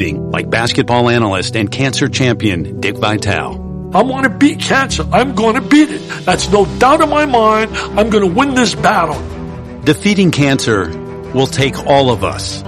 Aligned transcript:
like 0.00 0.48
basketball 0.48 1.10
analyst 1.10 1.54
and 1.54 1.70
cancer 1.70 2.08
champion 2.08 2.80
Dick 2.80 2.96
Vitale. 2.96 3.90
I 3.94 4.02
want 4.02 4.24
to 4.24 4.30
beat 4.30 4.58
cancer. 4.58 5.06
I'm 5.12 5.34
going 5.34 5.54
to 5.54 5.60
beat 5.60 5.90
it. 5.90 6.00
That's 6.24 6.50
no 6.50 6.64
doubt 6.78 7.02
in 7.02 7.10
my 7.10 7.26
mind. 7.26 7.76
I'm 7.76 8.08
going 8.08 8.26
to 8.26 8.34
win 8.34 8.54
this 8.54 8.74
battle. 8.74 9.20
Defeating 9.82 10.30
cancer 10.30 10.88
will 11.34 11.46
take 11.46 11.86
all 11.86 12.10
of 12.10 12.24
us. 12.24 12.62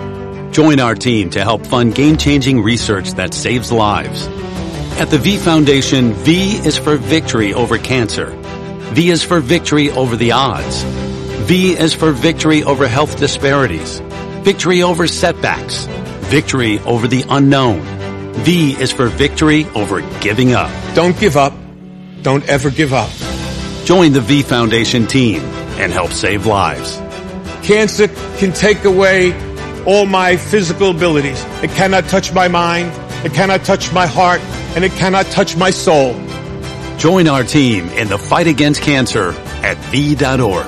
Join 0.54 0.80
our 0.80 0.94
team 0.94 1.30
to 1.30 1.42
help 1.42 1.66
fund 1.66 1.94
game-changing 1.94 2.62
research 2.62 3.12
that 3.12 3.32
saves 3.32 3.72
lives. 3.72 4.26
At 4.98 5.08
the 5.10 5.18
V 5.18 5.38
Foundation, 5.38 6.12
V 6.12 6.56
is 6.56 6.76
for 6.76 6.96
victory 6.96 7.54
over 7.54 7.78
cancer. 7.78 8.26
V 8.92 9.10
is 9.10 9.22
for 9.22 9.40
victory 9.40 9.90
over 9.90 10.16
the 10.16 10.32
odds. 10.32 10.82
V 11.48 11.72
is 11.72 11.94
for 11.94 12.12
victory 12.12 12.62
over 12.62 12.86
health 12.86 13.18
disparities. 13.18 14.00
Victory 14.42 14.82
over 14.82 15.06
setbacks. 15.06 15.86
Victory 16.34 16.80
over 16.80 17.06
the 17.06 17.24
unknown. 17.28 17.80
V 18.42 18.72
is 18.72 18.90
for 18.90 19.06
victory 19.06 19.66
over 19.66 20.00
giving 20.18 20.52
up. 20.52 20.68
Don't 20.96 21.16
give 21.16 21.36
up. 21.36 21.52
Don't 22.22 22.44
ever 22.48 22.70
give 22.70 22.92
up. 22.92 23.08
Join 23.84 24.12
the 24.12 24.20
V 24.20 24.42
Foundation 24.42 25.06
team 25.06 25.42
and 25.78 25.92
help 25.92 26.10
save 26.10 26.44
lives. 26.44 26.96
Cancer 27.62 28.08
can 28.38 28.50
take 28.52 28.84
away 28.84 29.32
all 29.84 30.06
my 30.06 30.36
physical 30.36 30.90
abilities. 30.90 31.40
It 31.62 31.70
cannot 31.70 32.08
touch 32.08 32.32
my 32.32 32.48
mind. 32.48 32.90
It 33.24 33.32
cannot 33.32 33.64
touch 33.64 33.92
my 33.92 34.08
heart 34.08 34.40
and 34.74 34.82
it 34.82 34.90
cannot 34.90 35.26
touch 35.26 35.56
my 35.56 35.70
soul. 35.70 36.14
Join 36.98 37.28
our 37.28 37.44
team 37.44 37.86
in 37.90 38.08
the 38.08 38.18
fight 38.18 38.48
against 38.48 38.82
cancer 38.82 39.30
at 39.62 39.76
V.org. 39.92 40.66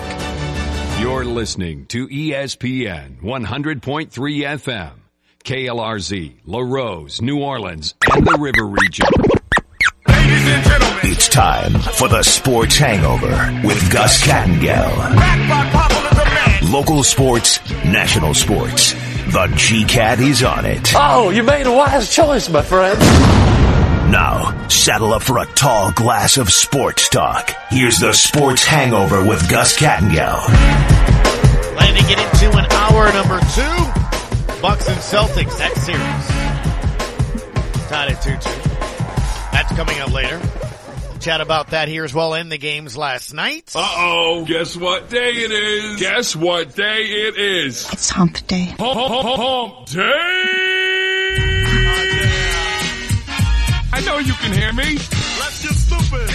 You're 1.01 1.24
listening 1.24 1.87
to 1.87 2.07
ESPN 2.07 3.21
100.3 3.21 4.10
FM. 4.12 5.05
KLRZ, 5.46 6.32
Larose, 6.45 7.23
New 7.23 7.41
Orleans, 7.41 7.95
and 8.12 8.27
the 8.27 8.37
River 8.37 8.66
Region. 8.66 9.06
Ladies 10.09 10.48
and 10.48 10.65
gentlemen, 10.65 10.98
It's 11.04 11.29
time 11.29 11.73
for 11.95 12.09
the 12.09 12.24
Sports 12.24 12.76
Hangover 12.76 13.60
with 13.65 13.93
Gus 13.93 14.21
Kattengell. 14.26 14.90
Local 16.73 17.04
sports, 17.04 17.60
national 17.84 18.34
sports. 18.34 18.95
The 19.30 19.52
G-Cat 19.54 20.18
is 20.18 20.43
on 20.43 20.66
it. 20.66 20.93
Oh, 20.96 21.30
you 21.30 21.45
made 21.45 21.66
a 21.68 21.73
wise 21.73 22.12
choice, 22.12 22.49
my 22.49 22.62
friend. 22.62 22.99
Now, 24.10 24.66
saddle 24.66 25.12
up 25.12 25.23
for 25.23 25.38
a 25.38 25.46
tall 25.46 25.93
glass 25.93 26.38
of 26.38 26.51
sports 26.51 27.09
talk. 27.09 27.52
Here's 27.71 28.01
the 28.01 28.12
Sports 28.12 28.65
Hangover 28.65 29.24
with 29.24 29.49
Gus 29.49 29.76
Kattengell. 29.78 30.40
Planning 31.76 32.02
to 32.02 32.09
get 32.09 32.18
into 32.34 32.59
an 32.59 32.66
hour 32.73 33.12
number 33.12 33.38
two. 33.54 34.05
Bucks 34.62 34.88
and 34.88 34.96
Celtics, 34.99 35.59
that 35.59 35.76
series. 35.76 36.26
Tied 37.88 38.10
at 38.10 38.23
2-2. 38.23 39.52
That's 39.52 39.76
coming 39.76 40.01
up 40.01 40.10
later. 40.12 40.40
We'll 41.10 41.18
chat 41.18 41.43
about 41.43 41.68
that 41.68 41.88
here 41.88 42.04
as 42.04 42.15
well 42.15 42.32
in 42.35 42.49
the 42.49 42.57
games 42.57 42.96
last 42.96 43.34
night. 43.34 43.73
Uh-oh. 43.77 44.46
Guess 44.46 44.77
what 44.77 45.10
day 45.10 45.32
it 45.32 45.52
is? 45.52 46.01
Guess 46.01 46.34
what 46.37 46.74
day 46.74 47.04
it 47.04 47.37
is? 47.37 47.87
It's 47.93 48.09
hump 48.09 48.46
day. 48.46 48.74
Hump, 48.79 48.79
hump, 48.80 49.24
hump, 49.24 49.38
hump 49.38 49.87
day! 49.88 50.02
I 53.93 54.01
know 54.07 54.18
you 54.18 54.32
can 54.32 54.52
hear 54.52 54.73
me. 54.73 54.95
Let's 54.95 55.62
get 55.62 55.74
stupid. 55.74 56.29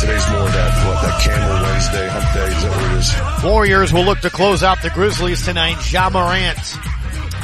Today's 0.00 0.30
more 0.30 0.48
that, 0.48 0.86
what, 0.86 1.02
that 1.02 1.20
Camel 1.22 1.62
Wednesday, 1.62 2.08
hump 2.08 2.34
day, 2.34 2.48
is 2.56 2.62
that 2.62 2.70
what 2.70 2.84
it 2.90 2.98
is? 2.98 3.44
Warriors 3.44 3.92
will 3.92 4.04
look 4.04 4.20
to 4.20 4.30
close 4.30 4.62
out 4.62 4.80
the 4.82 4.90
Grizzlies 4.90 5.44
tonight. 5.44 5.92
Ja 5.92 6.08
Morant 6.08 6.56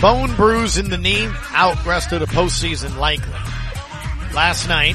Bone 0.00 0.36
bruise 0.36 0.76
in 0.76 0.90
the 0.90 0.98
knee, 0.98 1.26
out 1.52 1.84
rest 1.86 2.12
of 2.12 2.20
the 2.20 2.26
postseason 2.26 2.98
likely. 2.98 3.32
Last 4.34 4.68
night, 4.68 4.94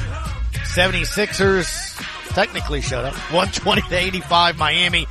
76ers 0.52 1.98
technically 2.34 2.80
shut 2.80 3.04
up. 3.04 3.14
120 3.32 3.82
to 3.82 3.96
85 3.96 4.58
Miami 4.58 5.06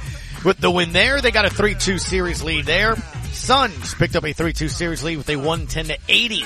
with 0.45 0.57
the 0.57 0.71
win 0.71 0.93
there. 0.93 1.19
They 1.19 1.31
got 1.31 1.45
a 1.45 1.49
3-2 1.49 1.99
series 1.99 2.41
lead 2.41 2.65
there. 2.65 2.95
Suns 3.31 3.93
picked 3.95 4.15
up 4.15 4.23
a 4.23 4.33
3-2 4.33 4.69
series 4.69 5.03
lead 5.03 5.17
with 5.17 5.29
a 5.29 5.35
110 5.35 5.85
to 5.87 5.97
80 6.07 6.45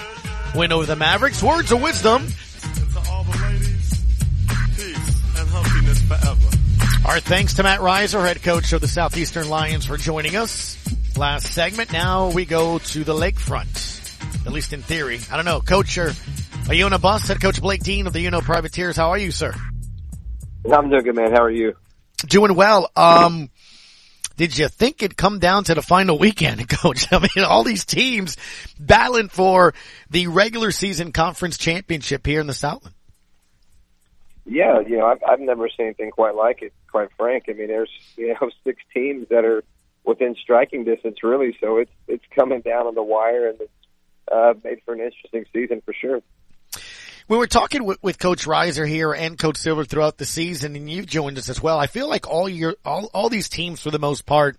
win 0.55 0.71
over 0.71 0.87
the 0.87 0.95
Mavericks. 0.95 1.43
Words 1.43 1.71
of 1.71 1.83
wisdom. 1.83 2.27
Our 7.05 7.19
thanks 7.19 7.53
to 7.55 7.63
Matt 7.63 7.81
Riser, 7.81 8.21
head 8.25 8.41
coach 8.41 8.73
of 8.73 8.81
the 8.81 8.87
Southeastern 8.87 9.49
Lions 9.49 9.85
for 9.85 9.97
joining 9.97 10.35
us 10.35 10.75
last 11.17 11.53
segment. 11.53 11.91
Now 11.91 12.31
we 12.31 12.45
go 12.45 12.79
to 12.79 13.03
the 13.03 13.13
lakefront, 13.13 14.45
at 14.45 14.51
least 14.51 14.73
in 14.73 14.81
theory. 14.81 15.19
I 15.31 15.35
don't 15.35 15.45
know. 15.45 15.61
Coach, 15.61 15.97
are, 15.97 16.11
are 16.67 16.73
you 16.73 16.85
on 16.85 16.93
a 16.93 16.99
bus? 16.99 17.27
Head 17.27 17.41
Coach 17.41 17.61
Blake 17.61 17.83
Dean 17.83 18.07
of 18.07 18.13
the 18.13 18.25
UNO 18.25 18.41
Privateers. 18.41 18.97
How 18.97 19.09
are 19.09 19.17
you, 19.17 19.31
sir? 19.31 19.53
I'm 20.71 20.89
doing 20.89 21.03
good, 21.03 21.15
man. 21.15 21.31
How 21.31 21.43
are 21.43 21.51
you? 21.51 21.73
Doing 22.27 22.55
well. 22.55 22.89
Um, 22.95 23.49
did 24.37 24.57
you 24.57 24.67
think 24.67 25.01
it'd 25.01 25.17
come 25.17 25.39
down 25.39 25.63
to 25.65 25.75
the 25.75 25.81
final 25.81 26.17
weekend, 26.17 26.67
coach? 26.81 27.11
I 27.11 27.19
mean, 27.19 27.45
all 27.45 27.63
these 27.63 27.85
teams 27.85 28.37
battling 28.79 29.29
for 29.29 29.73
the 30.09 30.27
regular 30.27 30.71
season 30.71 31.11
conference 31.11 31.57
championship 31.57 32.25
here 32.25 32.41
in 32.41 32.47
the 32.47 32.53
Southland. 32.53 32.95
Yeah, 34.45 34.79
you 34.81 34.97
know, 34.97 35.07
I've, 35.07 35.23
I've 35.27 35.39
never 35.39 35.67
seen 35.69 35.87
anything 35.87 36.11
quite 36.11 36.35
like 36.35 36.61
it, 36.61 36.73
quite 36.91 37.09
frank. 37.17 37.45
I 37.49 37.53
mean, 37.53 37.67
there's, 37.67 37.89
you 38.15 38.29
know, 38.29 38.49
six 38.63 38.81
teams 38.93 39.27
that 39.29 39.43
are 39.43 39.63
within 40.05 40.35
striking 40.35 40.83
distance, 40.83 41.17
really. 41.23 41.57
So 41.59 41.77
it's 41.77 41.91
it's 42.07 42.23
coming 42.35 42.61
down 42.61 42.87
on 42.87 42.95
the 42.95 43.03
wire, 43.03 43.49
and 43.49 43.59
it's 43.61 43.71
uh, 44.31 44.53
made 44.63 44.79
for 44.85 44.93
an 44.93 45.01
interesting 45.01 45.45
season 45.53 45.81
for 45.85 45.93
sure. 45.93 46.21
We 47.27 47.37
were 47.37 47.47
talking 47.47 47.85
with, 47.85 47.97
with 48.03 48.19
Coach 48.19 48.45
Riser 48.45 48.85
here 48.85 49.11
and 49.11 49.37
Coach 49.37 49.57
Silver 49.57 49.83
throughout 49.83 50.19
the 50.19 50.25
season, 50.25 50.75
and 50.75 50.87
you've 50.87 51.07
joined 51.07 51.39
us 51.39 51.49
as 51.49 51.61
well. 51.61 51.79
I 51.79 51.87
feel 51.87 52.07
like 52.07 52.27
all 52.27 52.47
your 52.47 52.75
all 52.85 53.09
all 53.13 53.29
these 53.29 53.49
teams, 53.49 53.81
for 53.81 53.89
the 53.89 53.99
most 53.99 54.25
part, 54.25 54.57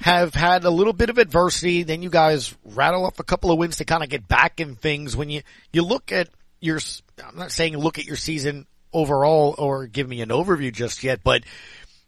have 0.00 0.34
had 0.34 0.64
a 0.64 0.70
little 0.70 0.92
bit 0.92 1.08
of 1.08 1.18
adversity. 1.18 1.82
Then 1.82 2.02
you 2.02 2.10
guys 2.10 2.54
rattle 2.64 3.06
off 3.06 3.20
a 3.20 3.24
couple 3.24 3.50
of 3.50 3.58
wins 3.58 3.78
to 3.78 3.84
kind 3.84 4.02
of 4.02 4.10
get 4.10 4.28
back 4.28 4.60
in 4.60 4.76
things. 4.76 5.16
When 5.16 5.30
you 5.30 5.42
you 5.72 5.82
look 5.82 6.12
at 6.12 6.28
your, 6.60 6.78
I'm 7.26 7.36
not 7.36 7.52
saying 7.52 7.76
look 7.78 7.98
at 7.98 8.04
your 8.04 8.16
season 8.16 8.66
overall 8.92 9.54
or 9.58 9.86
give 9.86 10.08
me 10.08 10.20
an 10.20 10.28
overview 10.28 10.72
just 10.72 11.02
yet, 11.04 11.20
but 11.24 11.42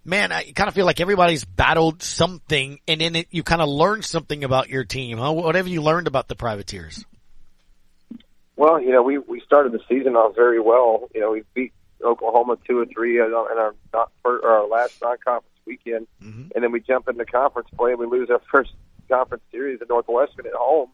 man, 0.06 0.32
I 0.32 0.52
kind 0.52 0.68
of 0.68 0.74
feel 0.74 0.86
like 0.86 1.00
everybody's 1.00 1.44
battled 1.44 2.02
something 2.02 2.80
and 2.86 3.02
in 3.02 3.16
it 3.16 3.28
you 3.30 3.42
kind 3.42 3.60
of 3.60 3.68
learned 3.68 4.04
something 4.04 4.44
about 4.44 4.68
your 4.68 4.84
team, 4.84 5.18
huh? 5.18 5.32
Whatever 5.32 5.68
you 5.68 5.82
learned 5.82 6.06
about 6.06 6.28
the 6.28 6.36
privateers. 6.36 7.04
Well, 8.56 8.80
you 8.80 8.90
know, 8.90 9.02
we, 9.02 9.18
we 9.18 9.40
started 9.40 9.72
the 9.72 9.80
season 9.88 10.16
off 10.16 10.34
very 10.34 10.60
well. 10.60 11.08
You 11.14 11.20
know, 11.20 11.32
we 11.32 11.42
beat 11.54 11.72
Oklahoma 12.02 12.56
two 12.66 12.78
or 12.78 12.86
three 12.86 13.18
in 13.18 13.32
our 13.34 13.74
not 13.92 14.10
or 14.24 14.46
our 14.46 14.66
last 14.66 15.00
non-conference 15.02 15.56
weekend, 15.66 16.06
mm-hmm. 16.22 16.48
and 16.54 16.64
then 16.64 16.72
we 16.72 16.80
jump 16.80 17.08
into 17.08 17.24
conference 17.24 17.68
play 17.76 17.90
and 17.90 18.00
we 18.00 18.06
lose 18.06 18.30
our 18.30 18.40
first 18.50 18.72
conference 19.08 19.42
series 19.50 19.80
at 19.82 19.88
Northwestern 19.88 20.46
at 20.46 20.54
home, 20.54 20.90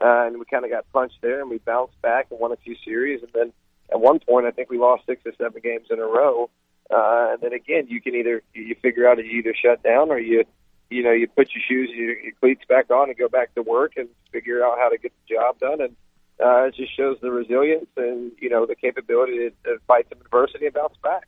uh, 0.00 0.26
and 0.26 0.38
we 0.38 0.44
kind 0.44 0.64
of 0.64 0.70
got 0.70 0.90
punched 0.92 1.18
there, 1.22 1.40
and 1.40 1.50
we 1.50 1.58
bounced 1.58 2.00
back 2.02 2.26
and 2.30 2.38
won 2.38 2.52
a 2.52 2.56
few 2.56 2.76
series, 2.84 3.22
and 3.22 3.32
then 3.32 3.52
at 3.90 4.00
one 4.00 4.18
point 4.18 4.46
I 4.46 4.50
think 4.50 4.70
we 4.70 4.78
lost 4.78 5.06
six 5.06 5.22
or 5.24 5.32
seven 5.38 5.60
games 5.62 5.86
in 5.90 5.98
a 5.98 6.04
row, 6.04 6.50
uh, 6.90 7.32
and 7.32 7.40
then 7.40 7.52
again, 7.52 7.86
you 7.88 8.00
can 8.00 8.14
either 8.14 8.42
you 8.54 8.74
figure 8.80 9.08
out 9.08 9.16
that 9.16 9.26
you 9.26 9.38
either 9.38 9.54
shut 9.54 9.82
down 9.82 10.10
or 10.10 10.18
you 10.18 10.44
you 10.90 11.02
know 11.02 11.12
you 11.12 11.26
put 11.26 11.50
your 11.52 11.62
shoes 11.66 11.90
your, 11.92 12.18
your 12.18 12.32
cleats 12.40 12.62
back 12.68 12.90
on 12.90 13.08
and 13.08 13.18
go 13.18 13.28
back 13.28 13.54
to 13.54 13.62
work 13.62 13.94
and 13.96 14.08
figure 14.32 14.64
out 14.64 14.78
how 14.78 14.88
to 14.88 14.98
get 14.98 15.12
the 15.26 15.34
job 15.34 15.58
done. 15.58 15.80
And 15.80 15.96
uh, 16.38 16.66
it 16.66 16.74
just 16.74 16.96
shows 16.96 17.18
the 17.20 17.30
resilience 17.30 17.88
and 17.96 18.32
you 18.38 18.48
know 18.48 18.66
the 18.66 18.76
capability 18.76 19.38
to, 19.38 19.50
to 19.64 19.78
fight 19.86 20.06
some 20.08 20.20
adversity 20.20 20.66
and 20.66 20.74
bounce 20.74 20.96
back 21.02 21.26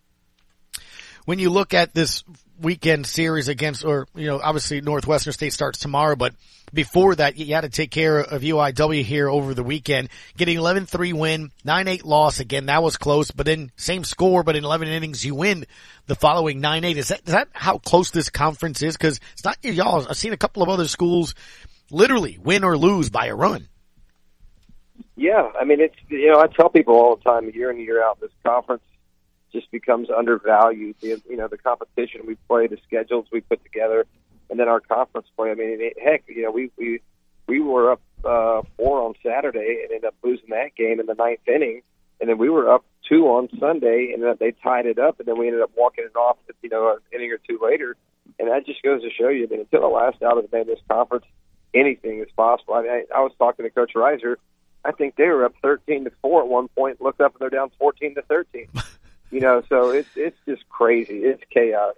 when 1.28 1.38
you 1.38 1.50
look 1.50 1.74
at 1.74 1.92
this 1.92 2.24
weekend 2.58 3.06
series 3.06 3.48
against, 3.48 3.84
or, 3.84 4.08
you 4.14 4.26
know, 4.26 4.40
obviously 4.42 4.80
Northwestern 4.80 5.34
State 5.34 5.52
starts 5.52 5.78
tomorrow, 5.78 6.16
but 6.16 6.32
before 6.72 7.14
that, 7.16 7.36
you 7.36 7.54
had 7.54 7.60
to 7.60 7.68
take 7.68 7.90
care 7.90 8.18
of 8.18 8.40
UIW 8.40 9.02
here 9.02 9.28
over 9.28 9.52
the 9.52 9.62
weekend, 9.62 10.08
getting 10.38 10.56
11-3 10.56 11.12
win, 11.12 11.50
9-8 11.66 12.06
loss. 12.06 12.40
Again, 12.40 12.64
that 12.66 12.82
was 12.82 12.96
close, 12.96 13.30
but 13.30 13.44
then 13.44 13.70
same 13.76 14.04
score, 14.04 14.42
but 14.42 14.56
in 14.56 14.64
11 14.64 14.88
innings, 14.88 15.22
you 15.22 15.34
win 15.34 15.66
the 16.06 16.14
following 16.14 16.62
9-8. 16.62 16.96
Is 16.96 17.08
that, 17.08 17.20
is 17.26 17.32
that 17.34 17.48
how 17.52 17.76
close 17.76 18.10
this 18.10 18.30
conference 18.30 18.80
is? 18.80 18.96
Cause 18.96 19.20
it's 19.34 19.44
not 19.44 19.62
y'all. 19.62 20.08
I've 20.08 20.16
seen 20.16 20.32
a 20.32 20.38
couple 20.38 20.62
of 20.62 20.70
other 20.70 20.88
schools 20.88 21.34
literally 21.90 22.38
win 22.42 22.64
or 22.64 22.78
lose 22.78 23.10
by 23.10 23.26
a 23.26 23.34
run. 23.34 23.68
Yeah. 25.14 25.50
I 25.60 25.66
mean, 25.66 25.82
it's, 25.82 25.96
you 26.08 26.32
know, 26.32 26.40
I 26.40 26.46
tell 26.46 26.70
people 26.70 26.94
all 26.94 27.16
the 27.16 27.22
time, 27.22 27.50
year 27.50 27.70
in, 27.70 27.78
year 27.78 28.02
out, 28.02 28.18
this 28.18 28.30
conference 28.46 28.80
just 29.52 29.70
becomes 29.70 30.08
undervalued. 30.10 30.96
The, 31.00 31.20
you 31.28 31.36
know, 31.36 31.48
the 31.48 31.58
competition 31.58 32.22
we 32.26 32.36
play, 32.48 32.66
the 32.66 32.78
schedules 32.86 33.26
we 33.32 33.40
put 33.40 33.62
together, 33.62 34.06
and 34.50 34.58
then 34.58 34.68
our 34.68 34.80
conference 34.80 35.26
play. 35.36 35.50
I 35.50 35.54
mean, 35.54 35.78
it, 35.80 35.96
heck, 36.02 36.24
you 36.28 36.42
know, 36.42 36.50
we 36.50 36.70
we 36.76 37.00
we 37.46 37.60
were 37.60 37.92
up 37.92 38.00
uh, 38.24 38.62
four 38.76 39.02
on 39.02 39.14
Saturday 39.22 39.80
and 39.82 39.92
ended 39.92 40.04
up 40.04 40.14
losing 40.22 40.50
that 40.50 40.74
game 40.76 41.00
in 41.00 41.06
the 41.06 41.14
ninth 41.14 41.40
inning, 41.46 41.82
and 42.20 42.28
then 42.28 42.38
we 42.38 42.48
were 42.48 42.72
up 42.72 42.84
two 43.08 43.26
on 43.28 43.48
Sunday, 43.58 44.12
and 44.12 44.22
then 44.22 44.36
they 44.38 44.52
tied 44.52 44.86
it 44.86 44.98
up, 44.98 45.18
and 45.18 45.26
then 45.26 45.38
we 45.38 45.46
ended 45.46 45.62
up 45.62 45.70
walking 45.76 46.04
it 46.04 46.16
off, 46.16 46.36
you 46.62 46.68
know, 46.68 46.92
an 46.92 46.98
inning 47.12 47.32
or 47.32 47.38
two 47.38 47.58
later. 47.62 47.96
And 48.38 48.48
that 48.48 48.66
just 48.66 48.82
goes 48.82 49.02
to 49.02 49.10
show 49.10 49.28
you 49.28 49.46
that 49.46 49.58
until 49.58 49.80
the 49.80 49.86
last 49.86 50.22
out 50.22 50.36
of 50.36 50.48
the 50.48 50.56
day 50.56 50.62
this 50.62 50.78
conference, 50.88 51.24
anything 51.74 52.18
is 52.18 52.28
possible. 52.36 52.74
I 52.74 52.82
mean, 52.82 52.90
I, 52.90 53.04
I 53.16 53.20
was 53.20 53.32
talking 53.38 53.64
to 53.64 53.70
Coach 53.70 53.92
Riser 53.94 54.38
I 54.84 54.92
think 54.92 55.16
they 55.16 55.26
were 55.26 55.44
up 55.44 55.54
13 55.62 56.04
to 56.04 56.12
four 56.22 56.42
at 56.42 56.48
one 56.48 56.68
point. 56.68 57.00
Looked 57.00 57.20
up 57.20 57.32
and 57.34 57.40
they're 57.40 57.50
down 57.50 57.70
14 57.78 58.14
to 58.14 58.22
13. 58.22 58.68
you 59.30 59.40
know, 59.40 59.62
so 59.68 59.90
it's 59.90 60.08
it's 60.16 60.38
just 60.46 60.68
crazy. 60.68 61.18
It's 61.18 61.42
chaos. 61.50 61.94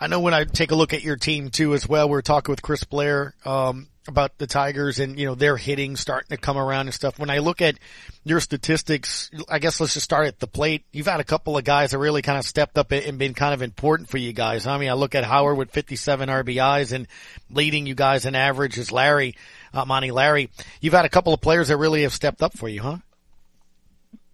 I 0.00 0.06
know 0.08 0.20
when 0.20 0.34
I 0.34 0.44
take 0.44 0.70
a 0.70 0.74
look 0.74 0.92
at 0.92 1.02
your 1.02 1.16
team 1.16 1.50
too 1.50 1.74
as 1.74 1.88
well, 1.88 2.08
we 2.08 2.16
are 2.18 2.22
talking 2.22 2.52
with 2.52 2.62
Chris 2.62 2.84
Blair, 2.84 3.34
um, 3.44 3.88
about 4.06 4.36
the 4.36 4.46
Tigers 4.46 4.98
and, 4.98 5.18
you 5.18 5.26
know, 5.26 5.34
their 5.34 5.56
hitting 5.56 5.96
starting 5.96 6.28
to 6.28 6.36
come 6.36 6.58
around 6.58 6.86
and 6.86 6.94
stuff. 6.94 7.18
When 7.18 7.30
I 7.30 7.38
look 7.38 7.62
at 7.62 7.78
your 8.22 8.40
statistics, 8.40 9.30
I 9.48 9.58
guess 9.58 9.80
let's 9.80 9.94
just 9.94 10.04
start 10.04 10.26
at 10.26 10.40
the 10.40 10.46
plate. 10.46 10.84
You've 10.92 11.06
had 11.06 11.20
a 11.20 11.24
couple 11.24 11.56
of 11.56 11.64
guys 11.64 11.92
that 11.92 11.98
really 11.98 12.20
kind 12.20 12.38
of 12.38 12.44
stepped 12.44 12.76
up 12.76 12.92
and 12.92 13.18
been 13.18 13.34
kind 13.34 13.54
of 13.54 13.62
important 13.62 14.10
for 14.10 14.18
you 14.18 14.32
guys. 14.32 14.66
I 14.66 14.76
mean, 14.78 14.90
I 14.90 14.94
look 14.94 15.14
at 15.14 15.24
Howard 15.24 15.56
with 15.56 15.70
57 15.70 16.28
RBIs 16.28 16.92
and 16.92 17.06
leading 17.50 17.86
you 17.86 17.94
guys 17.94 18.26
in 18.26 18.34
average 18.34 18.76
is 18.78 18.92
Larry, 18.92 19.36
uh, 19.72 19.80
Amani 19.80 20.10
Larry. 20.10 20.50
You've 20.80 20.94
had 20.94 21.06
a 21.06 21.10
couple 21.10 21.32
of 21.32 21.40
players 21.40 21.68
that 21.68 21.78
really 21.78 22.02
have 22.02 22.12
stepped 22.12 22.42
up 22.42 22.56
for 22.56 22.68
you, 22.68 22.82
huh? 22.82 22.98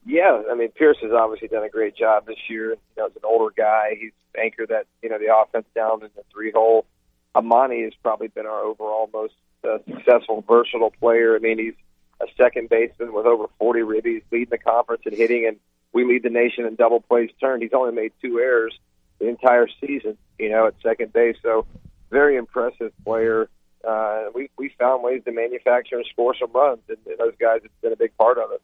Yeah, 0.06 0.43
I 0.50 0.55
mean 0.55 0.70
Pierce 0.70 0.97
has 1.02 1.12
obviously 1.12 1.49
done 1.49 1.64
a 1.64 1.69
great 1.69 1.94
job 1.94 2.26
this 2.26 2.38
year. 2.49 2.70
You 2.70 2.76
know, 2.97 3.06
as 3.06 3.17
an 3.17 3.23
older 3.25 3.52
guy, 3.56 3.97
he's 4.00 4.12
anchored 4.41 4.69
that 4.69 4.87
you 5.02 5.11
know 5.11 5.19
the 5.19 5.35
offense 5.35 5.67
down 5.75 6.02
in 6.02 6.11
the 6.17 6.23
three 6.32 6.52
hole. 6.52 6.87
Amani 7.35 7.85
has 7.85 7.93
probably 8.02 8.29
been 8.29 8.47
our 8.47 8.62
overall 8.62 9.08
most 9.12 9.35
uh, 9.62 9.79
successful, 9.87 10.44
versatile 10.49 10.91
player. 10.91 11.37
I 11.37 11.38
mean, 11.38 11.58
he's 11.58 11.75
a 12.20 12.26
second 12.37 12.69
baseman 12.69 13.12
with 13.12 13.26
over 13.26 13.47
40 13.58 13.81
ribbies, 13.81 14.23
leading 14.31 14.50
the 14.50 14.58
conference 14.58 15.02
in 15.06 15.14
hitting, 15.14 15.47
and 15.47 15.58
we 15.93 16.05
lead 16.05 16.23
the 16.23 16.31
nation 16.31 16.67
in 16.67 16.75
double 16.75 17.00
plays 17.00 17.31
turned. 17.41 17.62
He's 17.62 17.73
only 17.73 17.93
made 17.93 18.12
two 18.20 18.38
errors 18.38 18.79
the 19.19 19.29
entire 19.29 19.69
season, 19.81 20.17
you 20.38 20.50
know, 20.50 20.67
at 20.67 20.75
second 20.82 21.12
base. 21.12 21.37
So, 21.43 21.67
very 22.11 22.37
impressive 22.37 22.93
player. 23.05 23.49
Uh, 23.87 24.25
we 24.35 24.50
we 24.56 24.70
found 24.79 25.03
ways 25.03 25.23
to 25.25 25.32
manufacture 25.32 25.96
and 25.96 26.06
score 26.11 26.35
some 26.35 26.53
runs, 26.53 26.81
and, 26.88 26.99
and 27.06 27.19
those 27.19 27.35
guys 27.38 27.61
have 27.62 27.81
been 27.81 27.93
a 27.93 27.96
big 27.96 28.17
part 28.17 28.38
of 28.38 28.50
it. 28.53 28.61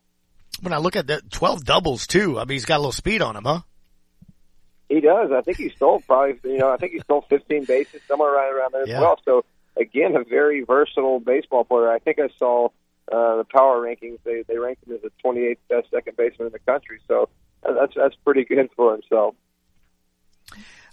When 0.61 0.73
I 0.73 0.79
look 0.79 0.97
at 0.97 1.07
the 1.07 1.23
12 1.31 1.65
doubles 1.65 2.07
too, 2.07 2.39
I 2.39 2.45
mean, 2.45 2.55
he's 2.55 2.65
got 2.65 2.77
a 2.77 2.79
little 2.79 2.93
speed 2.93 3.23
on 3.23 3.37
him, 3.37 3.45
huh? 3.45 3.61
He 4.89 5.01
does. 5.01 5.33
I 5.33 5.41
think 5.41 5.59
he 5.59 5.71
stole 5.71 6.01
probably, 6.01 6.39
you 6.51 6.59
know, 6.59 6.71
I 6.71 6.77
think 6.77 6.93
he 6.93 7.01
stole 7.01 7.23
15 7.23 7.65
bases 7.65 8.01
somewhere 8.07 8.31
right 8.31 8.53
around 8.53 8.73
there 8.73 8.87
yeah. 8.87 8.97
as 8.97 9.01
well. 9.01 9.21
So 9.25 9.45
again, 9.77 10.17
a 10.17 10.25
very 10.25 10.63
versatile 10.63 11.21
baseball 11.21 11.65
player. 11.65 11.91
I 11.91 11.99
think 11.99 12.19
I 12.19 12.29
saw 12.39 12.67
uh, 13.11 13.37
the 13.37 13.45
power 13.45 13.81
rankings. 13.81 14.19
They 14.25 14.45
they 14.47 14.59
ranked 14.59 14.87
him 14.87 14.95
as 14.95 15.03
the 15.03 15.11
28th 15.25 15.59
best 15.69 15.91
second 15.91 16.17
baseman 16.17 16.47
in 16.47 16.53
the 16.53 16.59
country. 16.61 17.01
So 17.09 17.29
that's 17.63 17.95
that's 17.95 18.17
pretty 18.25 18.45
good 18.45 18.71
for 18.77 18.93
himself. 18.93 19.35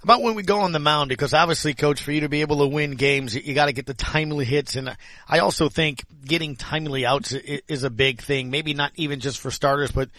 About 0.03 0.21
when 0.21 0.35
we 0.35 0.43
go 0.43 0.59
on 0.59 0.73
the 0.73 0.79
mound, 0.79 1.07
because 1.07 1.33
obviously, 1.33 1.73
coach, 1.73 2.01
for 2.01 2.11
you 2.11 2.21
to 2.21 2.29
be 2.29 2.41
able 2.41 2.57
to 2.57 2.67
win 2.67 2.91
games, 2.95 3.35
you 3.35 3.53
got 3.53 3.67
to 3.67 3.73
get 3.73 3.85
the 3.85 3.93
timely 3.93 4.43
hits, 4.43 4.75
and 4.75 4.93
I 5.29 5.39
also 5.39 5.69
think 5.69 6.03
getting 6.25 6.57
timely 6.57 7.05
outs 7.05 7.31
is 7.31 7.83
a 7.83 7.89
big 7.89 8.21
thing. 8.21 8.49
Maybe 8.49 8.73
not 8.73 8.91
even 8.95 9.21
just 9.21 9.39
for 9.39 9.49
starters, 9.49 9.93
but 9.93 10.09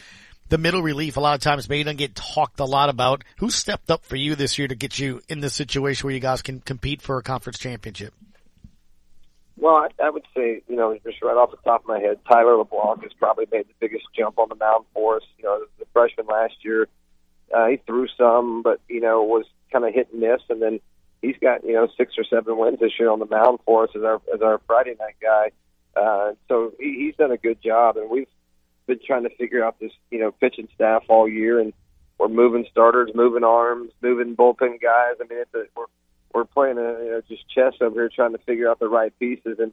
the 0.48 0.56
middle 0.56 0.82
relief 0.82 1.18
a 1.18 1.20
lot 1.20 1.34
of 1.34 1.42
times 1.42 1.68
maybe 1.68 1.84
doesn't 1.84 1.98
get 1.98 2.14
talked 2.14 2.60
a 2.60 2.64
lot 2.64 2.88
about. 2.88 3.24
Who 3.38 3.50
stepped 3.50 3.90
up 3.90 4.06
for 4.06 4.16
you 4.16 4.34
this 4.36 4.58
year 4.58 4.68
to 4.68 4.74
get 4.74 4.98
you 4.98 5.20
in 5.28 5.40
this 5.40 5.54
situation 5.54 6.06
where 6.06 6.14
you 6.14 6.20
guys 6.20 6.40
can 6.40 6.60
compete 6.60 7.02
for 7.02 7.18
a 7.18 7.22
conference 7.22 7.58
championship? 7.58 8.14
Well, 9.58 9.74
I, 9.74 9.88
I 10.02 10.08
would 10.08 10.24
say, 10.34 10.62
you 10.66 10.76
know, 10.76 10.96
just 11.04 11.20
right 11.20 11.36
off 11.36 11.50
the 11.50 11.58
top 11.58 11.82
of 11.82 11.88
my 11.88 12.00
head, 12.00 12.20
Tyler 12.26 12.56
LeBlanc 12.56 13.02
has 13.02 13.12
probably 13.18 13.46
made 13.52 13.66
the 13.68 13.74
biggest 13.80 14.04
jump 14.16 14.38
on 14.38 14.48
the 14.48 14.54
mound 14.54 14.86
for 14.94 15.16
us. 15.16 15.22
You 15.36 15.44
know, 15.44 15.64
the 15.78 15.84
freshman 15.92 16.26
last 16.26 16.54
year, 16.62 16.88
uh, 17.54 17.66
he 17.66 17.76
threw 17.86 18.08
some, 18.16 18.62
but 18.62 18.80
you 18.88 19.02
know, 19.02 19.22
was 19.22 19.44
kind 19.74 19.84
of 19.84 19.92
hit 19.92 20.08
and 20.12 20.20
miss, 20.20 20.40
and 20.48 20.62
then 20.62 20.80
he's 21.20 21.36
got 21.40 21.64
you 21.64 21.72
know 21.72 21.88
six 21.96 22.14
or 22.16 22.24
seven 22.24 22.56
wins 22.56 22.78
this 22.78 22.92
year 22.98 23.10
on 23.10 23.18
the 23.18 23.26
mound 23.26 23.58
for 23.64 23.84
us 23.84 23.90
as 23.96 24.02
our 24.02 24.20
as 24.32 24.40
our 24.40 24.60
Friday 24.66 24.94
night 24.98 25.16
guy. 25.20 25.50
Uh, 26.00 26.32
so 26.48 26.72
he, 26.78 26.94
he's 26.98 27.16
done 27.16 27.32
a 27.32 27.36
good 27.36 27.60
job, 27.62 27.96
and 27.96 28.08
we've 28.08 28.28
been 28.86 29.00
trying 29.04 29.24
to 29.24 29.30
figure 29.30 29.64
out 29.64 29.78
this 29.80 29.92
you 30.10 30.20
know 30.20 30.30
pitching 30.30 30.68
staff 30.74 31.02
all 31.08 31.28
year, 31.28 31.58
and 31.58 31.72
we're 32.18 32.28
moving 32.28 32.66
starters, 32.70 33.10
moving 33.14 33.44
arms, 33.44 33.90
moving 34.00 34.36
bullpen 34.36 34.80
guys. 34.80 35.16
I 35.20 35.24
mean, 35.28 35.40
it's 35.40 35.54
a, 35.54 35.64
we're 35.76 35.86
we're 36.32 36.44
playing 36.44 36.78
a, 36.78 37.04
you 37.04 37.10
know, 37.10 37.22
just 37.28 37.48
chess 37.48 37.74
over 37.80 37.94
here 37.94 38.10
trying 38.14 38.32
to 38.32 38.38
figure 38.38 38.70
out 38.70 38.78
the 38.78 38.88
right 38.88 39.16
pieces, 39.18 39.58
and 39.58 39.72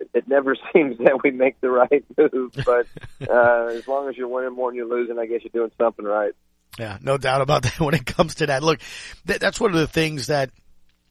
it, 0.00 0.10
it 0.14 0.28
never 0.28 0.56
seems 0.72 0.98
that 0.98 1.22
we 1.22 1.30
make 1.30 1.60
the 1.60 1.70
right 1.70 2.04
move. 2.16 2.52
But 2.64 2.86
uh, 3.28 3.66
as 3.70 3.88
long 3.88 4.08
as 4.08 4.16
you're 4.16 4.28
winning 4.28 4.54
more 4.54 4.70
than 4.70 4.76
you're 4.76 4.88
losing, 4.88 5.18
I 5.18 5.26
guess 5.26 5.40
you're 5.42 5.66
doing 5.66 5.72
something 5.78 6.04
right. 6.04 6.32
Yeah, 6.78 6.98
no 7.00 7.18
doubt 7.18 7.40
about 7.40 7.62
that. 7.64 7.80
When 7.80 7.94
it 7.94 8.06
comes 8.06 8.36
to 8.36 8.46
that, 8.46 8.62
look, 8.62 8.80
th- 9.26 9.40
that's 9.40 9.60
one 9.60 9.72
of 9.72 9.78
the 9.78 9.86
things 9.86 10.28
that 10.28 10.50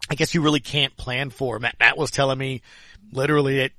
I 0.10 0.16
guess 0.16 0.34
you 0.34 0.42
really 0.42 0.60
can't 0.60 0.96
plan 0.96 1.30
for. 1.30 1.60
Matt, 1.60 1.76
Matt 1.80 1.98
was 1.98 2.12
telling 2.12 2.38
me 2.38 2.62
literally 3.12 3.58
that 3.58 3.72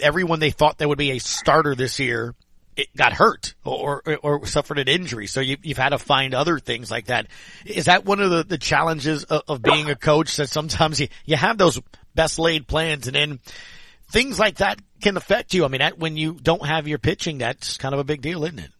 everyone 0.00 0.40
they 0.40 0.50
thought 0.50 0.78
that 0.78 0.88
would 0.88 0.98
be 0.98 1.12
a 1.12 1.18
starter 1.18 1.74
this 1.74 1.98
year 1.98 2.34
it 2.76 2.94
got 2.96 3.12
hurt 3.12 3.54
or, 3.64 4.02
or, 4.04 4.40
or 4.40 4.46
suffered 4.46 4.78
an 4.78 4.88
injury. 4.88 5.26
So 5.26 5.40
you, 5.40 5.56
have 5.68 5.78
had 5.78 5.88
to 5.90 5.98
find 5.98 6.34
other 6.34 6.58
things 6.58 6.90
like 6.90 7.06
that. 7.06 7.28
Is 7.64 7.84
that 7.84 8.04
one 8.04 8.20
of 8.20 8.30
the, 8.30 8.44
the 8.44 8.58
challenges 8.58 9.24
of, 9.24 9.42
of 9.48 9.62
being 9.62 9.90
a 9.90 9.96
coach 9.96 10.36
that 10.36 10.48
sometimes 10.48 11.00
you, 11.00 11.08
you 11.24 11.36
have 11.36 11.58
those 11.58 11.80
best 12.14 12.38
laid 12.38 12.66
plans 12.66 13.06
and 13.06 13.14
then 13.14 13.40
things 14.10 14.38
like 14.38 14.56
that 14.56 14.80
can 15.00 15.16
affect 15.16 15.54
you? 15.54 15.64
I 15.64 15.68
mean, 15.68 15.80
that, 15.80 15.98
when 15.98 16.16
you 16.16 16.34
don't 16.34 16.66
have 16.66 16.88
your 16.88 16.98
pitching, 16.98 17.38
that's 17.38 17.76
kind 17.76 17.94
of 17.94 18.00
a 18.00 18.04
big 18.04 18.22
deal, 18.22 18.44
isn't 18.44 18.58
it? 18.58 18.70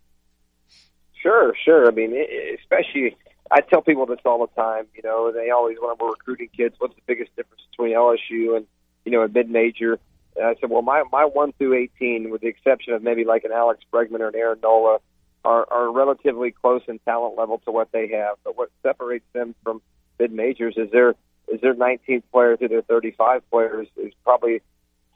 Sure, 1.24 1.54
sure. 1.64 1.88
I 1.88 1.90
mean, 1.90 2.14
especially, 2.60 3.16
I 3.50 3.62
tell 3.62 3.80
people 3.80 4.04
this 4.04 4.18
all 4.26 4.46
the 4.46 4.60
time, 4.60 4.86
you 4.94 5.00
know, 5.02 5.32
they 5.32 5.48
always, 5.48 5.78
when 5.80 5.90
I'm 5.90 6.06
recruiting 6.06 6.50
kids, 6.54 6.74
what's 6.78 6.94
the 6.94 7.00
biggest 7.06 7.34
difference 7.34 7.62
between 7.70 7.96
LSU 7.96 8.58
and, 8.58 8.66
you 9.06 9.12
know, 9.12 9.22
a 9.22 9.28
mid-major? 9.28 9.98
And 10.36 10.44
I 10.44 10.54
said, 10.60 10.68
well, 10.68 10.82
my 10.82 11.02
my 11.10 11.24
one 11.24 11.52
through 11.52 11.74
eighteen, 11.74 12.30
with 12.30 12.42
the 12.42 12.48
exception 12.48 12.92
of 12.92 13.02
maybe 13.02 13.24
like 13.24 13.44
an 13.44 13.52
Alex 13.52 13.80
Bregman 13.92 14.20
or 14.20 14.28
an 14.28 14.34
Aaron 14.34 14.58
Nola, 14.62 14.98
are 15.44 15.66
are 15.70 15.92
relatively 15.92 16.50
close 16.50 16.82
in 16.88 16.98
talent 17.00 17.38
level 17.38 17.58
to 17.64 17.70
what 17.70 17.92
they 17.92 18.08
have. 18.08 18.36
But 18.42 18.58
what 18.58 18.70
separates 18.82 19.24
them 19.32 19.54
from 19.62 19.80
mid 20.18 20.32
majors 20.32 20.74
is 20.76 20.90
their 20.90 21.14
is 21.46 21.60
their 21.60 21.74
19th 21.74 22.24
player 22.32 22.56
to 22.56 22.66
their 22.66 22.82
35 22.82 23.48
players 23.48 23.86
is 23.96 24.12
probably 24.24 24.60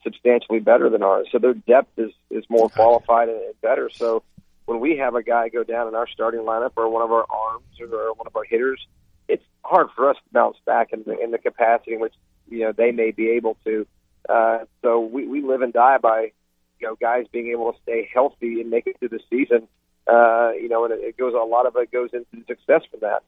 substantially 0.04 0.60
better 0.60 0.88
than 0.88 1.02
ours. 1.02 1.26
So 1.32 1.38
their 1.38 1.54
depth 1.54 1.98
is 1.98 2.12
is 2.30 2.44
more 2.48 2.68
qualified 2.68 3.28
and 3.28 3.40
better. 3.60 3.90
So 3.92 4.22
when 4.68 4.80
we 4.80 4.98
have 4.98 5.14
a 5.14 5.22
guy 5.22 5.48
go 5.48 5.64
down 5.64 5.88
in 5.88 5.94
our 5.94 6.06
starting 6.06 6.40
lineup 6.40 6.72
or 6.76 6.90
one 6.90 7.00
of 7.00 7.10
our 7.10 7.24
arms 7.30 7.64
or 7.80 8.12
one 8.12 8.26
of 8.26 8.36
our 8.36 8.44
hitters, 8.44 8.86
it's 9.26 9.42
hard 9.64 9.86
for 9.96 10.10
us 10.10 10.16
to 10.16 10.32
bounce 10.32 10.58
back 10.66 10.92
in 10.92 11.04
the 11.06 11.18
in 11.18 11.30
the 11.30 11.38
capacity 11.38 11.94
in 11.94 12.00
which 12.00 12.12
you 12.50 12.60
know 12.60 12.72
they 12.72 12.92
may 12.92 13.10
be 13.10 13.30
able 13.30 13.56
to. 13.64 13.86
Uh, 14.28 14.58
so 14.82 15.00
we, 15.00 15.26
we 15.26 15.40
live 15.40 15.62
and 15.62 15.72
die 15.72 15.96
by, 15.96 16.32
you 16.80 16.86
know, 16.86 16.96
guys 17.00 17.24
being 17.32 17.48
able 17.48 17.72
to 17.72 17.78
stay 17.82 18.10
healthy 18.12 18.60
and 18.60 18.68
make 18.68 18.86
it 18.86 18.98
through 18.98 19.08
the 19.08 19.20
season. 19.30 19.66
Uh, 20.06 20.50
you 20.50 20.68
know, 20.68 20.84
and 20.84 20.92
it, 20.92 21.00
it 21.00 21.16
goes, 21.16 21.32
a 21.32 21.38
lot 21.38 21.64
of 21.64 21.74
it 21.76 21.90
goes 21.90 22.10
into 22.12 22.44
success 22.46 22.82
for 22.90 22.98
that. 23.00 23.22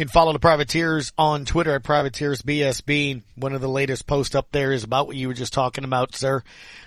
You 0.00 0.06
can 0.06 0.12
follow 0.12 0.32
the 0.32 0.38
Privateers 0.38 1.12
on 1.18 1.44
Twitter 1.44 1.74
at 1.74 1.82
PrivateersBSB. 1.82 3.20
One 3.34 3.52
of 3.52 3.60
the 3.60 3.68
latest 3.68 4.06
posts 4.06 4.34
up 4.34 4.50
there 4.50 4.72
is 4.72 4.82
about 4.82 5.06
what 5.06 5.16
you 5.16 5.28
were 5.28 5.34
just 5.34 5.52
talking 5.52 5.84
about, 5.84 6.16
sir, 6.16 6.42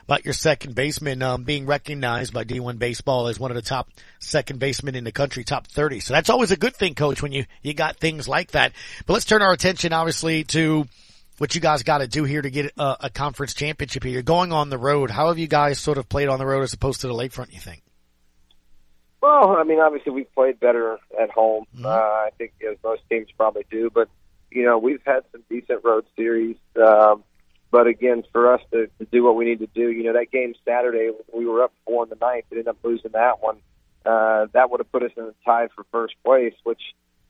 about 0.06 0.26
your 0.26 0.34
second 0.34 0.74
baseman 0.74 1.22
um, 1.22 1.44
being 1.44 1.68
recognized 1.68 2.34
by 2.34 2.44
D1 2.44 2.80
Baseball 2.80 3.28
as 3.28 3.40
one 3.40 3.52
of 3.52 3.56
the 3.56 3.62
top 3.62 3.88
second 4.18 4.58
basemen 4.58 4.96
in 4.96 5.04
the 5.04 5.12
country, 5.12 5.44
top 5.44 5.68
30. 5.68 6.00
So 6.00 6.16
that's 6.16 6.32
always 6.32 6.50
a 6.50 6.58
good 6.58 6.76
thing, 6.76 6.96
coach, 6.96 7.22
when 7.22 7.32
you, 7.32 7.46
you 7.62 7.76
got 7.76 7.98
things 7.98 8.28
like 8.28 8.50
that. 8.54 8.72
But 9.06 9.14
let's 9.14 9.26
turn 9.26 9.44
our 9.44 9.54
attention, 9.54 9.94
obviously, 9.94 10.44
to 10.46 10.88
what 11.38 11.54
you 11.54 11.62
guys 11.62 11.84
got 11.84 12.00
to 12.00 12.08
do 12.08 12.24
here 12.24 12.42
to 12.42 12.50
get 12.50 12.74
a, 12.80 12.98
a, 13.02 13.10
conference 13.12 13.54
championship 13.54 14.06
here. 14.06 14.14
You're 14.14 14.24
going 14.24 14.52
on 14.52 14.72
the 14.72 14.80
road. 14.80 15.12
How 15.12 15.28
have 15.28 15.38
you 15.38 15.46
guys 15.46 15.78
sort 15.78 16.00
of 16.00 16.10
played 16.10 16.30
on 16.30 16.40
the 16.40 16.48
road 16.48 16.64
as 16.64 16.74
opposed 16.74 17.02
to 17.02 17.08
the 17.08 17.14
lakefront? 17.14 17.54
You 17.54 17.60
think? 17.60 17.83
Well, 19.24 19.56
I 19.56 19.64
mean, 19.64 19.80
obviously 19.80 20.12
we've 20.12 20.34
played 20.36 20.60
better 20.60 21.00
at 21.18 21.30
home. 21.30 21.66
Mm-hmm. 21.74 21.86
Uh, 21.86 21.90
I 21.90 22.32
think 22.38 22.52
as 22.70 22.76
most 22.84 23.04
teams 23.10 23.30
probably 23.38 23.66
do, 23.72 23.90
but 23.90 24.10
you 24.52 24.64
know 24.66 24.78
we've 24.78 25.02
had 25.06 25.24
some 25.32 25.42
decent 25.50 25.82
road 25.86 26.04
series. 26.18 26.58
Um, 26.76 27.24
but 27.72 27.88
again, 27.88 28.24
for 28.34 28.54
us 28.54 28.60
to, 28.74 28.88
to 29.00 29.06
do 29.14 29.24
what 29.24 29.38
we 29.38 29.46
need 29.46 29.60
to 29.60 29.68
do, 29.68 29.90
you 29.90 30.04
know, 30.04 30.12
that 30.12 30.30
game 30.30 30.54
Saturday 30.66 31.10
we 31.34 31.46
were 31.46 31.64
up 31.64 31.72
four 31.86 32.04
in 32.04 32.10
the 32.10 32.18
ninth, 32.18 32.44
and 32.52 32.58
ended 32.60 32.68
up 32.68 32.78
losing 32.84 33.12
that 33.14 33.42
one. 33.42 33.60
Uh, 34.06 34.48
that 34.52 34.70
would 34.70 34.82
have 34.82 34.92
put 34.92 35.04
us 35.04 35.12
in 35.16 35.24
a 35.24 35.34
tie 35.46 35.70
for 35.74 35.86
first 35.90 36.16
place, 36.26 36.54
which 36.66 36.82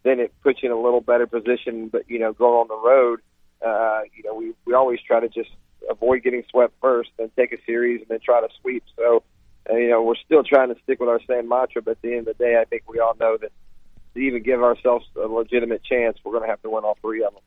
then 0.01 0.19
it 0.19 0.33
puts 0.41 0.63
you 0.63 0.71
in 0.71 0.75
a 0.75 0.81
little 0.81 0.99
better 0.99 1.27
position. 1.27 1.89
But 1.89 2.09
you 2.09 2.17
know, 2.17 2.33
going 2.33 2.55
on 2.55 2.67
the 2.69 2.89
road 2.89 3.21
uh, 3.63 4.01
you 4.15 4.23
know, 4.23 4.35
we, 4.35 4.53
we 4.65 4.73
always 4.73 4.99
try 5.01 5.19
to 5.19 5.29
just 5.29 5.49
avoid 5.89 6.23
getting 6.23 6.43
swept 6.49 6.73
first, 6.81 7.09
then 7.17 7.31
take 7.35 7.53
a 7.53 7.57
series, 7.65 8.01
and 8.01 8.09
then 8.09 8.19
try 8.19 8.41
to 8.41 8.49
sweep. 8.61 8.83
So, 8.97 9.23
uh, 9.69 9.75
you 9.75 9.89
know, 9.89 10.03
we're 10.03 10.15
still 10.15 10.43
trying 10.43 10.73
to 10.73 10.81
stick 10.83 10.99
with 10.99 11.09
our 11.09 11.21
same 11.27 11.47
mantra, 11.47 11.81
but 11.81 11.91
at 11.91 12.01
the 12.01 12.11
end 12.11 12.27
of 12.27 12.37
the 12.37 12.43
day, 12.43 12.57
I 12.59 12.65
think 12.65 12.83
we 12.87 12.99
all 12.99 13.15
know 13.19 13.37
that 13.37 13.51
to 14.13 14.19
even 14.19 14.43
give 14.43 14.61
ourselves 14.61 15.05
a 15.15 15.27
legitimate 15.27 15.83
chance, 15.83 16.17
we're 16.23 16.33
going 16.33 16.43
to 16.43 16.49
have 16.49 16.61
to 16.63 16.69
win 16.69 16.83
all 16.83 16.97
three 17.01 17.23
of 17.23 17.33
them. 17.33 17.41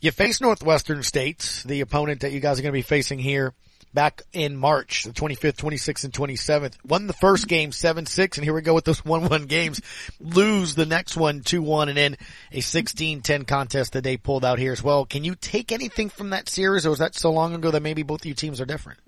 You 0.00 0.12
face 0.12 0.40
Northwestern 0.40 1.02
State, 1.02 1.64
the 1.66 1.80
opponent 1.80 2.20
that 2.20 2.32
you 2.32 2.40
guys 2.40 2.58
are 2.58 2.62
going 2.62 2.72
to 2.72 2.78
be 2.78 2.82
facing 2.82 3.18
here 3.18 3.52
back 3.94 4.22
in 4.32 4.56
March, 4.56 5.04
the 5.04 5.12
25th, 5.12 5.56
26th, 5.56 6.04
and 6.04 6.12
27th. 6.12 6.74
Won 6.84 7.06
the 7.06 7.12
first 7.14 7.48
game 7.48 7.70
7-6, 7.70 8.36
and 8.36 8.44
here 8.44 8.54
we 8.54 8.60
go 8.60 8.74
with 8.74 8.84
those 8.84 9.00
1-1 9.02 9.48
games. 9.48 9.80
Lose 10.20 10.74
the 10.74 10.86
next 10.86 11.16
one 11.16 11.40
2-1, 11.40 11.88
and 11.88 11.96
then 11.96 12.16
a 12.52 12.60
16-10 12.60 13.46
contest 13.46 13.94
that 13.94 14.04
they 14.04 14.16
pulled 14.16 14.44
out 14.44 14.58
here 14.58 14.72
as 14.72 14.82
well. 14.82 15.04
Can 15.04 15.24
you 15.24 15.34
take 15.34 15.72
anything 15.72 16.10
from 16.10 16.30
that 16.30 16.48
series, 16.48 16.86
or 16.86 16.90
was 16.90 16.98
that 16.98 17.14
so 17.14 17.32
long 17.32 17.54
ago 17.54 17.70
that 17.70 17.82
maybe 17.82 18.02
both 18.02 18.20
of 18.20 18.26
you 18.26 18.34
teams 18.34 18.60
are 18.60 18.66
different? 18.66 19.00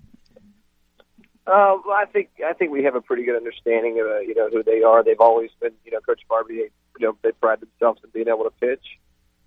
Uh, 1.47 1.77
well, 1.85 1.95
I 1.95 2.05
think 2.05 2.29
I 2.45 2.53
think 2.53 2.71
we 2.71 2.83
have 2.83 2.95
a 2.95 3.01
pretty 3.01 3.23
good 3.23 3.35
understanding 3.35 3.99
of 3.99 4.05
uh, 4.05 4.19
you 4.19 4.35
know 4.35 4.49
who 4.49 4.61
they 4.63 4.83
are. 4.83 5.03
They've 5.03 5.19
always 5.19 5.49
been 5.59 5.71
you 5.83 5.91
know 5.91 5.99
Coach 5.99 6.21
Barbier. 6.29 6.55
They, 6.55 6.69
you 6.99 7.07
know 7.07 7.17
they 7.23 7.31
pride 7.31 7.59
themselves 7.61 7.99
in 8.03 8.11
being 8.11 8.27
able 8.27 8.43
to 8.43 8.51
pitch 8.51 8.99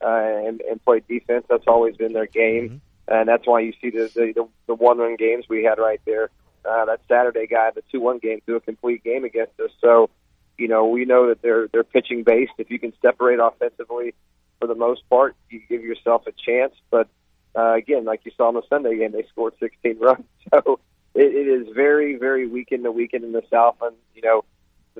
uh, 0.03 0.09
and, 0.09 0.61
and 0.63 0.85
play 0.85 1.03
defense. 1.09 1.47
That's 1.49 1.69
always 1.69 1.97
been 1.97 2.13
their 2.13 2.27
game, 2.27 2.69
mm-hmm. 2.69 3.15
and 3.15 3.29
that's 3.29 3.47
why 3.47 3.61
you 3.61 3.73
see 3.81 3.91
the 3.91 4.11
the, 4.13 4.33
the, 4.35 4.49
the 4.67 4.75
one 4.75 4.99
run 4.99 5.17
games 5.17 5.45
we 5.49 5.63
had 5.63 5.79
right 5.79 6.01
there. 6.05 6.31
Uh, 6.65 6.87
that 6.87 7.01
Saturday 7.09 7.47
guy, 7.47 7.71
the 7.75 7.83
two 7.93 8.01
one 8.01 8.19
game, 8.19 8.41
threw 8.45 8.57
a 8.57 8.61
complete 8.61 9.05
game 9.05 9.25
against 9.25 9.59
us. 9.61 9.71
So, 9.81 10.11
you 10.59 10.67
know 10.67 10.87
we 10.87 11.05
know 11.05 11.29
that 11.29 11.43
they're 11.43 11.69
they're 11.69 11.85
pitching 11.85 12.25
based. 12.25 12.55
If 12.59 12.71
you 12.71 12.81
can 12.81 12.93
separate 13.03 13.39
offensively, 13.41 14.15
for 14.59 14.67
the 14.67 14.75
most 14.75 15.09
part, 15.09 15.37
you 15.49 15.61
give 15.69 15.85
yourself 15.85 16.27
a 16.27 16.33
chance. 16.33 16.75
But 16.91 17.09
uh, 17.57 17.75
again, 17.75 18.05
like 18.05 18.23
you 18.25 18.33
saw 18.37 18.49
in 18.49 18.57
the 18.57 18.63
Sunday 18.69 18.99
game, 18.99 19.13
they 19.13 19.25
scored 19.31 19.55
16 19.61 19.99
runs. 20.01 20.25
So 20.51 20.81
it, 21.15 21.35
it 21.35 21.49
is 21.49 21.75
very, 21.75 22.17
very 22.17 22.47
weekend 22.47 22.85
to 22.85 22.93
weekend 22.93 23.25
in 23.25 23.33
the 23.33 23.43
South, 23.51 23.77
and 23.83 23.97
you 24.15 24.23
know, 24.23 24.45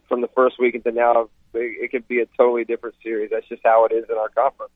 from 0.09 0.21
the 0.21 0.29
first 0.29 0.57
weekend 0.59 0.85
to 0.85 0.93
now, 0.93 1.23
it, 1.23 1.29
it 1.55 1.91
could 1.91 2.07
be 2.09 2.21
a 2.21 2.27
totally 2.37 2.65
different 2.65 2.97
series. 3.03 3.31
That's 3.31 3.49
just 3.49 3.63
how 3.65 3.87
it 3.87 3.93
is 3.93 4.05
in 4.09 4.17
our 4.17 4.29
conference. 4.29 4.73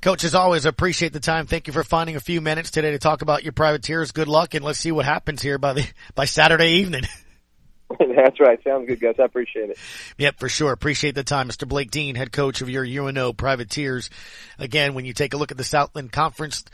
Coach, 0.00 0.24
as 0.24 0.34
always, 0.34 0.66
appreciate 0.66 1.14
the 1.14 1.20
time. 1.20 1.46
Thank 1.46 1.66
you 1.66 1.72
for 1.72 1.82
finding 1.82 2.16
a 2.16 2.20
few 2.20 2.42
minutes 2.42 2.70
today 2.70 2.90
to 2.90 2.98
talk 2.98 3.22
about 3.22 3.42
your 3.42 3.52
privateers. 3.52 4.12
Good 4.12 4.28
luck, 4.28 4.54
and 4.54 4.64
let's 4.64 4.78
see 4.78 4.92
what 4.92 5.06
happens 5.06 5.40
here 5.40 5.58
by 5.58 5.72
the 5.72 5.86
by 6.14 6.26
Saturday 6.26 6.80
evening. 6.80 7.04
That's 7.98 8.40
right. 8.40 8.58
Sounds 8.64 8.88
good, 8.88 9.00
guys. 9.00 9.16
I 9.18 9.24
appreciate 9.24 9.70
it. 9.70 9.78
Yep, 10.18 10.38
for 10.38 10.48
sure. 10.48 10.72
Appreciate 10.72 11.14
the 11.14 11.24
time. 11.24 11.48
Mr. 11.48 11.68
Blake 11.68 11.90
Dean, 11.90 12.14
head 12.14 12.32
coach 12.32 12.60
of 12.60 12.70
your 12.70 12.84
UNO 12.84 13.32
Privateers. 13.32 14.10
Again, 14.58 14.94
when 14.94 15.04
you 15.04 15.12
take 15.12 15.34
a 15.34 15.36
look 15.36 15.50
at 15.50 15.56
the 15.56 15.64
Southland 15.64 16.10
Conference 16.10 16.64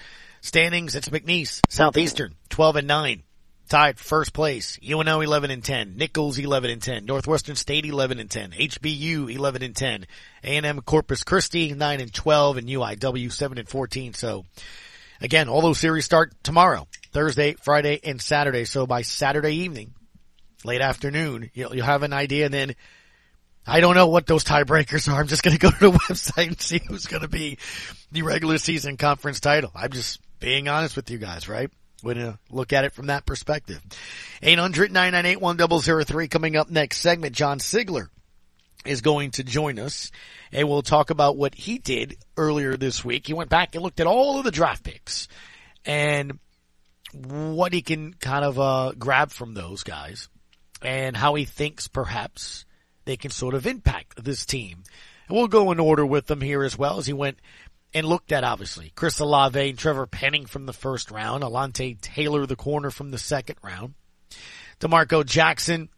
Standings, 0.43 0.95
it's 0.95 1.11
McNeese, 1.11 1.61
Southeastern, 1.69 2.35
12 2.49 2.77
and 2.77 2.89
9. 2.89 3.23
Tied 3.69 4.01
first 4.01 4.33
place. 4.33 4.81
UNO 4.83 5.21
11 5.21 5.51
and 5.51 5.63
10. 5.63 5.97
Nicholls 5.97 6.39
11 6.39 6.71
and 6.71 6.83
10. 6.83 7.05
Northwestern 7.05 7.55
State 7.55 7.85
11 7.85 8.19
and 8.19 8.31
10. 8.31 8.51
HBU 8.51 9.33
11 9.33 9.63
and 9.63 9.77
10. 9.77 10.07
A&M 10.43 10.81
Corpus 10.81 11.23
Christi 11.23 11.73
9 11.73 12.01
and 12.01 12.13
12 12.13 12.57
and 12.57 12.69
UIW 12.69 13.31
7 13.31 13.59
and 13.59 13.69
14. 13.69 14.15
So 14.15 14.45
again, 15.21 15.49
all 15.49 15.61
those 15.61 15.79
series 15.79 16.07
start 16.07 16.33
tomorrow, 16.43 16.89
Thursday, 17.13 17.55
Friday, 17.63 18.01
and 18.03 18.21
Saturday. 18.21 18.65
So 18.65 18.87
by 18.87 19.03
Saturday 19.03 19.55
evening, 19.57 19.95
late 20.65 20.81
afternoon, 20.81 21.51
you'll, 21.55 21.77
you'll 21.77 21.87
have 21.87 22.03
an 22.03 22.15
idea 22.15 22.47
and 22.47 22.55
then 22.55 22.75
I 23.67 23.81
don't 23.81 23.95
know 23.95 24.09
what 24.09 24.27
those 24.27 24.43
tiebreakers 24.43 25.13
are. 25.13 25.21
I'm 25.21 25.29
just 25.29 25.43
going 25.43 25.57
to 25.57 25.61
go 25.61 25.71
to 25.71 25.79
the 25.79 25.99
website 26.09 26.49
and 26.49 26.61
see 26.61 26.81
who's 26.89 27.07
going 27.07 27.23
to 27.23 27.29
be 27.29 27.59
the 28.11 28.23
regular 28.23 28.59
season 28.59 28.97
conference 28.97 29.39
title. 29.39 29.71
I'm 29.77 29.93
just 29.93 30.19
being 30.41 30.69
honest 30.69 30.97
with 30.97 31.11
you 31.11 31.19
guys, 31.19 31.49
right? 31.49 31.71
When 32.03 32.17
you 32.17 32.39
look 32.51 32.73
at 32.73 32.85
it 32.85 32.93
from 32.93 33.07
that 33.07 33.27
perspective. 33.27 33.83
800-998-1003 34.43 36.31
coming 36.31 36.57
up 36.57 36.71
next 36.71 36.99
segment. 36.99 37.35
John 37.35 37.59
Sigler 37.59 38.09
is 38.87 39.03
going 39.03 39.33
to 39.33 39.45
join 39.45 39.79
us 39.79 40.11
and 40.51 40.69
we'll 40.69 40.83
talk 40.83 41.11
about 41.11 41.37
what 41.37 41.55
he 41.55 41.79
did 41.79 42.17
earlier 42.39 42.77
this 42.77 43.05
week. 43.05 43.27
He 43.27 43.35
went 43.35 43.51
back 43.51 43.75
and 43.75 43.85
looked 43.85 44.01
at 44.01 44.07
all 44.07 44.39
of 44.39 44.45
the 44.45 44.51
draft 44.51 44.83
picks 44.83 45.29
and 45.85 46.39
what 47.13 47.75
he 47.75 47.83
can 47.83 48.15
kind 48.15 48.45
of, 48.45 48.59
uh, 48.59 48.93
grab 48.99 49.31
from 49.31 49.53
those 49.53 49.83
guys 49.83 50.31
and 50.81 51.15
how 51.17 51.35
he 51.35 51.45
thinks 51.45 51.89
perhaps 51.89 52.65
they 53.05 53.17
can 53.19 53.31
sort 53.31 53.55
of 53.55 53.67
impact 53.67 54.23
this 54.25 54.47
team. 54.47 54.85
And 55.29 55.37
we'll 55.37 55.49
go 55.49 55.71
in 55.73 55.81
order 55.81 56.07
with 56.07 56.27
them 56.27 56.41
here 56.41 56.63
as 56.63 56.79
well 56.79 56.99
as 56.99 57.07
he 57.07 57.13
went 57.13 57.39
and 57.93 58.07
looked 58.07 58.33
at 58.33 58.45
obviously 58.45 58.93
Chris 58.95 59.19
Olave 59.19 59.69
and 59.69 59.79
Trevor 59.79 60.07
Penning 60.07 60.47
from 60.47 60.67
the 60.67 60.73
first 60.73 61.11
round, 61.11 61.43
Alontae 61.43 62.01
Taylor 62.01 62.47
the 62.47 62.57
corner 62.57 62.91
from 62.91 63.11
the 63.11 63.19
second 63.19 63.57
round, 63.63 63.95
D'Marco 64.79 65.25
Jackson, 65.25 65.89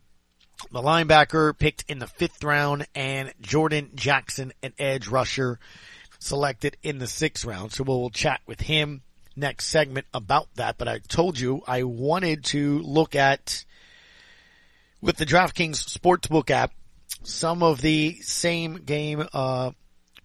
the 0.70 0.80
linebacker 0.80 1.58
picked 1.58 1.84
in 1.88 1.99
the 1.99 2.06
fifth 2.06 2.42
round, 2.44 2.87
and 2.94 3.32
Jordan 3.40 3.90
Jackson, 3.94 4.52
an 4.62 4.72
edge 4.78 5.08
rusher, 5.08 5.58
selected 6.18 6.76
in 6.82 6.99
the 6.99 7.06
sixth 7.06 7.44
round. 7.44 7.72
So 7.72 7.84
we'll 7.84 8.11
chat 8.11 8.40
with 8.46 8.61
him 8.61 9.02
next 9.37 9.66
segment 9.66 10.06
about 10.14 10.49
that. 10.54 10.78
But 10.78 10.88
I 10.88 10.99
told 10.99 11.38
you 11.38 11.62
I 11.66 11.82
wanted 11.82 12.44
to 12.46 12.78
look 12.80 13.14
at 13.14 13.64
with 15.00 15.16
the 15.16 15.26
DraftKings 15.26 15.99
Sportsbook 15.99 16.50
app 16.50 16.72
some 17.25 17.62
of 17.62 17.80
the 17.80 18.18
same 18.22 18.76
game 18.76 19.26
uh, 19.32 19.72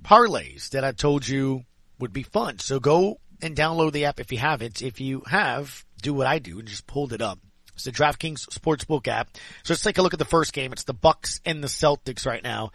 parlays 0.04 0.70
that 0.70 0.84
I 0.84 0.92
told 0.92 1.27
you 1.27 1.63
would 2.00 2.13
be 2.13 2.24
fun. 2.24 2.60
So 2.60 2.80
go 2.80 3.20
and 3.42 3.56
download 3.56 3.92
the 3.92 4.06
app 4.06 4.20
if 4.20 4.32
you 4.32 4.38
haven't. 4.38 4.82
If 4.82 5.00
you 5.01 5.24
have, 5.27 5.86
do 6.01 6.13
what 6.13 6.27
I 6.27 6.39
do 6.39 6.60
and 6.60 6.68
just 6.68 6.88
pulled 6.88 7.13
it 7.13 7.22
up. 7.22 7.39
It's 7.74 7.84
the 7.84 7.92
DraftKings 7.92 8.48
Sportsbook 8.50 9.08
app. 9.08 9.30
So 9.63 9.74
let's 9.74 9.84
take 9.84 10.00
a 10.00 10.01
look 10.01 10.13
at 10.13 10.20
the 10.20 10.25
first 10.25 10.51
game. 10.51 10.74
It's 10.74 10.84
the 10.84 10.96
Bucks 10.96 11.42
and 11.46 11.63
the 11.63 11.68
Celtics 11.68 12.25
right 12.25 12.44
now. 12.44 12.72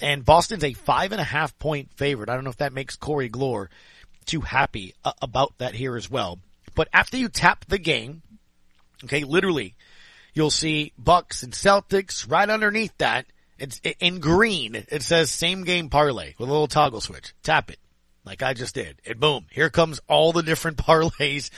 And 0.00 0.24
Boston's 0.24 0.64
a 0.64 0.72
five 0.72 1.12
and 1.12 1.20
a 1.20 1.24
half 1.24 1.56
point 1.58 1.92
favorite. 1.94 2.28
I 2.28 2.34
don't 2.34 2.42
know 2.42 2.50
if 2.50 2.56
that 2.56 2.72
makes 2.72 2.96
Corey 2.96 3.30
Glore 3.30 3.68
too 4.26 4.40
happy 4.40 4.94
uh, 5.04 5.12
about 5.22 5.56
that 5.58 5.74
here 5.74 5.96
as 5.96 6.10
well. 6.10 6.40
But 6.74 6.88
after 6.92 7.16
you 7.16 7.28
tap 7.28 7.64
the 7.66 7.78
game, 7.78 8.22
okay, 9.04 9.22
literally, 9.22 9.76
you'll 10.34 10.50
see 10.50 10.92
Bucks 10.98 11.44
and 11.44 11.52
Celtics 11.52 12.28
right 12.28 12.48
underneath 12.48 12.96
that. 12.98 13.26
It's 13.60 13.80
in 14.00 14.20
green. 14.20 14.74
It 14.74 15.02
says 15.02 15.30
same 15.30 15.64
game 15.64 15.90
parlay 15.90 16.34
with 16.38 16.48
a 16.48 16.52
little 16.52 16.66
toggle 16.66 17.00
switch. 17.00 17.34
Tap 17.42 17.70
it 17.70 17.78
like 18.24 18.42
I 18.42 18.54
just 18.54 18.74
did. 18.74 19.00
And 19.06 19.20
boom, 19.20 19.46
here 19.50 19.70
comes 19.70 20.00
all 20.08 20.32
the 20.32 20.42
different 20.42 20.76
parlays 20.78 21.50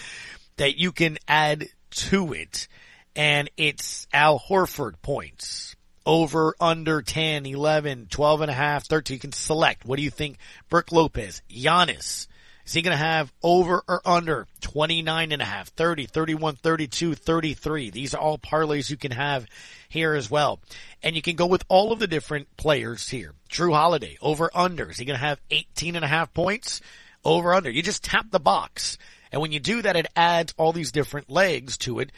that 0.57 0.77
you 0.77 0.93
can 0.93 1.19
add 1.29 1.69
to 1.91 2.33
it. 2.33 2.69
And 3.15 3.51
it's 3.57 4.07
Al 4.13 4.39
Horford 4.39 4.95
points 5.01 5.77
over, 6.05 6.57
under 6.61 7.03
10, 7.03 7.47
11, 7.47 8.09
12 8.11 8.41
and 8.41 8.51
a 8.51 8.55
half, 8.55 8.87
13. 8.87 9.15
You 9.15 9.21
can 9.21 9.33
select. 9.33 9.85
What 9.85 9.97
do 9.97 10.03
you 10.03 10.11
think? 10.11 10.39
Brook 10.69 10.91
Lopez, 10.91 11.43
Giannis, 11.49 12.27
is 12.65 12.73
he 12.73 12.83
going 12.83 12.97
to 12.97 13.05
have 13.05 13.33
over 13.43 13.83
or 13.89 14.01
under 14.05 14.47
29 14.61 15.33
and 15.33 15.43
a 15.43 15.45
half, 15.45 15.69
30, 15.69 16.07
31, 16.07 16.57
32, 16.57 17.15
33? 17.15 17.91
These 17.91 18.15
are 18.15 18.21
all 18.21 18.39
parlays 18.39 18.89
you 18.89 18.97
can 18.97 19.11
have 19.11 19.47
here 19.89 20.15
as 20.15 20.31
well. 20.31 20.61
And 21.03 21.17
you 21.17 21.23
can 21.23 21.35
go 21.35 21.47
with 21.47 21.65
all 21.69 21.93
of 21.93 21.99
the 21.99 22.07
different 22.07 22.57
players 22.57 23.09
here. 23.09 23.35
Jrue 23.51 23.75
Holiday, 23.75 24.17
over 24.23 24.51
under. 24.55 24.91
Is 24.91 24.99
he 24.99 25.05
going 25.05 25.19
to 25.19 25.25
have 25.25 25.41
18 25.51 25.97
and 25.97 26.05
a 26.05 26.09
half 26.09 26.33
points? 26.33 26.81
Over 27.25 27.53
under. 27.55 27.71
You 27.71 27.83
just 27.83 28.05
tap 28.05 28.27
the 28.31 28.41
box. 28.41 28.97
And 29.33 29.41
when 29.41 29.53
you 29.53 29.61
do 29.61 29.83
that, 29.83 29.97
it 29.97 30.07
adds 30.15 30.55
all 30.57 30.73
these 30.73 30.93
different 30.93 31.31
legs 31.31 31.77
to 31.79 31.99
it. 31.99 32.11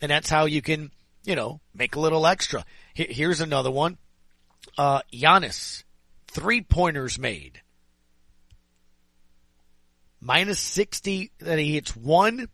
And 0.00 0.10
that's 0.10 0.30
how 0.30 0.46
you 0.46 0.62
can, 0.62 0.90
you 1.24 1.36
know, 1.36 1.60
make 1.74 1.94
a 1.94 2.00
little 2.00 2.26
extra. 2.26 2.64
Here's 2.94 3.40
another 3.40 3.70
one. 3.70 3.98
Uh, 4.76 5.02
Giannis, 5.12 5.84
three 6.28 6.60
pointers 6.60 7.18
made 7.18 7.60
minus 10.22 10.60
60 10.60 11.32
that 11.40 11.58
he 11.58 11.74
hits 11.74 11.94
one, 11.94 12.48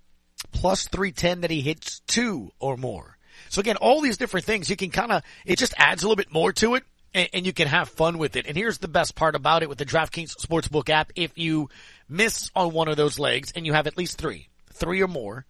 plus 0.52 0.88
310 0.88 1.42
that 1.42 1.50
he 1.50 1.60
hits 1.60 2.00
two 2.00 2.50
or 2.58 2.76
more. 2.76 3.18
So 3.50 3.60
again, 3.60 3.76
all 3.76 4.00
these 4.00 4.16
different 4.16 4.46
things, 4.46 4.68
you 4.68 4.76
can 4.76 4.90
kind 4.90 5.12
of, 5.12 5.22
it 5.44 5.58
just 5.58 5.74
adds 5.76 6.02
a 6.02 6.06
little 6.06 6.16
bit 6.16 6.32
more 6.32 6.52
to 6.54 6.74
it 6.74 6.84
and, 7.14 7.28
and, 7.32 7.46
you 7.46 7.52
can 7.52 7.68
have 7.68 7.88
fun 7.88 8.18
with 8.18 8.36
it. 8.36 8.46
And 8.46 8.56
here's 8.56 8.78
the 8.78 8.88
best 8.88 9.14
part 9.14 9.34
about 9.34 9.62
it 9.62 9.68
with 9.68 9.78
the 9.78 9.86
DraftKings 9.86 10.36
Sportsbook 10.36 10.90
app. 10.90 11.12
If 11.14 11.38
you 11.38 11.68
miss 12.08 12.50
on 12.54 12.72
one 12.72 12.88
of 12.88 12.96
those 12.96 13.18
legs 13.18 13.52
and 13.54 13.64
you 13.64 13.72
have 13.74 13.86
at 13.86 13.96
least 13.96 14.18
three, 14.18 14.48
three 14.72 15.02
or 15.02 15.08
more, 15.08 15.46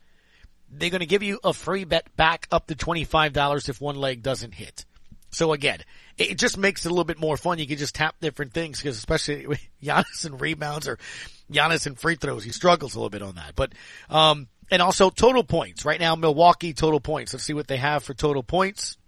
they're 0.71 0.91
going 0.91 1.01
to 1.01 1.07
give 1.07 1.23
you 1.23 1.41
a 1.43 1.53
free 1.53 1.85
bet 1.85 2.15
back 2.17 2.47
up 2.53 2.67
to 2.67 2.75
$25 2.75 3.69
if 3.69 3.81
one 3.81 3.97
leg 3.97 4.23
doesn't 4.23 4.55
hit. 4.55 4.85
So 5.31 5.53
again, 5.53 5.81
it 6.19 6.39
just 6.39 6.59
makes 6.59 6.85
it 6.85 6.89
a 6.89 6.91
little 6.91 7.05
bit 7.05 7.21
more 7.21 7.37
fun. 7.37 7.59
You 7.59 7.67
can 7.67 7.79
just 7.79 7.95
tap 7.95 8.17
different 8.21 8.53
things 8.53 8.79
because 8.79 8.97
especially 8.97 9.47
Giannis 9.83 10.27
and 10.27 10.41
rebounds 10.41 10.89
or 10.89 10.99
Giannis 11.51 11.87
and 11.87 11.99
free 11.99 12.17
throws, 12.17 12.45
he 12.45 12.51
struggles 12.51 12.95
a 12.95 12.99
little 12.99 13.11
bit 13.11 13.23
on 13.23 13.37
that. 13.37 13.55
But, 13.55 13.73
um, 14.11 14.49
and 14.71 14.83
also 14.83 15.11
total 15.11 15.45
points. 15.45 15.85
Right 15.85 16.01
now, 16.01 16.17
Milwaukee 16.17 16.75
total 16.75 17.01
points. 17.01 17.33
Let's 17.33 17.45
see 17.45 17.55
what 17.55 17.69
they 17.69 17.79
have 17.79 18.03
for 18.03 18.15
total 18.15 18.43
points. 18.43 18.99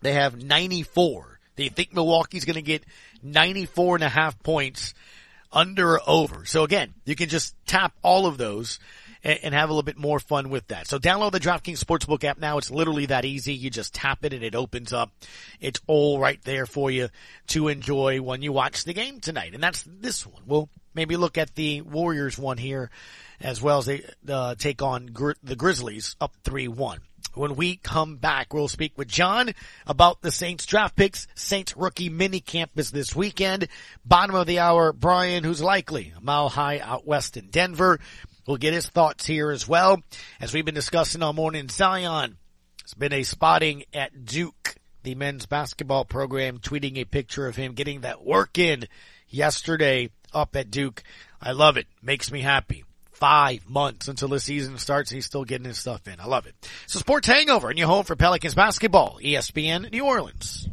They 0.00 0.12
have 0.12 0.42
94. 0.42 1.40
They 1.56 1.68
think 1.68 1.92
Milwaukee's 1.92 2.44
going 2.44 2.54
to 2.54 2.62
get 2.62 2.84
94 3.22 3.96
and 3.96 4.04
a 4.04 4.08
half 4.08 4.40
points 4.42 4.94
under 5.52 5.94
or 5.94 6.00
over. 6.06 6.44
So 6.44 6.64
again, 6.64 6.94
you 7.04 7.14
can 7.14 7.28
just 7.28 7.54
tap 7.66 7.94
all 8.02 8.26
of 8.26 8.38
those 8.38 8.78
and, 9.24 9.38
and 9.42 9.54
have 9.54 9.68
a 9.68 9.72
little 9.72 9.82
bit 9.82 9.98
more 9.98 10.20
fun 10.20 10.50
with 10.50 10.68
that. 10.68 10.86
So 10.86 10.98
download 10.98 11.32
the 11.32 11.40
DraftKings 11.40 11.82
Sportsbook 11.82 12.24
app 12.24 12.38
now. 12.38 12.58
It's 12.58 12.70
literally 12.70 13.06
that 13.06 13.24
easy. 13.24 13.54
You 13.54 13.70
just 13.70 13.94
tap 13.94 14.24
it 14.24 14.32
and 14.32 14.42
it 14.42 14.54
opens 14.54 14.92
up. 14.92 15.10
It's 15.60 15.80
all 15.86 16.18
right 16.18 16.42
there 16.44 16.66
for 16.66 16.90
you 16.90 17.08
to 17.48 17.68
enjoy 17.68 18.20
when 18.20 18.42
you 18.42 18.52
watch 18.52 18.84
the 18.84 18.94
game 18.94 19.20
tonight. 19.20 19.54
And 19.54 19.62
that's 19.62 19.84
this 19.86 20.26
one. 20.26 20.42
We'll 20.46 20.68
maybe 20.94 21.16
look 21.16 21.38
at 21.38 21.54
the 21.54 21.82
Warriors 21.82 22.38
one 22.38 22.58
here 22.58 22.90
as 23.40 23.60
well 23.60 23.78
as 23.78 23.86
they 23.86 24.04
uh, 24.28 24.54
take 24.54 24.82
on 24.82 25.06
the 25.42 25.56
Grizzlies 25.56 26.16
up 26.20 26.32
3-1. 26.44 26.98
When 27.34 27.56
we 27.56 27.76
come 27.76 28.16
back, 28.16 28.52
we'll 28.52 28.68
speak 28.68 28.92
with 28.98 29.08
John 29.08 29.52
about 29.86 30.20
the 30.20 30.30
Saints 30.30 30.66
draft 30.66 30.96
picks. 30.96 31.26
Saints 31.34 31.74
rookie 31.76 32.10
mini 32.10 32.40
camp 32.40 32.72
is 32.76 32.90
this 32.90 33.16
weekend. 33.16 33.68
Bottom 34.04 34.36
of 34.36 34.46
the 34.46 34.58
hour, 34.58 34.92
Brian, 34.92 35.42
who's 35.42 35.62
likely 35.62 36.12
a 36.14 36.20
mile 36.20 36.50
high 36.50 36.80
out 36.80 37.06
west 37.06 37.38
in 37.38 37.46
Denver. 37.48 38.00
We'll 38.46 38.56
get 38.56 38.74
his 38.74 38.88
thoughts 38.88 39.26
here 39.26 39.50
as 39.50 39.68
well. 39.68 40.02
As 40.40 40.52
we've 40.52 40.64
been 40.64 40.74
discussing 40.74 41.22
all 41.22 41.32
morning, 41.32 41.68
Zion 41.68 42.36
It's 42.82 42.94
been 42.94 43.12
a 43.12 43.22
spotting 43.22 43.84
at 43.94 44.24
Duke, 44.24 44.74
the 45.04 45.14
men's 45.14 45.46
basketball 45.46 46.04
program, 46.04 46.58
tweeting 46.58 46.98
a 46.98 47.04
picture 47.04 47.46
of 47.46 47.56
him 47.56 47.74
getting 47.74 48.00
that 48.00 48.24
work 48.24 48.58
in 48.58 48.86
yesterday 49.28 50.10
up 50.32 50.56
at 50.56 50.70
Duke. 50.70 51.02
I 51.40 51.52
love 51.52 51.76
it. 51.76 51.86
Makes 52.02 52.32
me 52.32 52.40
happy. 52.40 52.84
Five 53.12 53.68
months 53.68 54.08
until 54.08 54.28
the 54.28 54.40
season 54.40 54.78
starts. 54.78 55.10
He's 55.10 55.26
still 55.26 55.44
getting 55.44 55.66
his 55.66 55.78
stuff 55.78 56.08
in. 56.08 56.18
I 56.18 56.26
love 56.26 56.46
it. 56.46 56.56
So 56.88 56.98
Sports 56.98 57.28
Hangover 57.28 57.70
and 57.70 57.78
your 57.78 57.86
home 57.86 58.04
for 58.04 58.16
Pelicans 58.16 58.56
basketball, 58.56 59.20
ESPN 59.22 59.92
New 59.92 60.04
Orleans. 60.04 60.68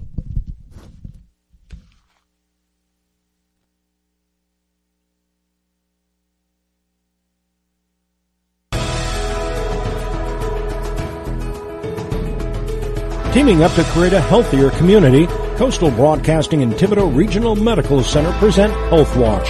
Teaming 13.33 13.61
up 13.61 13.71
to 13.73 13.83
create 13.83 14.13
a 14.13 14.19
healthier 14.19 14.71
community, 14.71 15.27
Coastal 15.55 15.91
Broadcasting 15.91 16.63
and 16.63 16.73
Thibodaux 16.73 17.15
Regional 17.15 17.55
Medical 17.55 18.01
Center 18.01 18.31
present 18.39 18.73
Health 18.89 19.15
Watch. 19.15 19.49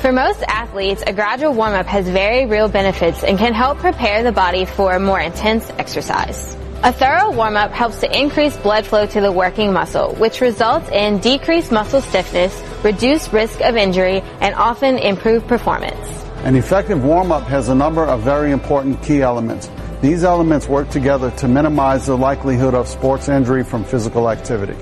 For 0.00 0.10
most 0.10 0.42
athletes, 0.48 1.04
a 1.06 1.12
gradual 1.12 1.54
warm-up 1.54 1.86
has 1.86 2.08
very 2.08 2.44
real 2.44 2.68
benefits 2.68 3.22
and 3.22 3.38
can 3.38 3.54
help 3.54 3.78
prepare 3.78 4.24
the 4.24 4.32
body 4.32 4.64
for 4.64 4.98
more 4.98 5.20
intense 5.20 5.70
exercise. 5.78 6.56
A 6.82 6.92
thorough 6.92 7.30
warm-up 7.30 7.70
helps 7.70 8.00
to 8.00 8.20
increase 8.20 8.56
blood 8.56 8.84
flow 8.84 9.06
to 9.06 9.20
the 9.20 9.30
working 9.30 9.72
muscle, 9.72 10.16
which 10.16 10.40
results 10.40 10.88
in 10.90 11.18
decreased 11.18 11.70
muscle 11.70 12.00
stiffness, 12.00 12.60
reduced 12.82 13.32
risk 13.32 13.60
of 13.60 13.76
injury, 13.76 14.22
and 14.40 14.56
often 14.56 14.98
improved 14.98 15.46
performance. 15.46 16.24
An 16.38 16.56
effective 16.56 17.04
warm-up 17.04 17.44
has 17.44 17.68
a 17.68 17.76
number 17.76 18.04
of 18.04 18.22
very 18.22 18.50
important 18.50 19.00
key 19.04 19.22
elements. 19.22 19.70
These 20.02 20.24
elements 20.24 20.68
work 20.68 20.90
together 20.90 21.30
to 21.32 21.48
minimize 21.48 22.06
the 22.06 22.16
likelihood 22.18 22.74
of 22.74 22.86
sports 22.86 23.30
injury 23.30 23.64
from 23.64 23.82
physical 23.82 24.28
activity. 24.28 24.74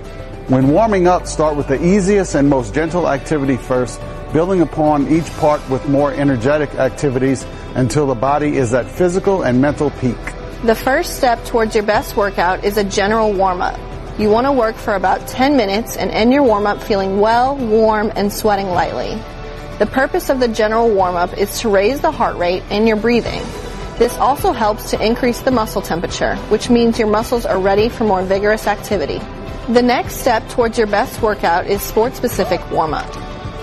When 0.49 0.69
warming 0.69 1.07
up, 1.07 1.29
start 1.29 1.57
with 1.57 1.69
the 1.69 1.83
easiest 1.83 2.35
and 2.35 2.51
most 2.51 2.75
gentle 2.75 3.09
activity 3.09 3.57
first, 3.57 4.01
building 4.33 4.61
upon 4.61 5.07
each 5.09 5.31
part 5.37 5.67
with 5.71 5.89
more 5.89 6.13
energetic 6.13 6.75
activities 6.75 7.47
until 7.77 8.09
the 8.09 8.17
body 8.17 8.57
is 8.57 8.75
at 8.75 8.91
physical 8.91 9.43
and 9.45 9.63
mental 9.63 9.91
peak. 9.91 10.19
The 10.65 10.75
first 10.75 11.17
step 11.17 11.45
towards 11.45 11.77
your 11.77 11.85
best 11.85 12.17
workout 12.17 12.65
is 12.65 12.77
a 12.77 12.85
general 12.85 13.33
warm-up. 13.33 13.79
You 14.19 14.31
want 14.31 14.49
to 14.49 14.53
work 14.53 14.75
for 14.75 14.97
about 14.97 15.29
10 15.29 15.57
minutes 15.57 15.97
and 15.97 16.11
end 16.11 16.33
your 16.33 16.43
warm-up 16.43 16.83
feeling 16.83 17.21
well, 17.21 17.57
warm, 17.57 18.13
and 18.17 18.33
sweating 18.33 18.67
lightly. 18.67 19.15
The 19.79 19.87
purpose 19.87 20.29
of 20.29 20.41
the 20.41 20.49
general 20.49 20.91
warm-up 20.91 21.39
is 21.39 21.61
to 21.61 21.69
raise 21.69 22.01
the 22.01 22.11
heart 22.11 22.37
rate 22.37 22.65
and 22.71 22.89
your 22.89 22.97
breathing. 22.97 23.43
This 23.99 24.17
also 24.19 24.53
helps 24.53 24.91
to 24.91 25.05
increase 25.05 25.41
the 25.41 25.53
muscle 25.53 25.81
temperature, 25.81 26.35
which 26.49 26.69
means 26.69 26.99
your 26.99 27.09
muscles 27.09 27.47
are 27.47 27.61
ready 27.61 27.89
for 27.89 28.05
more 28.05 28.23
vigorous 28.23 28.67
activity. 28.67 29.21
The 29.69 29.83
next 29.83 30.17
step 30.17 30.49
towards 30.49 30.77
your 30.77 30.89
best 30.89 31.23
workout 31.23 31.67
is 31.67 31.81
sport-specific 31.81 32.71
warm-up. 32.71 33.11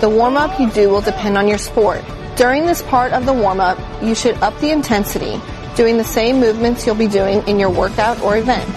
The 0.00 0.08
warm-up 0.08 0.58
you 0.58 0.70
do 0.70 0.88
will 0.88 1.02
depend 1.02 1.36
on 1.36 1.48
your 1.48 1.58
sport. 1.58 2.02
During 2.36 2.64
this 2.64 2.82
part 2.82 3.12
of 3.12 3.26
the 3.26 3.32
warm-up, 3.32 3.78
you 4.02 4.14
should 4.14 4.36
up 4.36 4.58
the 4.58 4.70
intensity, 4.70 5.38
doing 5.76 5.98
the 5.98 6.04
same 6.04 6.40
movements 6.40 6.86
you'll 6.86 6.94
be 6.94 7.08
doing 7.08 7.46
in 7.46 7.60
your 7.60 7.70
workout 7.70 8.20
or 8.22 8.38
event. 8.38 8.74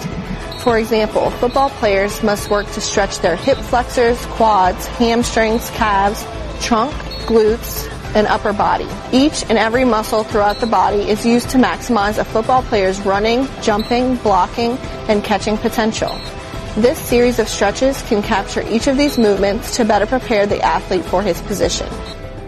For 0.60 0.78
example, 0.78 1.30
football 1.30 1.70
players 1.70 2.22
must 2.22 2.50
work 2.50 2.70
to 2.72 2.80
stretch 2.80 3.20
their 3.20 3.36
hip 3.36 3.56
flexors, 3.58 4.22
quads, 4.26 4.86
hamstrings, 4.86 5.70
calves, 5.70 6.26
trunk, 6.60 6.92
glutes, 7.26 7.88
and 8.16 8.26
upper 8.26 8.52
body. 8.52 8.88
Each 9.12 9.44
and 9.48 9.58
every 9.58 9.84
muscle 9.84 10.24
throughout 10.24 10.58
the 10.58 10.66
body 10.66 11.08
is 11.08 11.24
used 11.24 11.50
to 11.50 11.58
maximize 11.58 12.18
a 12.18 12.24
football 12.24 12.62
player's 12.62 12.98
running, 13.02 13.46
jumping, 13.62 14.16
blocking, 14.16 14.72
and 15.08 15.22
catching 15.22 15.58
potential. 15.58 16.18
This 16.76 16.98
series 16.98 17.38
of 17.38 17.48
stretches 17.48 18.02
can 18.02 18.22
capture 18.22 18.62
each 18.68 18.86
of 18.86 18.96
these 18.96 19.18
movements 19.18 19.76
to 19.76 19.84
better 19.84 20.06
prepare 20.06 20.46
the 20.46 20.60
athlete 20.62 21.04
for 21.04 21.22
his 21.22 21.40
position. 21.42 21.86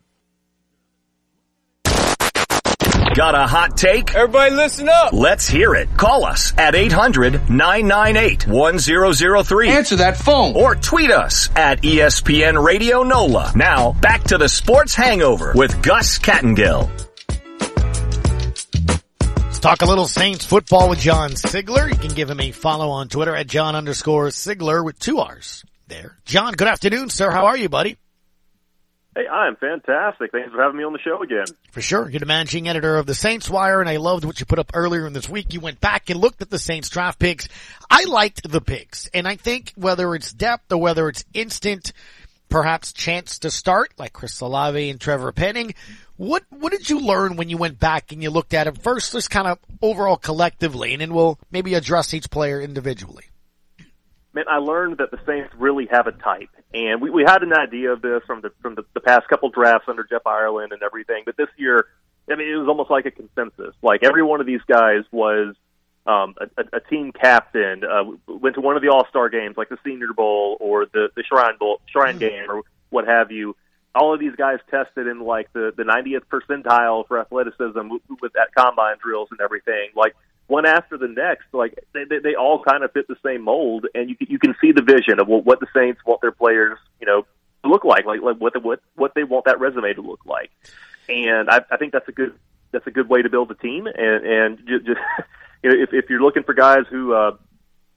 Got 3.16 3.34
a 3.36 3.48
hot 3.48 3.76
take? 3.76 4.14
Everybody 4.14 4.54
listen 4.56 4.88
up. 4.88 5.14
Let's 5.14 5.48
hear 5.48 5.74
it. 5.74 5.90
Call 5.98 6.26
us 6.26 6.54
at 6.58 6.76
800-998-1003. 6.76 9.68
Answer 9.68 9.96
that 9.98 10.16
phone. 10.16 10.56
Or 10.56 10.76
tweet 10.76 11.12
us 11.12 11.50
at 11.56 11.82
ESPN 11.82 12.64
Radio 12.64 13.02
NOLA. 13.04 13.54
Now, 13.56 13.94
back 13.94 14.26
to 14.26 14.38
the 14.38 14.48
Sports 14.48 14.94
Hangover 14.94 15.54
with 15.56 15.82
Gus 15.82 16.20
Kattengell. 16.20 17.09
Let's 19.60 19.82
talk 19.82 19.82
a 19.86 19.90
little 19.90 20.08
Saints 20.08 20.46
football 20.46 20.88
with 20.88 21.00
John 21.00 21.32
Sigler. 21.32 21.90
You 21.90 21.98
can 21.98 22.16
give 22.16 22.30
him 22.30 22.40
a 22.40 22.54
follow 22.54 22.92
on 22.92 23.10
Twitter 23.10 23.36
at 23.36 23.48
John 23.48 23.76
underscore 23.76 24.28
Sigler 24.28 24.86
with 24.86 24.98
two 25.00 25.20
R's 25.20 25.66
there. 25.86 26.16
John, 26.24 26.54
good 26.54 26.70
afternoon, 26.70 27.10
sir. 27.10 27.30
How 27.30 27.48
are 27.48 27.58
you, 27.58 27.68
buddy? 27.68 27.98
Hey, 29.14 29.28
I'm 29.28 29.58
fantastic. 29.58 30.32
Thanks 30.32 30.50
for 30.50 30.64
having 30.64 30.78
me 30.78 30.86
on 30.86 30.94
the 30.94 31.00
show 31.00 31.22
again. 31.22 31.44
For 31.72 31.82
sure. 31.82 32.10
You're 32.10 32.22
the 32.22 32.26
managing 32.26 32.70
editor 32.70 32.96
of 32.96 33.06
the 33.06 33.14
Saints 33.14 33.50
Wire, 33.50 33.82
and 33.82 33.90
I 33.90 33.98
loved 33.98 34.24
what 34.24 34.40
you 34.40 34.46
put 34.46 34.60
up 34.60 34.72
earlier 34.74 35.06
in 35.06 35.12
this 35.12 35.28
week. 35.28 35.54
You 35.54 35.60
went 35.60 35.82
back 35.82 36.10
and 36.10 36.22
looked 36.22 36.42
at 36.42 36.50
the 36.50 36.58
Saints 36.58 36.88
draft 36.88 37.20
picks. 37.20 37.50
I 37.92 38.06
liked 38.06 38.50
the 38.50 38.62
picks, 38.62 39.08
and 39.08 39.28
I 39.28 39.36
think 39.36 39.74
whether 39.76 40.16
it's 40.16 40.32
depth 40.32 40.72
or 40.72 40.78
whether 40.78 41.10
it's 41.10 41.26
instant, 41.34 41.92
perhaps 42.48 42.94
chance 42.94 43.40
to 43.40 43.52
start, 43.52 43.92
like 43.98 44.14
Chris 44.14 44.40
Olave 44.40 44.90
and 44.90 45.02
Trevor 45.02 45.34
Penning, 45.34 45.74
what 46.20 46.44
what 46.50 46.74
did 46.74 46.90
you 46.90 47.00
learn 47.00 47.38
when 47.38 47.48
you 47.48 47.56
went 47.56 47.80
back 47.80 48.12
and 48.12 48.22
you 48.22 48.30
looked 48.30 48.54
at 48.54 48.68
it 48.68 48.78
first, 48.78 49.14
just 49.14 49.30
kind 49.30 49.48
of 49.48 49.58
overall 49.82 50.18
collectively, 50.18 50.92
and 50.92 51.00
then 51.00 51.14
we'll 51.14 51.40
maybe 51.50 51.76
address 51.76 52.14
each 52.14 52.30
player 52.30 52.60
individually? 52.60 53.24
Man, 54.34 54.44
I 54.52 54.58
learned 54.58 54.98
that 54.98 55.12
the 55.12 55.20
Saints 55.26 55.54
really 55.58 55.88
have 55.90 56.08
a 56.08 56.12
type, 56.12 56.50
and 56.74 57.02
we 57.02 57.10
we 57.10 57.24
had 57.26 57.42
an 57.42 57.54
idea 57.54 57.94
of 57.94 58.02
this 58.02 58.22
from 58.28 58.42
the 58.42 58.52
from 58.62 58.76
the, 58.76 58.84
the 58.94 59.00
past 59.00 59.30
couple 59.30 59.50
drafts 59.50 59.88
under 59.88 60.04
Jeff 60.04 60.24
Ireland 60.26 60.74
and 60.74 60.84
everything, 60.84 61.24
but 61.26 61.38
this 61.38 61.48
year, 61.56 61.86
I 62.30 62.36
mean, 62.36 62.50
it 62.50 62.58
was 62.58 62.68
almost 62.68 62.92
like 62.92 63.06
a 63.06 63.12
consensus. 63.12 63.74
Like 63.82 64.04
every 64.04 64.22
one 64.22 64.42
of 64.42 64.46
these 64.46 64.62
guys 64.68 65.06
was 65.14 65.56
um, 66.06 66.36
a, 66.38 66.62
a 66.62 66.78
a 66.78 66.80
team 66.82 67.14
captain, 67.14 67.84
uh, 67.86 68.04
went 68.28 68.56
to 68.56 68.62
one 68.62 68.76
of 68.76 68.82
the 68.82 68.90
All 68.90 69.08
Star 69.08 69.30
games 69.30 69.56
like 69.56 69.70
the 69.70 69.78
Senior 69.86 70.12
Bowl 70.14 70.58
or 70.60 70.86
the 70.86 71.12
the 71.16 71.24
Shrine 71.24 71.58
Bowl, 71.58 71.80
Shrine 71.90 72.20
mm-hmm. 72.20 72.20
Game 72.20 72.52
or 72.52 72.64
what 72.90 73.08
have 73.08 73.32
you. 73.32 73.56
All 73.96 74.14
of 74.14 74.20
these 74.20 74.36
guys 74.36 74.60
tested 74.70 75.08
in 75.08 75.20
like 75.20 75.52
the 75.54 75.74
the 75.76 75.84
90th 75.84 76.24
percentile 76.32 77.08
for 77.08 77.20
athleticism 77.20 77.90
with, 78.22 78.34
that 78.34 78.50
combine 78.56 78.98
drills 79.02 79.30
and 79.32 79.42
everything. 79.42 79.90
Like 79.96 80.16
one 80.48 80.66
after 80.66 80.98
the 80.98 81.08
next, 81.08 81.46
like 81.54 81.84
they, 81.94 82.04
they, 82.06 82.20
they 82.20 82.36
all 82.36 82.64
kind 82.64 82.84
of 82.84 82.92
fit 82.92 83.08
the 83.08 83.18
same 83.24 83.42
mold, 83.42 83.88
and 83.94 84.10
you 84.10 84.16
you 84.20 84.40
can 84.40 84.56
see 84.62 84.72
the 84.72 84.82
vision 84.82 85.20
of 85.20 85.28
what, 85.28 85.46
what 85.46 85.60
the 85.60 85.68
Saints 85.76 86.02
want 86.06 86.22
their 86.22 86.32
players, 86.32 86.78
you 87.00 87.08
know, 87.08 87.24
to 87.64 87.70
look 87.70 87.84
like, 87.84 88.06
like 88.06 88.22
like 88.22 88.38
what 88.38 88.54
the, 88.54 88.60
what 88.60 88.82
what 88.96 89.14
they 89.16 89.24
want 89.24 89.46
that 89.46 89.60
resume 89.60 89.94
to 89.94 90.02
look 90.02 90.26
like. 90.26 90.52
And 91.08 91.50
I, 91.50 91.62
I 91.72 91.78
think 91.78 91.94
that's 91.94 92.08
a 92.08 92.12
good 92.12 92.34
that's 92.72 92.86
a 92.88 92.92
good 92.92 93.10
way 93.10 93.22
to 93.22 93.30
build 93.30 93.52
a 93.52 93.56
team, 93.56 93.88
and 93.88 94.26
and 94.26 94.58
just, 94.68 94.86
just 94.86 95.00
you 95.64 95.70
know, 95.70 95.84
if, 95.84 95.90
if 95.94 96.10
you're 96.10 96.22
looking 96.22 96.44
for 96.44 96.54
guys 96.54 96.86
who, 96.90 97.14
uh, 97.14 97.36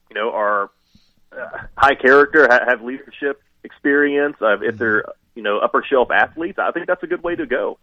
you 0.09 0.15
know, 0.15 0.31
are 0.31 0.71
uh, 1.31 1.49
high 1.75 1.95
character, 1.95 2.47
ha- 2.49 2.65
have 2.67 2.81
leadership 2.81 3.41
experience, 3.63 4.35
uh, 4.41 4.59
if 4.61 4.77
they're, 4.77 5.05
you 5.35 5.43
know, 5.43 5.59
upper 5.59 5.83
shelf 5.87 6.09
athletes, 6.11 6.59
I 6.59 6.71
think 6.71 6.87
that's 6.87 7.03
a 7.03 7.07
good 7.07 7.23
way 7.23 7.35
to 7.35 7.45
go. 7.45 7.79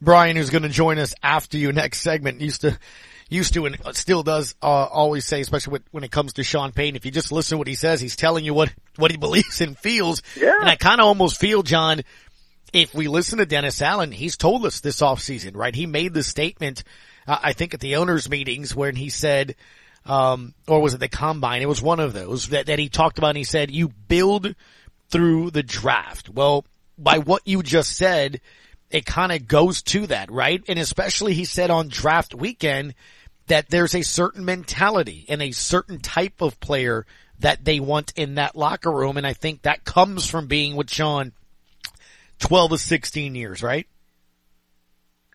Brian, 0.00 0.36
who's 0.36 0.50
going 0.50 0.62
to 0.62 0.68
join 0.68 0.98
us 0.98 1.14
after 1.22 1.56
you 1.56 1.72
next 1.72 2.00
segment, 2.00 2.40
used 2.40 2.60
to, 2.62 2.78
used 3.30 3.54
to 3.54 3.64
and 3.64 3.78
still 3.92 4.22
does, 4.22 4.54
uh, 4.62 4.66
always 4.66 5.24
say, 5.24 5.40
especially 5.40 5.72
when, 5.72 5.82
when 5.90 6.04
it 6.04 6.10
comes 6.10 6.34
to 6.34 6.44
Sean 6.44 6.72
Payton, 6.72 6.96
if 6.96 7.06
you 7.06 7.10
just 7.10 7.32
listen 7.32 7.56
to 7.56 7.58
what 7.58 7.66
he 7.66 7.74
says, 7.74 8.00
he's 8.00 8.16
telling 8.16 8.44
you 8.44 8.52
what, 8.52 8.72
what 8.96 9.10
he 9.10 9.16
believes 9.18 9.60
and 9.60 9.78
feels. 9.78 10.22
Yeah. 10.36 10.60
And 10.60 10.68
I 10.68 10.76
kind 10.76 11.00
of 11.00 11.06
almost 11.06 11.40
feel, 11.40 11.62
John, 11.62 12.02
if 12.72 12.94
we 12.94 13.08
listen 13.08 13.38
to 13.38 13.46
Dennis 13.46 13.80
Allen, 13.80 14.12
he's 14.12 14.36
told 14.36 14.66
us 14.66 14.80
this 14.80 15.00
offseason, 15.00 15.56
right? 15.56 15.74
He 15.74 15.86
made 15.86 16.12
the 16.12 16.22
statement 16.22 16.84
uh, 17.26 17.38
I 17.42 17.52
think 17.52 17.74
at 17.74 17.80
the 17.80 17.96
owners 17.96 18.30
meetings 18.30 18.74
when 18.74 18.96
he 18.96 19.08
said, 19.08 19.56
um, 20.04 20.54
or 20.68 20.80
was 20.80 20.94
it 20.94 21.00
the 21.00 21.08
combine? 21.08 21.62
It 21.62 21.68
was 21.68 21.82
one 21.82 22.00
of 22.00 22.12
those 22.12 22.48
that, 22.48 22.66
that 22.66 22.78
he 22.78 22.88
talked 22.88 23.18
about 23.18 23.28
and 23.28 23.38
he 23.38 23.44
said, 23.44 23.70
you 23.70 23.88
build 23.88 24.54
through 25.10 25.50
the 25.50 25.62
draft. 25.62 26.28
Well, 26.28 26.64
by 26.98 27.18
what 27.18 27.42
you 27.46 27.62
just 27.62 27.96
said, 27.96 28.40
it 28.90 29.04
kind 29.04 29.32
of 29.32 29.46
goes 29.46 29.82
to 29.82 30.06
that, 30.08 30.30
right? 30.30 30.62
And 30.68 30.78
especially 30.78 31.34
he 31.34 31.44
said 31.44 31.70
on 31.70 31.88
draft 31.88 32.34
weekend 32.34 32.94
that 33.46 33.68
there's 33.68 33.94
a 33.94 34.02
certain 34.02 34.44
mentality 34.44 35.24
and 35.28 35.42
a 35.42 35.52
certain 35.52 35.98
type 36.00 36.40
of 36.40 36.58
player 36.60 37.06
that 37.40 37.64
they 37.64 37.80
want 37.80 38.12
in 38.16 38.36
that 38.36 38.56
locker 38.56 38.90
room. 38.90 39.16
And 39.16 39.26
I 39.26 39.32
think 39.32 39.62
that 39.62 39.84
comes 39.84 40.26
from 40.26 40.46
being 40.46 40.76
with 40.76 40.90
Sean 40.90 41.32
12 42.40 42.72
to 42.72 42.78
16 42.78 43.34
years, 43.34 43.62
right? 43.62 43.86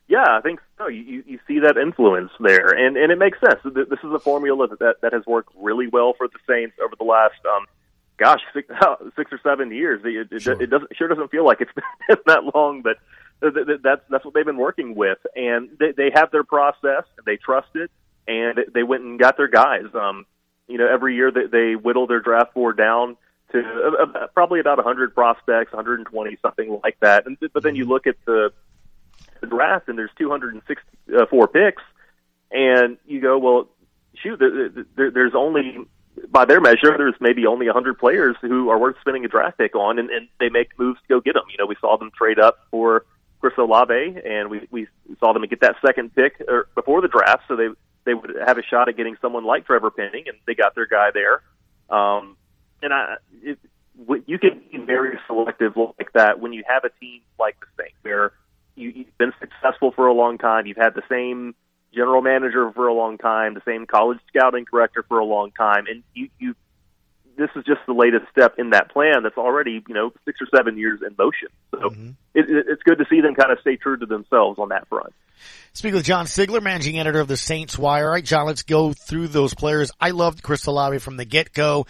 Yeah, 0.07 0.25
I 0.27 0.41
think 0.41 0.59
so. 0.77 0.87
You, 0.87 1.23
you 1.25 1.39
see 1.47 1.59
that 1.59 1.77
influence 1.77 2.31
there, 2.37 2.67
and 2.67 2.97
and 2.97 3.13
it 3.13 3.17
makes 3.17 3.39
sense. 3.39 3.61
This 3.63 3.99
is 4.03 4.11
a 4.11 4.19
formula 4.19 4.67
that 4.67 4.99
that 5.01 5.13
has 5.13 5.25
worked 5.25 5.53
really 5.55 5.87
well 5.87 6.11
for 6.17 6.27
the 6.27 6.37
Saints 6.45 6.75
over 6.83 6.97
the 6.97 7.05
last, 7.05 7.39
um, 7.45 7.65
gosh, 8.17 8.41
six, 8.53 8.67
six 9.15 9.31
or 9.31 9.39
seven 9.43 9.71
years. 9.71 10.01
It, 10.03 10.31
it, 10.31 10.41
sure. 10.41 10.61
it 10.61 10.69
doesn't 10.69 10.95
sure 10.95 11.07
doesn't 11.07 11.31
feel 11.31 11.45
like 11.45 11.61
it's 11.61 11.71
been 12.07 12.17
that 12.27 12.55
long, 12.55 12.81
but 12.81 12.97
that's 13.41 14.01
that's 14.09 14.25
what 14.25 14.33
they've 14.33 14.45
been 14.45 14.57
working 14.57 14.95
with, 14.95 15.17
and 15.35 15.69
they, 15.79 15.91
they 15.91 16.11
have 16.13 16.31
their 16.31 16.43
process. 16.43 17.03
They 17.25 17.37
trust 17.37 17.69
it, 17.75 17.89
and 18.27 18.59
they 18.73 18.83
went 18.83 19.03
and 19.03 19.19
got 19.19 19.37
their 19.37 19.47
guys. 19.47 19.85
Um, 19.93 20.25
you 20.67 20.77
know, 20.77 20.87
every 20.87 21.15
year 21.15 21.31
they, 21.31 21.47
they 21.47 21.75
whittle 21.75 22.07
their 22.07 22.19
draft 22.19 22.53
board 22.53 22.77
down 22.77 23.17
to 23.51 23.59
uh, 23.59 24.27
probably 24.33 24.59
about 24.59 24.77
100 24.77 25.13
prospects, 25.13 25.73
120, 25.73 26.37
something 26.41 26.79
like 26.83 26.97
that. 27.01 27.25
And 27.25 27.37
but 27.53 27.63
then 27.63 27.75
you 27.75 27.85
look 27.85 28.07
at 28.07 28.15
the 28.25 28.53
the 29.41 29.47
draft 29.47 29.89
and 29.89 29.97
there's 29.97 30.11
264 30.17 31.47
picks, 31.47 31.81
and 32.51 32.97
you 33.05 33.19
go, 33.21 33.39
well, 33.39 33.69
shoot, 34.15 34.37
there, 34.39 34.69
there, 34.95 35.11
there's 35.11 35.33
only 35.35 35.79
by 36.29 36.45
their 36.45 36.61
measure, 36.61 36.97
there's 36.97 37.15
maybe 37.19 37.45
only 37.45 37.67
100 37.67 37.97
players 37.97 38.35
who 38.41 38.69
are 38.69 38.77
worth 38.77 38.95
spending 39.01 39.25
a 39.25 39.27
draft 39.27 39.57
pick 39.57 39.75
on, 39.75 39.99
and, 39.99 40.09
and 40.09 40.27
they 40.39 40.49
make 40.49 40.77
moves 40.77 40.99
to 41.01 41.07
go 41.07 41.21
get 41.21 41.33
them. 41.33 41.43
You 41.51 41.57
know, 41.57 41.65
we 41.65 41.75
saw 41.79 41.97
them 41.97 42.11
trade 42.15 42.39
up 42.39 42.59
for 42.69 43.05
Chris 43.39 43.53
Olave, 43.57 43.93
and 44.25 44.49
we 44.49 44.67
we 44.71 44.87
saw 45.19 45.33
them 45.33 45.43
get 45.47 45.61
that 45.61 45.75
second 45.85 46.13
pick 46.15 46.41
or 46.47 46.67
before 46.75 47.01
the 47.01 47.07
draft, 47.07 47.43
so 47.47 47.55
they 47.55 47.69
they 48.05 48.13
would 48.13 48.35
have 48.45 48.57
a 48.57 48.63
shot 48.63 48.89
at 48.89 48.97
getting 48.97 49.17
someone 49.21 49.45
like 49.45 49.65
Trevor 49.65 49.91
Penning, 49.91 50.25
and 50.27 50.37
they 50.45 50.55
got 50.55 50.75
their 50.75 50.85
guy 50.85 51.09
there. 51.13 51.41
Um, 51.89 52.37
and 52.81 52.93
I, 52.93 53.15
it, 53.41 53.59
you 54.25 54.39
can 54.39 54.61
be 54.71 54.77
very 54.79 55.19
selective 55.27 55.75
like 55.75 56.13
that 56.13 56.39
when 56.39 56.53
you 56.53 56.63
have 56.67 56.83
a 56.83 56.89
team 56.99 57.21
like 57.39 57.57
the 57.59 57.83
Saints, 57.83 57.97
where 58.01 58.31
you, 58.75 58.89
you've 58.89 59.17
been 59.17 59.33
successful 59.39 59.91
for 59.91 60.07
a 60.07 60.13
long 60.13 60.37
time. 60.37 60.65
You've 60.65 60.77
had 60.77 60.95
the 60.95 61.03
same 61.09 61.55
general 61.93 62.21
manager 62.21 62.71
for 62.71 62.87
a 62.87 62.93
long 62.93 63.17
time, 63.17 63.53
the 63.53 63.61
same 63.65 63.85
college 63.85 64.19
scouting 64.27 64.65
director 64.71 65.03
for 65.07 65.19
a 65.19 65.25
long 65.25 65.51
time, 65.51 65.85
and 65.87 66.03
you 66.13 66.29
you 66.39 66.55
this 67.37 67.49
is 67.55 67.63
just 67.65 67.79
the 67.87 67.93
latest 67.93 68.25
step 68.31 68.55
in 68.57 68.71
that 68.71 68.91
plan 68.91 69.23
that's 69.23 69.37
already 69.37 69.83
you 69.87 69.93
know 69.93 70.11
six 70.25 70.39
or 70.41 70.47
seven 70.55 70.77
years 70.77 70.99
in 71.05 71.15
motion. 71.17 71.49
So 71.71 71.89
mm-hmm. 71.89 72.09
it, 72.33 72.49
it, 72.49 72.65
it's 72.69 72.83
good 72.83 72.97
to 72.97 73.05
see 73.09 73.21
them 73.21 73.35
kind 73.35 73.51
of 73.51 73.59
stay 73.61 73.75
true 73.75 73.97
to 73.97 74.05
themselves 74.05 74.59
on 74.59 74.69
that 74.69 74.87
front. 74.87 75.13
Speaking 75.73 75.95
with 75.95 76.05
John 76.05 76.25
Sigler, 76.25 76.61
managing 76.61 76.99
editor 76.99 77.19
of 77.19 77.27
the 77.27 77.37
Saints 77.37 77.77
Wire. 77.77 78.05
All 78.05 78.11
right, 78.13 78.23
John, 78.23 78.45
let's 78.45 78.63
go 78.63 78.93
through 78.93 79.29
those 79.29 79.53
players. 79.53 79.91
I 79.99 80.11
loved 80.11 80.43
Chris 80.43 80.65
Olave 80.65 80.99
from 80.99 81.17
the 81.17 81.25
get 81.25 81.53
go. 81.53 81.87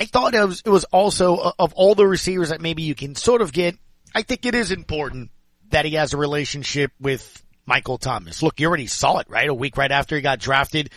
I 0.00 0.06
thought 0.06 0.34
it 0.34 0.44
was, 0.44 0.62
it 0.64 0.70
was 0.70 0.84
also 0.84 1.36
uh, 1.36 1.52
of 1.58 1.74
all 1.74 1.94
the 1.94 2.06
receivers 2.06 2.50
that 2.50 2.60
maybe 2.60 2.82
you 2.82 2.94
can 2.94 3.14
sort 3.14 3.42
of 3.42 3.52
get. 3.52 3.76
I 4.14 4.22
think 4.22 4.46
it 4.46 4.54
is 4.54 4.70
important 4.70 5.30
that 5.70 5.84
he 5.84 5.94
has 5.94 6.14
a 6.14 6.16
relationship 6.16 6.92
with 6.98 7.44
Michael 7.68 7.98
Thomas. 7.98 8.42
Look, 8.42 8.58
you 8.58 8.66
already 8.66 8.86
saw 8.86 9.18
it, 9.18 9.28
right? 9.28 9.48
A 9.48 9.54
week 9.54 9.76
right 9.76 9.92
after 9.92 10.16
he 10.16 10.22
got 10.22 10.40
drafted 10.40 10.90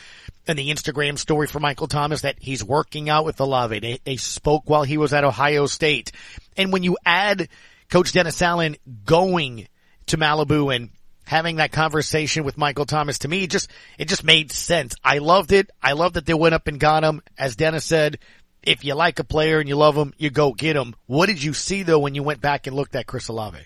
and 0.48 0.58
the 0.58 0.70
Instagram 0.70 1.20
story 1.20 1.46
for 1.46 1.60
Michael 1.60 1.88
Thomas 1.88 2.22
that 2.22 2.38
he's 2.40 2.64
working 2.64 3.10
out 3.10 3.26
with 3.26 3.40
Olave. 3.40 3.78
They, 3.78 4.00
they 4.04 4.16
spoke 4.16 4.70
while 4.70 4.84
he 4.84 4.98
was 4.98 5.14
at 5.14 5.26
Ohio 5.26 5.68
State. 5.68 6.14
And 6.58 6.72
when 6.72 6.82
you 6.82 6.98
add 7.06 7.50
Coach 7.90 8.14
Dennis 8.14 8.42
Allen 8.42 8.78
going 9.06 9.68
to 10.08 10.18
Malibu 10.18 10.74
and 10.74 10.90
having 11.26 11.58
that 11.58 11.72
conversation 11.72 12.44
with 12.46 12.58
Michael 12.58 12.86
Thomas 12.86 13.20
to 13.20 13.28
me, 13.28 13.44
it 13.44 13.52
just, 13.52 13.70
it 14.00 14.08
just 14.08 14.24
made 14.24 14.52
sense. 14.52 14.96
I 15.04 15.20
loved 15.20 15.52
it. 15.52 15.70
I 15.84 15.92
love 15.92 16.14
that 16.14 16.26
they 16.26 16.34
went 16.34 16.56
up 16.56 16.68
and 16.68 16.80
got 16.80 17.04
him. 17.04 17.22
As 17.38 17.56
Dennis 17.58 17.86
said, 17.86 18.18
if 18.64 18.86
you 18.86 18.96
like 18.96 19.20
a 19.20 19.24
player 19.26 19.60
and 19.60 19.68
you 19.68 19.76
love 19.76 19.96
him, 19.96 20.14
you 20.18 20.30
go 20.30 20.54
get 20.54 20.76
him. 20.76 20.96
What 21.06 21.28
did 21.28 21.44
you 21.44 21.54
see 21.54 21.84
though 21.84 22.00
when 22.00 22.16
you 22.16 22.24
went 22.24 22.42
back 22.42 22.66
and 22.66 22.76
looked 22.76 22.96
at 22.96 23.08
Chris 23.08 23.28
Olave? 23.28 23.60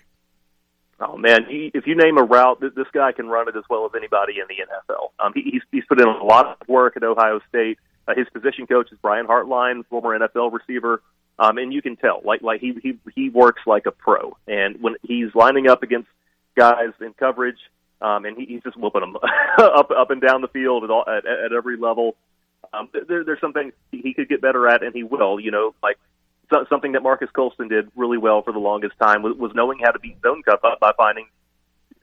Oh 0.98 1.18
man, 1.18 1.44
he, 1.48 1.70
if 1.74 1.86
you 1.86 1.94
name 1.94 2.16
a 2.16 2.22
route, 2.22 2.60
this 2.60 2.86
guy 2.92 3.12
can 3.12 3.28
run 3.28 3.48
it 3.48 3.56
as 3.56 3.64
well 3.68 3.84
as 3.84 3.92
anybody 3.94 4.34
in 4.40 4.46
the 4.48 4.54
NFL. 4.54 5.10
Um, 5.24 5.32
he, 5.34 5.42
he's, 5.42 5.62
he's 5.70 5.84
put 5.86 6.00
in 6.00 6.08
a 6.08 6.24
lot 6.24 6.58
of 6.60 6.68
work 6.68 6.96
at 6.96 7.02
Ohio 7.02 7.40
State. 7.48 7.78
Uh, 8.08 8.14
his 8.16 8.26
position 8.32 8.66
coach 8.66 8.90
is 8.90 8.98
Brian 9.02 9.26
Hartline, 9.26 9.84
former 9.86 10.18
NFL 10.18 10.52
receiver, 10.52 11.02
um, 11.38 11.58
and 11.58 11.72
you 11.72 11.82
can 11.82 11.96
tell, 11.96 12.22
like 12.24 12.40
like 12.40 12.60
he 12.60 12.72
he 12.82 12.98
he 13.14 13.28
works 13.28 13.62
like 13.66 13.84
a 13.84 13.90
pro. 13.90 14.36
And 14.48 14.80
when 14.80 14.94
he's 15.02 15.34
lining 15.34 15.68
up 15.68 15.82
against 15.82 16.08
guys 16.56 16.92
in 17.00 17.12
coverage, 17.12 17.58
um, 18.00 18.24
and 18.24 18.36
he, 18.36 18.46
he's 18.46 18.62
just 18.62 18.78
whooping 18.78 19.02
them 19.02 19.16
up 19.58 19.90
up 19.90 20.10
and 20.10 20.22
down 20.22 20.40
the 20.40 20.48
field 20.48 20.84
at 20.84 20.90
all 20.90 21.04
at, 21.06 21.26
at 21.26 21.52
every 21.52 21.76
level. 21.76 22.16
Um, 22.72 22.88
there, 22.92 23.22
there's 23.22 23.40
something 23.40 23.72
he 23.90 24.14
could 24.14 24.28
get 24.28 24.40
better 24.40 24.66
at, 24.66 24.82
and 24.82 24.94
he 24.94 25.02
will. 25.02 25.38
You 25.38 25.50
know, 25.50 25.74
like 25.82 25.98
so, 26.50 26.64
something 26.68 26.92
that 26.92 27.02
Marques 27.02 27.30
Colston 27.32 27.68
did 27.68 27.88
really 27.96 28.18
well 28.18 28.42
for 28.42 28.52
the 28.52 28.58
longest 28.58 28.94
time 29.00 29.22
was, 29.22 29.36
was 29.36 29.52
knowing 29.54 29.78
how 29.82 29.90
to 29.90 29.98
beat 29.98 30.16
zone 30.22 30.42
up 30.48 30.62
by 30.80 30.92
finding 30.96 31.26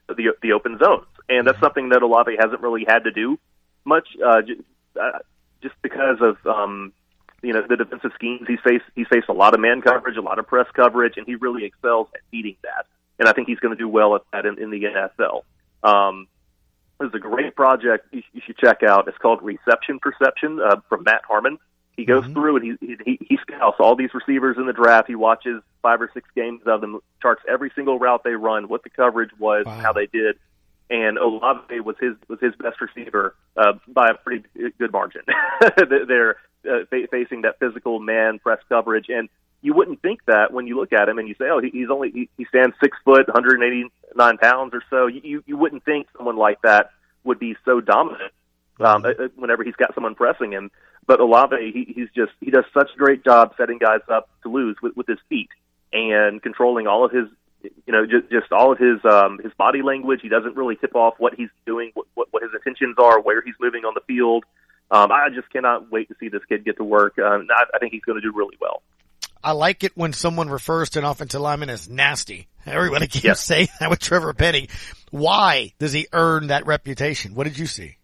the 0.08 0.32
the 0.42 0.52
open 0.52 0.78
zones, 0.78 1.06
and 1.28 1.46
that's 1.46 1.60
something 1.60 1.88
that 1.90 2.02
Olave 2.02 2.36
hasn't 2.38 2.60
really 2.60 2.84
had 2.86 3.04
to 3.04 3.10
do 3.10 3.38
much, 3.84 4.08
uh, 4.24 4.42
j- 4.42 4.60
uh, 5.00 5.18
just 5.62 5.74
because 5.82 6.18
of 6.20 6.36
um, 6.46 6.92
you 7.42 7.52
know 7.52 7.62
the 7.66 7.76
defensive 7.76 8.12
schemes 8.14 8.42
he's 8.46 8.60
faced. 8.60 8.84
He's 8.94 9.06
faced 9.08 9.28
a 9.28 9.32
lot 9.32 9.54
of 9.54 9.60
man 9.60 9.80
coverage, 9.80 10.16
a 10.16 10.22
lot 10.22 10.38
of 10.38 10.46
press 10.46 10.66
coverage, 10.74 11.14
and 11.16 11.26
he 11.26 11.36
really 11.36 11.64
excels 11.64 12.08
at 12.14 12.20
beating 12.30 12.56
that. 12.62 12.86
And 13.18 13.28
I 13.28 13.32
think 13.32 13.48
he's 13.48 13.60
going 13.60 13.76
to 13.76 13.78
do 13.78 13.88
well 13.88 14.14
at 14.16 14.22
that 14.32 14.44
in, 14.44 14.58
in 14.60 14.70
the 14.70 14.82
NFL. 14.82 15.44
Um, 15.88 16.26
there's 16.98 17.14
a 17.14 17.18
great 17.18 17.54
project 17.54 18.08
you, 18.12 18.22
you 18.32 18.42
should 18.44 18.58
check 18.58 18.82
out. 18.82 19.08
It's 19.08 19.18
called 19.18 19.42
Reception 19.42 20.00
Perception 20.00 20.60
uh, 20.60 20.76
from 20.88 21.04
Matt 21.04 21.22
Harmon. 21.26 21.58
He 21.96 22.04
goes 22.04 22.24
mm-hmm. 22.24 22.32
through 22.32 22.56
and 22.56 22.78
he, 22.80 22.96
he 23.04 23.18
he 23.28 23.38
scouts 23.42 23.76
all 23.78 23.94
these 23.94 24.12
receivers 24.12 24.56
in 24.58 24.66
the 24.66 24.72
draft. 24.72 25.06
He 25.08 25.14
watches 25.14 25.62
five 25.82 26.00
or 26.00 26.10
six 26.12 26.28
games 26.34 26.62
of 26.66 26.80
them, 26.80 27.00
charts 27.22 27.42
every 27.48 27.70
single 27.74 27.98
route 27.98 28.24
they 28.24 28.32
run, 28.32 28.68
what 28.68 28.82
the 28.82 28.90
coverage 28.90 29.30
was, 29.38 29.64
wow. 29.66 29.78
how 29.78 29.92
they 29.92 30.06
did. 30.06 30.36
And 30.90 31.18
Olave 31.18 31.80
was 31.80 31.96
his 32.00 32.14
was 32.28 32.40
his 32.40 32.54
best 32.56 32.80
receiver 32.80 33.36
uh, 33.56 33.74
by 33.86 34.10
a 34.10 34.14
pretty 34.14 34.44
good 34.78 34.92
margin. 34.92 35.22
They're 35.76 36.36
uh, 36.68 36.84
fa- 36.90 37.08
facing 37.10 37.42
that 37.42 37.58
physical 37.58 38.00
man 38.00 38.38
press 38.40 38.58
coverage, 38.68 39.06
and 39.08 39.28
you 39.62 39.72
wouldn't 39.72 40.02
think 40.02 40.24
that 40.26 40.52
when 40.52 40.66
you 40.66 40.76
look 40.76 40.92
at 40.92 41.08
him 41.08 41.18
and 41.18 41.28
you 41.28 41.34
say, 41.38 41.46
"Oh, 41.48 41.60
he, 41.60 41.70
he's 41.70 41.90
only 41.90 42.10
he, 42.10 42.28
he 42.36 42.44
stands 42.46 42.74
six 42.82 42.98
foot, 43.04 43.28
189 43.28 44.38
pounds 44.38 44.74
or 44.74 44.82
so." 44.90 45.06
You 45.06 45.42
you 45.46 45.56
wouldn't 45.56 45.84
think 45.84 46.08
someone 46.16 46.36
like 46.36 46.60
that 46.62 46.90
would 47.22 47.38
be 47.38 47.56
so 47.64 47.80
dominant 47.80 48.32
um, 48.80 49.02
mm-hmm. 49.02 49.22
Uh, 49.22 49.28
whenever 49.36 49.64
he's 49.64 49.76
got 49.76 49.94
someone 49.94 50.14
pressing 50.14 50.52
him. 50.52 50.70
But 51.06 51.20
Olave, 51.20 51.56
he, 51.72 51.92
he's 51.94 52.08
just 52.14 52.32
he 52.40 52.50
does 52.50 52.64
such 52.72 52.90
a 52.94 52.98
great 52.98 53.24
job 53.24 53.54
setting 53.56 53.78
guys 53.78 54.00
up 54.08 54.28
to 54.42 54.50
lose 54.50 54.76
with, 54.82 54.96
with 54.96 55.06
his 55.06 55.18
feet 55.28 55.50
and 55.92 56.42
controlling 56.42 56.86
all 56.86 57.04
of 57.04 57.12
his 57.12 57.26
you 57.62 57.92
know 57.92 58.04
just 58.04 58.30
just 58.30 58.52
all 58.52 58.72
of 58.72 58.78
his 58.78 58.98
um 59.04 59.38
his 59.42 59.52
body 59.54 59.82
language 59.82 60.20
he 60.22 60.28
doesn't 60.28 60.56
really 60.56 60.76
tip 60.76 60.94
off 60.94 61.14
what 61.18 61.34
he's 61.34 61.48
doing 61.66 61.90
what 61.94 62.06
what, 62.14 62.28
what 62.30 62.42
his 62.42 62.52
intentions 62.54 62.96
are 62.98 63.20
where 63.20 63.40
he's 63.42 63.54
moving 63.60 63.84
on 63.84 63.94
the 63.94 64.02
field 64.06 64.44
Um, 64.90 65.10
I 65.10 65.28
just 65.34 65.50
cannot 65.50 65.90
wait 65.90 66.08
to 66.08 66.14
see 66.20 66.28
this 66.28 66.42
kid 66.48 66.64
get 66.64 66.76
to 66.76 66.84
work. 66.84 67.18
Um, 67.18 67.48
I, 67.50 67.64
I 67.74 67.78
think 67.78 67.92
he's 67.92 68.04
going 68.04 68.20
to 68.20 68.22
do 68.22 68.32
really 68.36 68.56
well. 68.60 68.82
I 69.42 69.52
like 69.52 69.84
it 69.84 69.96
when 69.96 70.12
someone 70.12 70.48
refers 70.48 70.90
to 70.90 71.00
an 71.00 71.04
offensive 71.04 71.40
lineman 71.40 71.70
as 71.70 71.88
nasty. 71.88 72.48
Everybody 72.66 73.06
keeps 73.08 73.40
saying 73.40 73.68
that 73.80 73.90
with 73.90 73.98
Trevor 73.98 74.32
Penning. 74.32 74.68
Why 75.10 75.72
does 75.78 75.92
he 75.92 76.06
earn 76.12 76.48
that 76.48 76.66
reputation? 76.66 77.34
What 77.34 77.44
did 77.44 77.58
you 77.58 77.66
see? 77.66 77.96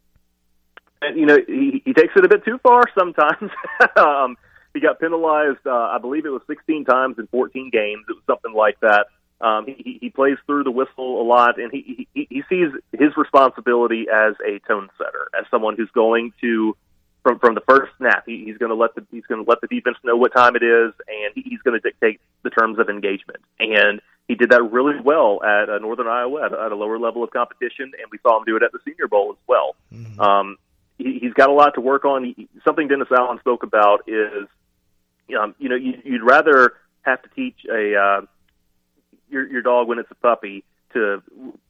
And 1.03 1.19
you 1.19 1.27
know 1.27 1.39
he, 1.47 1.83
he 1.85 1.93
takes 1.93 2.13
it 2.17 2.25
a 2.25 2.29
bit 2.29 2.45
too 2.45 2.59
far 2.63 2.85
sometimes. 2.99 3.51
um, 3.97 4.37
he 4.73 4.81
got 4.81 5.01
penalized, 5.01 5.67
uh, 5.67 5.71
I 5.71 5.99
believe 5.99 6.27
it 6.27 6.31
was 6.31 6.43
16 6.47 6.85
times 6.85 7.19
in 7.19 7.27
14 7.29 7.71
games. 7.71 8.05
It 8.09 8.13
was 8.13 8.23
something 8.27 8.53
like 8.53 8.79
that. 8.81 9.07
Um, 9.41 9.67
he, 9.67 9.99
he- 10.01 10.11
plays 10.11 10.37
through 10.47 10.65
the 10.65 10.71
whistle 10.71 11.21
a 11.21 11.25
lot, 11.25 11.59
and 11.59 11.73
he, 11.73 12.07
he 12.13 12.27
he 12.29 12.43
sees 12.49 12.69
his 12.93 13.17
responsibility 13.17 14.07
as 14.13 14.35
a 14.47 14.59
tone 14.69 14.91
setter, 14.99 15.29
as 15.39 15.47
someone 15.51 15.77
who's 15.77 15.91
going 15.93 16.33
to 16.43 16.77
from 17.23 17.39
from 17.39 17.55
the 17.55 17.63
first 17.63 17.91
snap. 17.97 18.25
He, 18.27 18.45
he's 18.45 18.59
going 18.59 18.69
to 18.69 18.77
let 18.77 18.95
the 18.95 19.07
he's 19.11 19.25
going 19.25 19.43
to 19.43 19.49
let 19.49 19.63
the 19.63 19.67
defense 19.67 19.97
know 20.05 20.15
what 20.15 20.35
time 20.35 20.57
it 20.57 20.63
is, 20.63 20.93
and 21.09 21.33
he's 21.35 21.61
going 21.63 21.81
to 21.81 21.81
dictate 21.81 22.21
the 22.43 22.51
terms 22.51 22.79
of 22.79 22.91
engagement. 22.91 23.41
And 23.59 24.03
he 24.29 24.35
did 24.35 24.51
that 24.51 24.63
really 24.63 25.01
well 25.03 25.43
at 25.43 25.71
uh, 25.71 25.79
Northern 25.79 26.07
Iowa 26.07 26.45
at, 26.45 26.53
at 26.53 26.71
a 26.73 26.77
lower 26.77 26.99
level 26.99 27.25
of 27.25 27.31
competition, 27.31 27.93
and 27.99 28.11
we 28.13 28.19
saw 28.23 28.37
him 28.39 28.45
do 28.47 28.57
it 28.57 28.63
at 28.63 28.73
the 28.73 28.79
Senior 28.85 29.09
Bowl 29.09 29.31
as 29.33 29.39
well. 29.47 29.75
Um, 30.21 30.57
he, 31.03 31.19
he's 31.21 31.33
got 31.35 31.49
a 31.49 31.53
lot 31.53 31.75
to 31.75 31.81
work 31.81 32.05
on. 32.05 32.25
He, 32.25 32.49
something 32.65 32.89
Dennis 32.89 33.09
Allen 33.11 33.39
spoke 33.41 33.63
about 33.63 34.09
is, 34.09 34.49
um, 35.39 35.55
you 35.59 35.69
know, 35.69 35.77
you, 35.77 35.95
you'd 36.05 36.23
rather 36.23 36.75
have 37.03 37.23
to 37.23 37.29
teach 37.31 37.57
a 37.71 37.97
uh, 37.97 38.21
your 39.29 39.49
your 39.49 39.63
dog 39.63 39.89
when 39.89 39.99
it's 39.99 40.11
a 40.11 40.15
puppy 40.17 40.65
to 40.93 41.23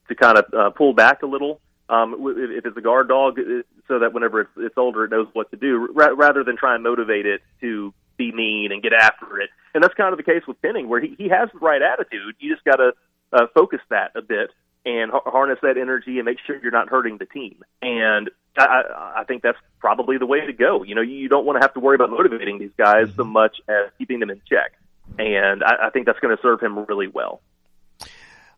to 0.08 0.14
kind 0.14 0.38
of 0.38 0.44
uh, 0.54 0.70
pull 0.70 0.92
back 0.92 1.22
a 1.22 1.26
little. 1.26 1.60
Um, 1.88 2.16
if 2.20 2.64
it's 2.64 2.76
a 2.76 2.80
guard 2.80 3.08
dog, 3.08 3.38
uh, 3.38 3.62
so 3.88 3.98
that 3.98 4.12
whenever 4.12 4.42
it's, 4.42 4.50
it's 4.56 4.78
older, 4.78 5.04
it 5.04 5.10
knows 5.10 5.26
what 5.32 5.50
to 5.50 5.56
do, 5.56 5.88
ra- 5.92 6.14
rather 6.16 6.44
than 6.44 6.56
try 6.56 6.74
and 6.74 6.84
motivate 6.84 7.26
it 7.26 7.40
to 7.60 7.92
be 8.16 8.30
mean 8.30 8.70
and 8.70 8.82
get 8.82 8.92
after 8.92 9.40
it. 9.40 9.50
And 9.74 9.82
that's 9.82 9.94
kind 9.94 10.12
of 10.12 10.16
the 10.16 10.22
case 10.22 10.42
with 10.46 10.60
Penning, 10.62 10.88
where 10.88 11.00
he, 11.00 11.16
he 11.18 11.28
has 11.28 11.48
the 11.52 11.58
right 11.58 11.82
attitude. 11.82 12.36
You 12.38 12.54
just 12.54 12.64
got 12.64 12.76
to 12.76 12.92
uh, 13.32 13.46
focus 13.54 13.80
that 13.88 14.12
a 14.14 14.22
bit 14.22 14.50
and 14.86 15.10
harness 15.12 15.58
that 15.62 15.76
energy 15.76 16.16
and 16.18 16.24
make 16.24 16.38
sure 16.46 16.56
you're 16.62 16.70
not 16.72 16.88
hurting 16.88 17.18
the 17.18 17.26
team. 17.26 17.62
And 17.82 18.30
I, 18.56 18.64
I, 18.64 19.20
I 19.20 19.24
think 19.24 19.42
that's 19.42 19.58
probably 19.78 20.16
the 20.18 20.26
way 20.26 20.44
to 20.46 20.52
go. 20.52 20.82
You 20.82 20.94
know, 20.94 21.02
you 21.02 21.28
don't 21.28 21.44
want 21.44 21.56
to 21.60 21.60
have 21.64 21.74
to 21.74 21.80
worry 21.80 21.94
about 21.96 22.10
motivating 22.10 22.58
these 22.58 22.72
guys 22.78 23.08
so 23.16 23.24
much 23.24 23.56
as 23.68 23.90
keeping 23.98 24.20
them 24.20 24.30
in 24.30 24.40
check. 24.48 24.72
And 25.18 25.62
I, 25.62 25.86
I 25.86 25.90
think 25.90 26.06
that's 26.06 26.18
going 26.20 26.34
to 26.36 26.42
serve 26.42 26.60
him 26.60 26.78
really 26.86 27.08
well. 27.08 27.42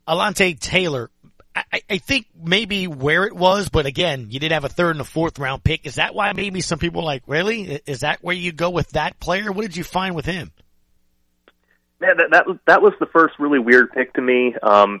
Alontae 0.07 0.59
Taylor, 0.59 1.09
I, 1.55 1.81
I- 1.89 1.97
think 1.97 2.27
maybe 2.41 2.87
where 2.87 3.25
it 3.25 3.33
was, 3.33 3.69
but 3.69 3.85
again, 3.85 4.27
you 4.29 4.39
did 4.39 4.51
have 4.51 4.63
a 4.63 4.69
third 4.69 4.91
and 4.91 5.01
a 5.01 5.05
fourth 5.05 5.39
round 5.39 5.63
pick. 5.63 5.85
Is 5.85 5.95
that 5.95 6.13
why 6.15 6.33
maybe 6.33 6.61
some 6.61 6.79
people 6.79 7.01
are 7.01 7.05
like, 7.05 7.23
really? 7.27 7.81
Is 7.85 8.01
that 8.01 8.19
where 8.23 8.35
you 8.35 8.51
go 8.51 8.69
with 8.69 8.89
that 8.91 9.19
player? 9.19 9.51
What 9.51 9.61
did 9.61 9.77
you 9.77 9.83
find 9.83 10.15
with 10.15 10.25
him? 10.25 10.51
Man, 11.99 12.17
that 12.17 12.31
that 12.31 12.47
was- 12.47 12.57
that 12.67 12.81
was 12.81 12.93
the 12.99 13.05
first 13.07 13.35
really 13.39 13.59
weird 13.59 13.91
pick 13.91 14.13
to 14.13 14.21
me. 14.21 14.55
Um, 14.61 14.99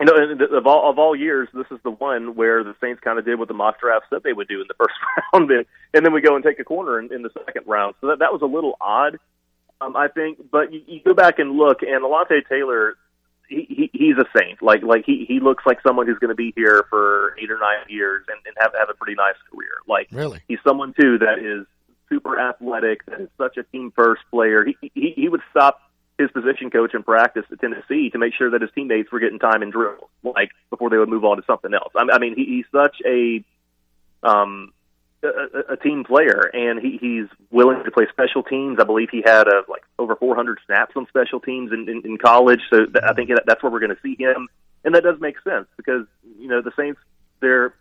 you 0.00 0.06
know, 0.06 0.56
of 0.56 0.66
all 0.66 0.90
of 0.90 0.98
all 0.98 1.14
years, 1.14 1.48
this 1.52 1.66
is 1.70 1.78
the 1.84 1.90
one 1.90 2.34
where 2.34 2.64
the 2.64 2.74
Saints 2.80 3.00
kind 3.04 3.18
of 3.18 3.24
did 3.24 3.38
what 3.38 3.48
the 3.48 3.54
mock 3.54 3.80
draft 3.80 4.06
said 4.08 4.22
they 4.22 4.32
would 4.32 4.48
do 4.48 4.60
in 4.60 4.66
the 4.66 4.74
first 4.78 4.94
round, 5.32 5.50
and, 5.50 5.66
and 5.92 6.04
then 6.04 6.12
we 6.12 6.20
go 6.22 6.34
and 6.34 6.44
take 6.44 6.58
a 6.58 6.64
corner 6.64 6.98
in, 6.98 7.12
in 7.12 7.22
the 7.22 7.30
second 7.44 7.64
round. 7.66 7.94
So 8.00 8.06
that 8.08 8.20
that 8.20 8.32
was 8.32 8.40
a 8.42 8.46
little 8.46 8.76
odd, 8.80 9.18
um, 9.80 9.96
I 9.96 10.08
think. 10.08 10.38
But 10.50 10.72
you, 10.72 10.82
you 10.86 11.00
go 11.04 11.12
back 11.12 11.38
and 11.38 11.52
look, 11.52 11.82
and 11.82 12.02
Alontae 12.02 12.48
Taylor, 12.48 12.94
he, 13.48 13.66
he 13.68 13.90
he's 13.92 14.16
a 14.16 14.24
saint. 14.38 14.62
Like 14.62 14.82
like 14.82 15.04
he 15.04 15.26
he 15.28 15.38
looks 15.38 15.64
like 15.66 15.80
someone 15.86 16.06
who's 16.06 16.18
going 16.18 16.30
to 16.30 16.34
be 16.34 16.52
here 16.56 16.86
for 16.88 17.36
eight 17.38 17.50
or 17.50 17.58
nine 17.58 17.84
years 17.88 18.24
and, 18.28 18.38
and 18.46 18.56
have 18.58 18.72
have 18.78 18.88
a 18.88 18.94
pretty 18.94 19.16
nice 19.16 19.36
career. 19.52 19.72
Like 19.86 20.08
Really? 20.12 20.40
he's 20.48 20.60
someone 20.66 20.94
too 20.98 21.18
that 21.18 21.38
is 21.38 21.66
super 22.08 22.40
athletic, 22.40 23.04
that 23.06 23.20
is 23.20 23.28
such 23.36 23.58
a 23.58 23.64
team 23.64 23.92
first 23.94 24.22
player. 24.30 24.64
He, 24.64 24.90
he 24.94 25.12
he 25.14 25.28
would 25.28 25.42
stop 25.50 25.89
his 26.20 26.30
position 26.30 26.70
coach 26.70 26.94
in 26.94 27.02
practice 27.02 27.44
at 27.50 27.60
Tennessee 27.60 28.10
to 28.10 28.18
make 28.18 28.34
sure 28.34 28.50
that 28.50 28.60
his 28.62 28.70
teammates 28.74 29.10
were 29.10 29.18
getting 29.20 29.38
time 29.38 29.62
in 29.62 29.70
drills, 29.70 30.08
like 30.22 30.50
before 30.70 30.90
they 30.90 30.98
would 30.98 31.08
move 31.08 31.24
on 31.24 31.36
to 31.38 31.42
something 31.46 31.72
else. 31.74 31.92
I, 31.96 32.04
I 32.12 32.18
mean, 32.18 32.34
he, 32.36 32.44
he's 32.44 32.66
such 32.72 32.96
a 33.06 33.44
um 34.22 34.72
a, 35.22 35.28
a- 35.28 35.72
a 35.74 35.76
team 35.76 36.04
player, 36.04 36.50
and 36.52 36.80
he, 36.80 36.96
he's 37.00 37.26
willing 37.50 37.82
to 37.84 37.90
play 37.90 38.06
special 38.10 38.42
teams. 38.42 38.78
I 38.80 38.84
believe 38.84 39.08
he 39.10 39.22
had 39.24 39.48
uh 39.48 39.62
like 39.68 39.82
over 39.98 40.16
400 40.16 40.58
snaps 40.66 40.92
on 40.96 41.06
special 41.08 41.40
teams 41.40 41.72
in, 41.72 41.88
in, 41.88 42.02
in 42.04 42.18
college, 42.18 42.60
so 42.70 42.86
th- 42.86 43.04
I 43.04 43.12
think 43.14 43.28
that, 43.30 43.42
that's 43.46 43.62
where 43.62 43.70
we're 43.72 43.80
going 43.80 43.94
to 43.94 44.02
see 44.02 44.16
him, 44.18 44.48
and 44.84 44.94
that 44.94 45.02
does 45.04 45.20
make 45.20 45.36
sense 45.42 45.66
because 45.76 46.06
you 46.38 46.48
know 46.48 46.62
the 46.62 46.72
Saints 46.76 47.00
they're 47.40 47.74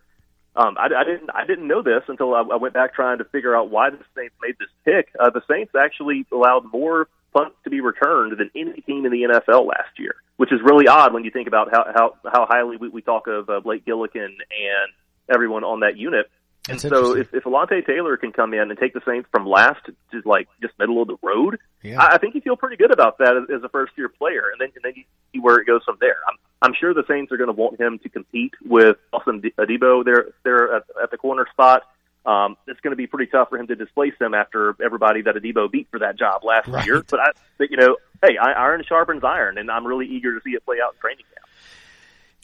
um, 0.56 0.78
I, 0.78 0.88
I 0.96 1.04
didn't 1.04 1.30
I 1.34 1.46
didn't 1.46 1.68
know 1.68 1.82
this 1.82 2.04
until 2.08 2.34
I, 2.34 2.42
I 2.42 2.56
went 2.56 2.74
back 2.74 2.94
trying 2.94 3.20
to 3.20 3.24
figure 3.26 3.56
out 3.56 3.70
why 3.70 3.90
the 3.90 4.00
Saints 4.16 4.36
made 4.42 4.56
this 4.60 4.70
pick. 4.86 5.10
Uh, 5.20 5.30
the 5.30 5.42
Saints 5.50 5.74
actually 5.76 6.26
allowed 6.32 6.72
more 6.72 7.08
punts 7.34 7.56
to 7.64 7.70
be 7.70 7.82
returned 7.82 8.38
than 8.38 8.50
any 8.56 8.82
team 8.82 9.06
in 9.06 9.12
the 9.12 9.24
NFL 9.24 9.68
last 9.68 9.98
year, 9.98 10.16
which 10.38 10.52
is 10.52 10.60
really 10.64 10.88
odd 10.88 11.14
when 11.14 11.24
you 11.24 11.32
think 11.32 11.48
about 11.48 11.70
how 11.72 11.86
how, 11.94 12.16
how 12.32 12.46
highly 12.46 12.78
we, 12.78 12.90
we 12.90 13.02
talk 13.02 13.28
of 13.28 13.50
uh, 13.50 13.60
Blake 13.60 13.86
Gillikin 13.86 14.26
and 14.26 14.92
everyone 15.34 15.64
on 15.64 15.82
that 15.82 15.98
unit. 15.98 16.30
And 16.68 16.80
so, 16.80 17.16
if, 17.16 17.34
if 17.34 17.46
Alontae 17.46 17.86
Taylor 17.86 18.18
can 18.18 18.32
come 18.32 18.54
in 18.54 18.70
and 18.70 18.78
take 18.78 18.94
the 18.94 19.02
Saints 19.08 19.28
from 19.32 19.46
last 19.48 19.84
to 20.12 20.22
like 20.26 20.48
just 20.62 20.74
middle 20.78 21.02
of 21.02 21.08
the 21.08 21.16
road, 21.24 21.58
Yeah. 21.82 22.00
I, 22.02 22.16
I 22.16 22.18
think 22.18 22.36
you 22.36 22.42
feel 22.42 22.58
pretty 22.58 22.76
good 22.76 22.92
about 22.92 23.18
that 23.20 23.36
as, 23.38 23.44
as 23.58 23.64
a 23.64 23.70
first 23.70 23.94
year 23.98 24.10
player, 24.10 24.44
and 24.52 24.60
then 24.60 24.70
and 24.76 24.84
then 24.84 24.94
you 24.96 25.04
see 25.34 25.40
where 25.40 25.56
it 25.58 25.66
goes 25.66 25.82
from 25.84 25.98
there. 26.00 26.18
I'm 26.28 26.38
I'm 26.62 26.74
sure 26.80 26.94
the 26.94 27.06
Saints 27.08 27.32
are 27.32 27.38
going 27.38 27.48
to 27.48 27.54
want 27.54 27.80
him 27.80 27.98
to 28.00 28.10
compete 28.10 28.54
with 28.64 28.98
Paulson 29.12 29.42
Adebo 29.58 30.04
there 30.06 30.26
there 30.44 30.76
at, 30.76 30.84
at 31.02 31.12
the 31.12 31.18
corner 31.18 31.48
spot. 31.52 31.84
Um, 32.26 32.58
it's 32.68 32.80
going 32.82 32.92
to 32.92 32.98
be 32.98 33.08
pretty 33.08 33.32
tough 33.32 33.50
for 33.50 33.58
him 33.58 33.68
to 33.68 33.76
displace 33.76 34.14
him 34.20 34.34
after 34.34 34.76
everybody 34.84 35.22
that 35.22 35.36
Adebo 35.36 35.72
beat 35.72 35.88
for 35.90 36.00
that 36.00 36.20
job 36.20 36.44
last 36.44 36.68
Right. 36.68 36.86
year. 36.86 37.02
But 37.10 37.20
I, 37.22 37.32
but, 37.58 37.72
you 37.72 37.78
know, 37.78 37.96
hey, 38.22 38.38
I, 38.38 38.52
iron 38.52 38.84
sharpens 38.88 39.24
iron, 39.24 39.58
and 39.58 39.72
I'm 39.72 39.88
really 39.88 40.06
eager 40.06 40.38
to 40.38 40.44
see 40.44 40.52
it 40.52 40.64
play 40.66 40.78
out 40.86 40.94
in 40.96 41.00
training 41.00 41.24
camp. 41.34 41.49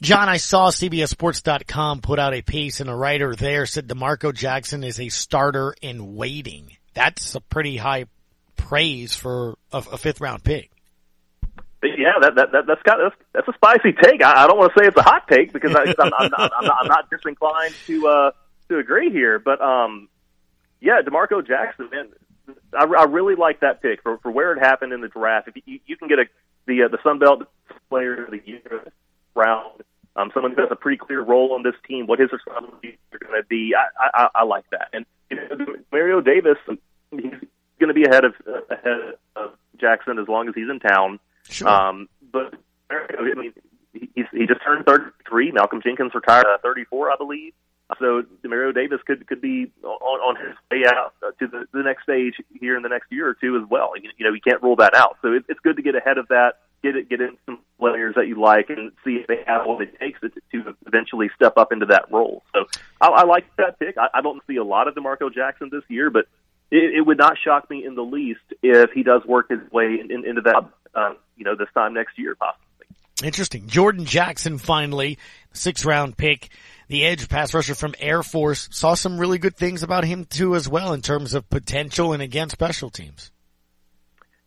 John, 0.02 0.28
I 0.28 0.38
saw 0.38 0.72
CBSSports.com 0.72 2.02
put 2.02 2.20
out 2.20 2.34
a 2.34 2.42
piece 2.42 2.82
and 2.82 2.90
a 2.90 2.96
writer 2.96 3.34
there 3.36 3.66
said 3.66 3.88
D'Marco 3.88 4.34
Jackson 4.34 4.84
is 4.84 5.00
a 5.00 5.10
starter 5.10 5.74
in 5.82 6.16
waiting. 6.16 6.76
That's 6.94 7.36
a 7.36 7.42
pretty 7.42 7.78
high 7.78 8.06
praise 8.58 9.16
for 9.16 9.58
a, 9.72 9.78
a 9.78 9.98
fifth 9.98 10.20
round 10.20 10.44
pick. 10.44 10.72
Yeah, 11.82 12.14
that, 12.20 12.36
that, 12.36 12.52
that 12.52 12.68
that's 12.68 12.82
got 12.82 12.98
that's, 12.98 13.16
that's 13.32 13.48
a 13.48 13.54
spicy 13.54 13.94
take. 13.94 14.24
I, 14.24 14.44
I 14.44 14.48
don't 14.48 14.58
want 14.58 14.74
to 14.74 14.80
say 14.80 14.88
it's 14.88 14.98
a 14.98 15.04
hot 15.04 15.28
take 15.30 15.54
because 15.54 15.76
I, 15.76 15.94
I'm, 16.00 16.12
I'm, 16.18 16.32
not, 16.32 16.52
I'm, 16.58 16.66
not, 16.66 16.78
I'm 16.82 16.88
not 16.88 17.10
disinclined 17.10 17.76
to 17.86 18.08
uh, 18.08 18.32
to 18.70 18.80
agree 18.80 19.12
here. 19.12 19.40
But 19.40 19.62
um, 19.62 20.10
yeah, 20.82 21.02
D'Marco 21.02 21.42
Jackson, 21.46 21.90
man, 21.92 22.08
I, 22.74 22.86
I 22.86 23.04
really 23.04 23.36
like 23.36 23.60
that 23.60 23.82
pick 23.82 24.02
for 24.02 24.18
for 24.18 24.32
where 24.32 24.52
it 24.54 24.60
happened 24.60 24.94
in 24.94 25.02
the 25.02 25.10
draft. 25.10 25.48
If 25.48 25.56
you, 25.66 25.80
you 25.86 25.96
can 25.96 26.08
get 26.08 26.20
a 26.20 26.26
the 26.66 26.84
uh, 26.84 26.88
the 26.88 26.98
Sun 27.04 27.20
Belt 27.20 27.44
player 27.90 28.26
of 28.26 28.32
the 28.32 28.42
year 28.44 28.92
round, 29.36 29.84
um, 30.16 30.32
someone 30.34 30.54
who 30.54 30.62
has 30.62 30.72
a 30.72 30.76
pretty 30.76 30.98
clear 30.98 31.22
role 31.22 31.54
on 31.54 31.64
this 31.64 31.76
team, 31.88 32.08
what 32.08 32.20
his 32.20 32.32
responsibilities 32.32 32.98
are 33.12 33.20
going 33.20 33.42
to 33.42 33.48
be, 33.48 33.74
I, 33.76 34.10
I, 34.14 34.28
I 34.36 34.44
like 34.44 34.66
that. 34.72 34.90
And 34.94 35.06
you 35.30 35.38
know, 35.38 35.76
Mario 35.92 36.22
Davis, 36.22 36.58
he's 37.12 37.22
going 37.80 37.88
to 37.88 37.94
be 37.94 38.06
ahead 38.06 38.24
of 38.24 38.34
uh, 38.48 38.74
ahead 38.74 39.16
of 39.36 39.52
Jackson 39.80 40.20
as 40.20 40.28
long 40.28 40.48
as 40.48 40.56
he's 40.56 40.70
in 40.70 40.80
town. 40.80 41.20
Sure. 41.50 41.68
Um, 41.68 42.08
but 42.32 42.54
I 42.90 43.22
mean, 43.22 43.54
he's, 43.94 44.26
he 44.32 44.46
just 44.46 44.64
turned 44.64 44.86
33. 44.86 45.52
Malcolm 45.52 45.82
Jenkins 45.84 46.14
retired 46.14 46.46
at 46.52 46.62
34, 46.62 47.12
I 47.12 47.16
believe. 47.18 47.54
So 48.00 48.24
Demario 48.44 48.74
Davis 48.74 49.00
could 49.06 49.28
could 49.28 49.42
be 49.42 49.72
on, 49.84 49.90
on 49.92 50.36
his 50.36 50.56
way 50.72 50.86
out 50.88 51.14
uh, 51.22 51.32
to 51.40 51.48
the, 51.48 51.66
the 51.72 51.84
next 51.84 52.04
stage 52.04 52.34
here 52.60 52.76
in 52.76 52.82
the 52.82 52.90
next 52.90 53.12
year 53.12 53.30
or 53.30 53.36
two 53.36 53.58
as 53.58 53.70
well. 53.70 53.92
You, 53.96 54.10
you 54.18 54.26
know, 54.26 54.34
you 54.34 54.42
can't 54.42 54.62
rule 54.64 54.76
that 54.78 54.96
out. 54.96 55.18
So 55.22 55.34
it, 55.34 55.46
it's 55.48 55.60
good 55.60 55.76
to 55.76 55.84
get 55.84 55.96
ahead 55.96 56.18
of 56.18 56.28
that, 56.30 56.62
get 56.86 56.96
it, 56.96 57.10
get 57.10 57.22
in 57.22 57.38
some 57.46 57.60
players 57.80 58.16
that 58.16 58.28
you 58.28 58.40
like, 58.40 58.70
and 58.70 58.92
see 59.04 59.16
if 59.16 59.28
they 59.28 59.40
have 59.48 59.66
what 59.66 59.82
it 59.82 59.98
takes 60.00 60.20
to, 60.22 60.30
to 60.30 60.76
eventually 60.86 61.30
step 61.36 61.58
up 61.58 61.72
into 61.72 61.88
that 61.88 62.12
role. 62.12 62.44
So 62.54 62.66
I, 63.02 63.08
I 63.08 63.24
like 63.26 63.46
that 63.58 63.80
pick. 63.80 63.98
I, 63.98 64.08
I 64.20 64.22
don't 64.22 64.42
see 64.48 64.58
a 64.58 64.64
lot 64.64 64.88
of 64.88 64.96
D'Marco 64.96 65.30
Jackson 65.34 65.70
this 65.72 65.84
year, 65.88 66.10
but 66.10 66.28
it, 66.72 66.96
it 66.98 67.02
would 67.02 67.18
not 67.18 67.38
shock 67.44 67.70
me 67.70 67.86
in 67.86 67.96
the 67.96 68.04
least 68.04 68.42
if 68.62 68.92
he 68.92 69.04
does 69.04 69.24
work 69.26 69.50
his 69.50 69.60
way 69.72 69.98
in, 70.00 70.12
in, 70.12 70.26
into 70.26 70.42
that, 70.42 70.64
uh, 70.94 71.14
you 71.36 71.44
know, 71.44 71.56
this 71.56 71.70
time 71.74 71.94
next 71.94 72.18
year 72.18 72.36
possibly. 72.36 72.66
Interesting. 73.24 73.68
Jordan 73.68 74.06
Jackson 74.06 74.58
finally, 74.58 75.18
sixth 75.54 75.86
round 75.86 76.18
pick, 76.18 76.50
the 76.88 77.06
edge 77.06 77.28
pass 77.30 77.54
rusher 77.54 77.74
from 77.74 77.96
Air 78.00 78.24
Force. 78.24 78.68
Saw 78.72 78.94
some 78.94 79.18
really 79.18 79.38
good 79.38 79.56
things 79.56 79.84
about 79.84 80.04
him 80.04 80.26
too 80.26 80.56
as 80.56 80.68
well 80.68 80.94
in 80.94 81.02
terms 81.02 81.34
of 81.34 81.50
potential 81.50 82.14
and 82.14 82.22
again 82.22 82.50
special 82.50 82.90
teams. 82.90 83.32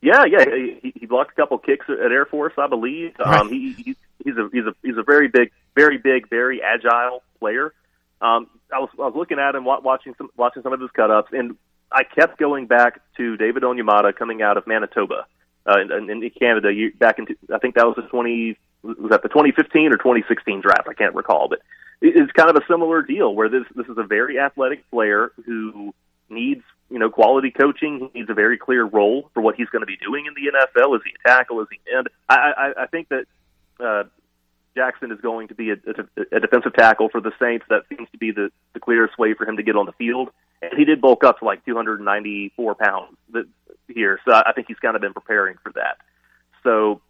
Yeah, 0.00 0.24
yeah, 0.30 0.44
he 0.80 0.87
blocked 1.08 1.32
a 1.32 1.34
couple 1.34 1.58
kicks 1.58 1.86
at 1.88 2.12
Air 2.12 2.26
Force, 2.26 2.54
I 2.58 2.66
believe. 2.66 3.14
Right. 3.18 3.40
Um, 3.40 3.50
he, 3.50 3.72
he 3.72 3.96
he's 4.24 4.36
a 4.36 4.48
he's 4.52 4.64
a 4.64 4.74
he's 4.82 4.96
a 4.96 5.02
very 5.02 5.28
big, 5.28 5.50
very 5.74 5.98
big, 5.98 6.28
very 6.28 6.62
agile 6.62 7.22
player. 7.38 7.72
Um, 8.20 8.48
I 8.72 8.80
was 8.80 8.90
I 8.98 9.02
was 9.02 9.14
looking 9.16 9.38
at 9.38 9.54
him 9.54 9.64
watching 9.64 10.14
some 10.18 10.30
watching 10.36 10.62
some 10.62 10.72
of 10.72 10.80
his 10.80 10.90
cut 10.90 11.10
ups, 11.10 11.30
and 11.32 11.56
I 11.90 12.02
kept 12.04 12.38
going 12.38 12.66
back 12.66 13.00
to 13.16 13.36
David 13.36 13.62
Onyemata 13.62 14.14
coming 14.16 14.42
out 14.42 14.56
of 14.56 14.66
Manitoba 14.66 15.26
uh, 15.66 15.80
in, 15.80 16.10
in 16.10 16.30
Canada 16.30 16.72
you, 16.72 16.92
back 16.94 17.18
in 17.18 17.26
I 17.52 17.58
think 17.58 17.76
that 17.76 17.86
was 17.86 17.96
the 17.96 18.02
twenty 18.02 18.58
was 18.82 19.10
that 19.10 19.22
the 19.22 19.28
2015 19.28 19.92
or 19.92 19.96
2016 19.96 20.60
draft 20.60 20.88
I 20.88 20.94
can't 20.94 21.14
recall, 21.14 21.48
but 21.48 21.60
it's 22.00 22.30
kind 22.32 22.48
of 22.48 22.56
a 22.56 22.66
similar 22.68 23.02
deal 23.02 23.34
where 23.34 23.48
this 23.48 23.64
this 23.74 23.86
is 23.86 23.98
a 23.98 24.04
very 24.04 24.38
athletic 24.38 24.88
player 24.90 25.32
who 25.46 25.94
needs 26.28 26.62
you 26.90 26.98
know 26.98 27.10
quality 27.10 27.50
coaching. 27.50 28.10
He 28.12 28.20
needs 28.20 28.30
a 28.30 28.34
very 28.34 28.58
clear 28.58 28.84
role 28.84 29.30
for 29.34 29.40
what 29.40 29.56
he's 29.56 29.68
going 29.68 29.82
to 29.82 29.86
be 29.86 29.96
doing 29.96 30.26
in 30.26 30.34
the 30.34 30.50
NFL. 30.50 30.96
Is 30.96 31.02
he 31.04 31.12
a 31.24 31.28
tackle? 31.28 31.60
Is 31.60 31.68
he 31.70 31.78
end? 31.94 32.08
I 32.28 32.34
I, 32.36 32.82
I 32.82 32.86
think 32.86 33.08
that. 33.08 33.24
Uh, 33.80 34.04
Jackson 34.76 35.10
is 35.10 35.20
going 35.20 35.48
to 35.48 35.56
be 35.56 35.70
a, 35.70 35.74
a, 35.74 36.36
a 36.36 36.40
defensive 36.40 36.72
tackle 36.72 37.08
for 37.08 37.20
the 37.20 37.32
Saints. 37.40 37.64
That 37.68 37.82
seems 37.88 38.08
to 38.12 38.18
be 38.18 38.30
the, 38.30 38.50
the 38.74 38.80
clearest 38.80 39.18
way 39.18 39.34
for 39.34 39.44
him 39.44 39.56
to 39.56 39.62
get 39.64 39.74
on 39.74 39.86
the 39.86 39.92
field. 39.92 40.28
And 40.62 40.72
he 40.76 40.84
did 40.84 41.00
bulk 41.00 41.24
up 41.24 41.40
to 41.40 41.44
like 41.44 41.64
294 41.64 42.76
pounds 42.76 43.16
here, 43.88 44.20
so 44.24 44.32
I 44.34 44.52
think 44.54 44.68
he's 44.68 44.78
kind 44.78 44.94
of 44.94 45.02
been 45.02 45.14
preparing 45.14 45.56
for 45.64 45.72
that. 45.72 45.98
So 46.62 47.00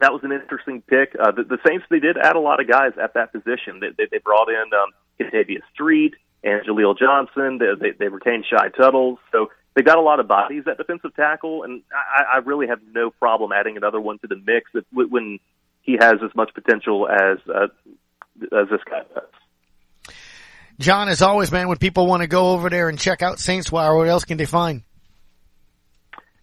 that 0.00 0.12
was 0.12 0.22
an 0.24 0.32
interesting 0.32 0.82
pick. 0.82 1.14
Uh, 1.18 1.30
the, 1.32 1.44
the 1.44 1.58
Saints 1.66 1.84
they 1.90 2.00
did 2.00 2.18
add 2.18 2.36
a 2.36 2.40
lot 2.40 2.60
of 2.60 2.68
guys 2.68 2.92
at 3.00 3.14
that 3.14 3.32
position. 3.32 3.80
They, 3.80 3.90
they, 3.96 4.06
they 4.10 4.18
brought 4.18 4.48
in 4.48 4.70
um, 4.72 4.90
Kentavius 5.20 5.62
Street 5.72 6.14
and 6.44 6.64
Jaleel 6.66 6.96
Johnson. 6.98 7.58
They, 7.58 7.66
they, 7.80 7.96
they 7.98 8.08
retained 8.08 8.44
Shy 8.48 8.68
Tuttle. 8.68 9.18
So 9.32 9.48
they 9.74 9.82
got 9.82 9.98
a 9.98 10.02
lot 10.02 10.20
of 10.20 10.28
bodies 10.28 10.64
at 10.70 10.76
defensive 10.76 11.16
tackle, 11.16 11.64
and 11.64 11.82
I, 11.92 12.36
I 12.36 12.38
really 12.38 12.68
have 12.68 12.80
no 12.92 13.10
problem 13.10 13.50
adding 13.52 13.76
another 13.76 14.00
one 14.00 14.18
to 14.20 14.28
the 14.28 14.36
mix 14.36 14.70
if, 14.74 14.84
when 14.92 15.38
he 15.82 15.96
has 16.00 16.14
as 16.24 16.34
much 16.34 16.50
potential 16.54 17.08
as 17.08 17.38
uh, 17.48 17.66
as 18.52 18.68
this 18.70 18.80
guy 18.88 19.02
does. 19.14 20.14
John, 20.78 21.08
as 21.08 21.22
always, 21.22 21.52
man, 21.52 21.68
when 21.68 21.78
people 21.78 22.06
want 22.06 22.22
to 22.22 22.26
go 22.26 22.50
over 22.50 22.68
there 22.68 22.88
and 22.88 22.98
check 22.98 23.22
out 23.22 23.38
Saints 23.38 23.70
Wire, 23.70 23.96
what 23.96 24.08
else 24.08 24.24
can 24.24 24.38
they 24.38 24.44
find? 24.44 24.82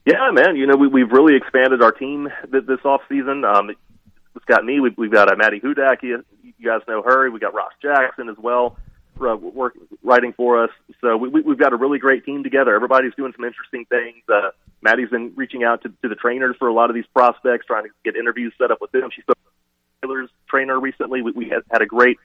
Yeah, 0.06 0.32
man. 0.32 0.56
You 0.56 0.68
know, 0.68 0.78
we, 0.78 0.88
we've 0.88 1.12
really 1.12 1.36
expanded 1.36 1.82
our 1.82 1.92
team 1.92 2.30
this, 2.50 2.64
this 2.66 2.80
off 2.86 3.02
season. 3.10 3.44
Um, 3.44 3.70
it's 3.70 4.46
got 4.46 4.64
me. 4.64 4.80
We've, 4.80 4.98
we've 4.98 5.12
got 5.12 5.32
uh, 5.32 5.36
Maddie 5.38 5.60
Hudak. 5.60 6.02
You, 6.02 6.24
you 6.42 6.66
guys 6.66 6.82
know 6.88 7.02
her. 7.04 7.30
We 7.30 7.40
got 7.40 7.54
Ross 7.54 7.74
Jackson 7.82 8.30
as 8.30 8.38
well, 8.38 8.78
uh, 9.22 9.36
work 9.36 9.78
writing 10.04 10.34
for 10.34 10.64
us. 10.64 10.70
So 11.02 11.18
we, 11.18 11.30
we, 11.30 11.42
we've 11.42 11.60
got 11.60 11.74
a 11.74 11.76
really 11.76 12.00
great 12.00 12.26
team 12.26 12.44
together. 12.44 12.76
Everybody's 12.76 13.14
doing 13.16 13.34
some 13.36 13.46
interesting 13.46 13.86
things. 13.86 14.24
Uh, 14.28 14.52
Maddie's 14.82 15.10
been 15.10 15.34
reaching 15.36 15.64
out 15.64 15.84
to, 15.84 15.90
to 16.02 16.10
the 16.10 16.16
trainers 16.16 16.56
for 16.58 16.68
a 16.68 16.74
lot 16.74 16.90
of 16.90 16.96
these 16.96 17.06
prospects, 17.14 17.66
trying 17.66 17.84
to 17.84 17.90
get 18.04 18.16
interviews 18.16 18.54
set 18.58 18.72
up 18.72 18.80
with 18.82 18.92
them. 18.92 19.10
She 19.16 19.22
spoke 19.22 19.38
to 19.38 20.08
Taylor's 20.08 20.30
trainer 20.50 20.80
recently. 20.80 21.22
We, 21.22 21.32
we 21.32 21.50
had, 21.50 21.64
had 21.72 21.82
a 21.82 21.86
great 21.86 22.18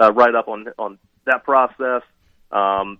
uh, 0.00 0.12
write 0.12 0.34
up 0.34 0.48
on 0.48 0.66
on 0.78 0.98
that 1.26 1.44
process. 1.44 2.02
Um, 2.50 2.98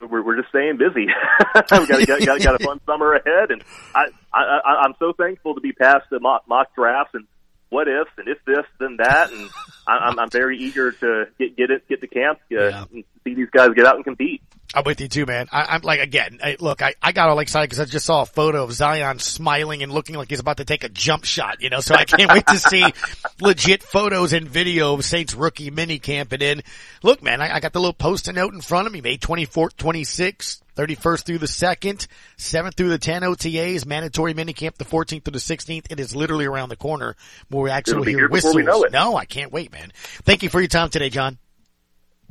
we're, 0.00 0.22
we're 0.22 0.36
just 0.36 0.50
staying 0.50 0.76
busy. 0.76 1.06
we 1.70 1.86
got, 1.86 2.06
got, 2.06 2.20
got, 2.20 2.40
got 2.40 2.60
a 2.60 2.64
fun 2.64 2.80
summer 2.86 3.14
ahead, 3.14 3.50
and 3.50 3.62
I, 3.94 4.06
I, 4.32 4.60
I, 4.64 4.74
I'm 4.84 4.94
so 4.98 5.12
thankful 5.12 5.54
to 5.54 5.60
be 5.60 5.72
past 5.72 6.04
the 6.10 6.20
mock, 6.20 6.44
mock 6.48 6.74
drafts 6.74 7.14
and 7.14 7.26
what 7.70 7.88
ifs 7.88 8.10
and 8.16 8.28
if 8.28 8.38
this 8.44 8.64
then 8.78 8.96
that, 8.98 9.30
and 9.30 9.50
I'm, 9.86 10.18
I'm 10.18 10.30
very 10.30 10.58
eager 10.58 10.92
to 10.92 11.26
get 11.38 11.56
get 11.56 11.70
it 11.70 11.88
get 11.88 12.00
to 12.00 12.06
camp, 12.06 12.40
uh, 12.52 12.56
yeah. 12.56 12.84
see 13.24 13.34
these 13.34 13.50
guys 13.50 13.70
get 13.74 13.86
out 13.86 13.96
and 13.96 14.04
compete. 14.04 14.42
I'm 14.74 14.84
with 14.84 15.00
you 15.00 15.08
too, 15.08 15.24
man. 15.24 15.48
I, 15.50 15.76
am 15.76 15.80
like 15.80 16.00
again. 16.00 16.40
I, 16.42 16.56
look, 16.60 16.82
I, 16.82 16.94
I 17.02 17.12
got 17.12 17.30
all 17.30 17.38
excited 17.38 17.70
because 17.70 17.80
I 17.80 17.86
just 17.86 18.04
saw 18.04 18.22
a 18.22 18.26
photo 18.26 18.62
of 18.64 18.72
Zion 18.72 19.18
smiling 19.18 19.82
and 19.82 19.90
looking 19.90 20.14
like 20.14 20.28
he's 20.28 20.40
about 20.40 20.58
to 20.58 20.66
take 20.66 20.84
a 20.84 20.90
jump 20.90 21.24
shot. 21.24 21.62
You 21.62 21.70
know, 21.70 21.80
so 21.80 21.94
I 21.94 22.04
can't 22.04 22.30
wait 22.30 22.46
to 22.48 22.58
see 22.58 22.84
legit 23.40 23.82
photos 23.82 24.34
and 24.34 24.46
video 24.46 24.92
of 24.92 25.06
Saints 25.06 25.34
rookie 25.34 25.70
mini 25.70 25.98
camp. 25.98 26.32
And 26.32 26.42
then, 26.42 26.62
look, 27.02 27.22
man, 27.22 27.40
I, 27.40 27.56
I 27.56 27.60
got 27.60 27.72
the 27.72 27.80
little 27.80 27.94
post-it 27.94 28.34
note 28.34 28.52
in 28.52 28.60
front 28.60 28.86
of 28.86 28.92
me. 28.92 29.00
May 29.00 29.16
24th, 29.16 29.74
26th, 29.76 30.60
31st 30.76 31.22
through 31.22 31.38
the 31.38 31.46
2nd, 31.46 32.06
7th 32.36 32.74
through 32.74 32.90
the 32.90 32.98
10 32.98 33.22
OTAs, 33.22 33.86
mandatory 33.86 34.34
mini 34.34 34.52
camp 34.52 34.76
the 34.76 34.84
14th 34.84 35.24
through 35.24 35.32
the 35.32 35.38
16th. 35.38 35.86
It 35.90 35.98
is 35.98 36.14
literally 36.14 36.44
around 36.44 36.68
the 36.68 36.76
corner 36.76 37.16
where 37.48 37.62
we 37.62 37.70
actually 37.70 38.12
hear 38.12 38.28
whistles. 38.28 38.54
No, 38.92 39.16
I 39.16 39.24
can't 39.24 39.50
wait, 39.50 39.72
man. 39.72 39.92
Thank 39.94 40.42
you 40.42 40.50
for 40.50 40.60
your 40.60 40.68
time 40.68 40.90
today, 40.90 41.08
John. 41.08 41.38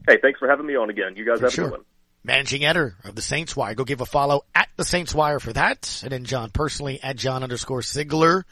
Hey, 0.07 0.19
thanks 0.21 0.37
for 0.37 0.47
having 0.47 0.67
me 0.67 0.75
on 0.75 0.91
again. 0.91 1.15
You 1.15 1.25
guys 1.25 1.39
for 1.39 1.45
have 1.45 1.53
sure. 1.53 1.65
a 1.65 1.69
good 1.69 1.77
one 1.79 1.85
managing 2.27 2.65
editor 2.65 2.95
of 3.05 3.15
the 3.15 3.21
Saints 3.21 3.55
Wire. 3.55 3.73
Go 3.73 3.85
give 3.85 4.01
a 4.01 4.05
follow 4.05 4.43
at 4.53 4.67
the 4.75 4.83
Saints 4.83 5.15
Wire 5.15 5.39
for 5.39 5.53
that. 5.53 6.01
And 6.03 6.11
then 6.11 6.25
John 6.25 6.51
personally 6.51 6.99
at 7.01 7.15
John 7.15 7.41
underscore 7.41 7.81
Sigler 7.81 8.43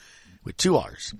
with 0.43 0.57
two 0.57 0.77
R's. 0.77 1.13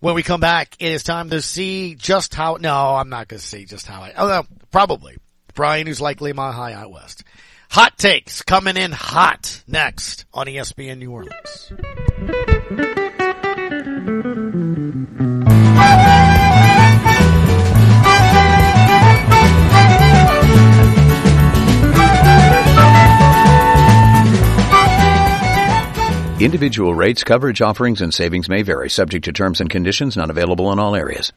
When 0.00 0.14
we 0.14 0.22
come 0.22 0.40
back, 0.40 0.76
it 0.80 0.90
is 0.90 1.04
time 1.04 1.30
to 1.30 1.42
see 1.42 1.94
just 1.94 2.34
how, 2.34 2.56
no, 2.58 2.74
I'm 2.74 3.10
not 3.10 3.28
going 3.28 3.38
to 3.38 3.46
see 3.46 3.66
just 3.66 3.86
how 3.86 4.00
I, 4.00 4.14
oh 4.16 4.26
no, 4.28 4.44
probably. 4.72 5.18
Brian, 5.54 5.86
who's 5.86 6.00
likely 6.00 6.32
my 6.32 6.52
high 6.52 6.72
out 6.72 6.90
west. 6.90 7.22
Hot 7.70 7.98
takes 7.98 8.42
coming 8.42 8.76
in 8.76 8.92
hot 8.92 9.62
next 9.68 10.24
on 10.32 10.46
ESPN 10.46 10.98
New 10.98 11.12
Orleans. 11.12 11.70
Individual 26.40 26.94
rates, 26.94 27.22
coverage 27.22 27.60
offerings, 27.60 28.00
and 28.00 28.14
savings 28.14 28.48
may 28.48 28.62
vary, 28.62 28.88
subject 28.88 29.26
to 29.26 29.32
terms 29.32 29.60
and 29.60 29.68
conditions 29.68 30.16
not 30.16 30.30
available 30.30 30.72
in 30.72 30.78
all 30.78 30.96
areas. 30.96 31.34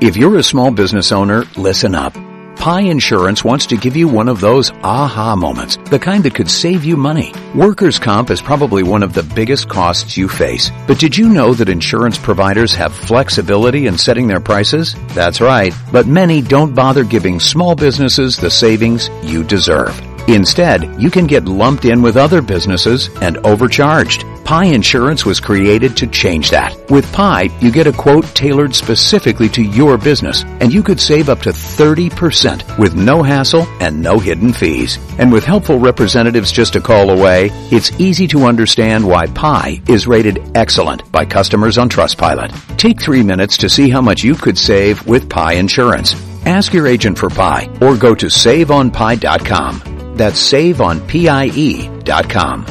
If 0.00 0.16
you're 0.16 0.38
a 0.38 0.42
small 0.42 0.70
business 0.70 1.12
owner, 1.12 1.44
listen 1.58 1.94
up. 1.94 2.14
Pie 2.56 2.82
Insurance 2.82 3.44
wants 3.44 3.66
to 3.66 3.76
give 3.76 3.94
you 3.94 4.08
one 4.08 4.28
of 4.28 4.40
those 4.40 4.70
aha 4.82 5.36
moments, 5.36 5.76
the 5.90 5.98
kind 5.98 6.24
that 6.24 6.34
could 6.34 6.48
save 6.48 6.82
you 6.82 6.96
money. 6.96 7.34
Workers' 7.54 7.98
comp 7.98 8.30
is 8.30 8.40
probably 8.40 8.82
one 8.82 9.02
of 9.02 9.12
the 9.12 9.22
biggest 9.22 9.68
costs 9.68 10.16
you 10.16 10.28
face. 10.28 10.70
But 10.86 10.98
did 10.98 11.14
you 11.14 11.28
know 11.28 11.52
that 11.52 11.68
insurance 11.68 12.16
providers 12.16 12.74
have 12.74 12.94
flexibility 12.94 13.86
in 13.86 13.98
setting 13.98 14.28
their 14.28 14.40
prices? 14.40 14.96
That's 15.08 15.42
right, 15.42 15.74
but 15.92 16.06
many 16.06 16.40
don't 16.40 16.74
bother 16.74 17.04
giving 17.04 17.38
small 17.38 17.74
businesses 17.74 18.38
the 18.38 18.50
savings 18.50 19.10
you 19.22 19.44
deserve. 19.44 20.11
Instead, 20.28 21.00
you 21.00 21.10
can 21.10 21.26
get 21.26 21.46
lumped 21.46 21.84
in 21.84 22.00
with 22.00 22.16
other 22.16 22.40
businesses 22.40 23.10
and 23.20 23.38
overcharged. 23.38 24.24
Pie 24.44 24.66
Insurance 24.66 25.24
was 25.24 25.40
created 25.40 25.96
to 25.96 26.06
change 26.06 26.50
that. 26.50 26.76
With 26.90 27.10
Pie, 27.12 27.48
you 27.60 27.70
get 27.70 27.86
a 27.86 27.92
quote 27.92 28.24
tailored 28.34 28.74
specifically 28.74 29.48
to 29.50 29.62
your 29.62 29.96
business, 29.98 30.44
and 30.60 30.72
you 30.72 30.82
could 30.82 31.00
save 31.00 31.28
up 31.28 31.40
to 31.40 31.50
30% 31.50 32.78
with 32.78 32.94
no 32.94 33.22
hassle 33.22 33.66
and 33.80 34.02
no 34.02 34.18
hidden 34.18 34.52
fees. 34.52 34.98
And 35.18 35.32
with 35.32 35.44
helpful 35.44 35.78
representatives 35.78 36.52
just 36.52 36.76
a 36.76 36.80
call 36.80 37.10
away, 37.10 37.50
it's 37.70 37.92
easy 38.00 38.26
to 38.28 38.44
understand 38.44 39.06
why 39.06 39.26
Pie 39.26 39.80
is 39.88 40.06
rated 40.06 40.56
excellent 40.56 41.10
by 41.10 41.24
customers 41.24 41.78
on 41.78 41.88
Trustpilot. 41.88 42.76
Take 42.76 43.00
three 43.00 43.22
minutes 43.22 43.56
to 43.58 43.68
see 43.68 43.90
how 43.90 44.00
much 44.00 44.22
you 44.22 44.34
could 44.34 44.58
save 44.58 45.06
with 45.06 45.30
Pie 45.30 45.54
Insurance. 45.54 46.14
Ask 46.44 46.72
your 46.72 46.86
agent 46.88 47.18
for 47.18 47.30
Pie 47.30 47.68
or 47.80 47.96
go 47.96 48.14
to 48.14 48.26
saveonpie.com. 48.26 50.01
That's 50.14 50.52
saveonpie.com. 50.52 52.66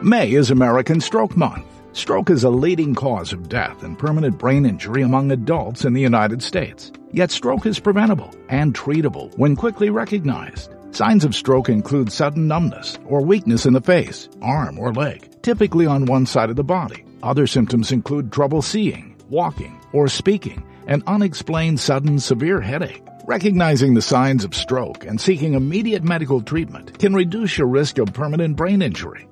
May 0.00 0.32
is 0.32 0.52
American 0.52 1.00
Stroke 1.00 1.36
Month. 1.36 1.64
Stroke 1.92 2.30
is 2.30 2.44
a 2.44 2.50
leading 2.50 2.94
cause 2.94 3.32
of 3.32 3.48
death 3.48 3.82
and 3.82 3.98
permanent 3.98 4.38
brain 4.38 4.64
injury 4.64 5.02
among 5.02 5.32
adults 5.32 5.84
in 5.84 5.94
the 5.94 6.00
United 6.00 6.40
States. 6.40 6.92
Yet 7.10 7.32
stroke 7.32 7.66
is 7.66 7.80
preventable 7.80 8.32
and 8.48 8.72
treatable 8.72 9.36
when 9.36 9.56
quickly 9.56 9.90
recognized. 9.90 10.72
Signs 10.92 11.24
of 11.24 11.34
stroke 11.34 11.68
include 11.68 12.12
sudden 12.12 12.46
numbness 12.46 13.00
or 13.04 13.24
weakness 13.24 13.66
in 13.66 13.72
the 13.72 13.80
face, 13.80 14.28
arm, 14.40 14.78
or 14.78 14.92
leg, 14.92 15.28
typically 15.42 15.86
on 15.86 16.06
one 16.06 16.26
side 16.26 16.50
of 16.50 16.56
the 16.56 16.62
body. 16.62 17.04
Other 17.22 17.48
symptoms 17.48 17.90
include 17.90 18.30
trouble 18.30 18.62
seeing, 18.62 19.16
walking, 19.28 19.76
or 19.92 20.06
speaking, 20.06 20.62
and 20.86 21.02
unexplained 21.08 21.80
sudden 21.80 22.20
severe 22.20 22.60
headache. 22.60 23.02
Recognizing 23.28 23.92
the 23.92 24.00
signs 24.00 24.42
of 24.42 24.54
stroke 24.54 25.04
and 25.04 25.20
seeking 25.20 25.52
immediate 25.52 26.02
medical 26.02 26.40
treatment 26.40 26.98
can 26.98 27.12
reduce 27.12 27.58
your 27.58 27.66
risk 27.66 27.98
of 27.98 28.14
permanent 28.14 28.56
brain 28.56 28.80
injury. 28.80 29.28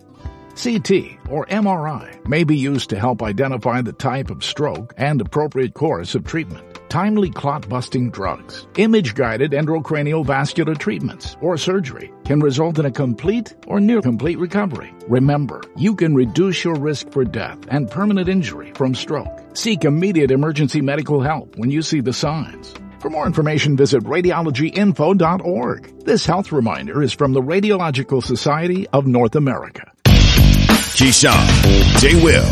CT 0.51 1.17
or 1.31 1.47
MRI 1.47 2.29
may 2.29 2.45
be 2.45 2.59
used 2.59 2.91
to 2.91 2.99
help 2.99 3.23
identify 3.23 3.81
the 3.81 3.95
type 3.95 4.29
of 4.29 4.45
stroke 4.45 4.93
and 4.99 5.23
appropriate 5.23 5.73
course 5.73 6.15
of 6.15 6.27
treatment. 6.27 6.63
Timely 6.91 7.31
clot 7.31 7.71
busting 7.71 8.11
drugs, 8.11 8.67
image 8.77 9.15
guided 9.15 9.53
endocranial 9.53 10.27
vascular 10.27 10.75
treatments, 10.75 11.39
or 11.41 11.57
surgery 11.57 12.13
can 12.27 12.41
result 12.41 12.79
in 12.79 12.85
a 12.85 12.91
complete 12.91 13.55
or 13.67 13.81
near 13.81 14.03
complete 14.03 14.39
recovery. 14.39 14.93
Remember, 15.09 15.63
you 15.75 15.95
can 15.95 16.15
reduce 16.15 16.63
your 16.63 16.75
risk 16.75 17.11
for 17.13 17.25
death 17.25 17.59
and 17.69 17.91
permanent 17.91 18.29
injury 18.29 18.73
from 18.75 18.95
stroke. 18.95 19.57
Seek 19.57 19.87
immediate 19.87 20.31
emergency 20.31 20.83
medical 20.83 21.23
help 21.23 21.57
when 21.57 21.71
you 21.71 21.81
see 21.81 22.01
the 22.01 22.13
signs. 22.13 22.75
For 23.07 23.11
more 23.11 23.25
information, 23.25 23.77
visit 23.77 24.03
radiologyinfo.org. 24.03 26.05
This 26.05 26.27
health 26.27 26.51
reminder 26.51 27.05
is 27.05 27.13
from 27.13 27.35
the 27.35 27.41
Radiological 27.41 28.21
Society 28.21 28.89
of 28.89 29.07
North 29.07 29.37
America. 29.37 29.93
Keyshawn, 30.07 32.01
J. 32.01 32.21
Will, 32.21 32.43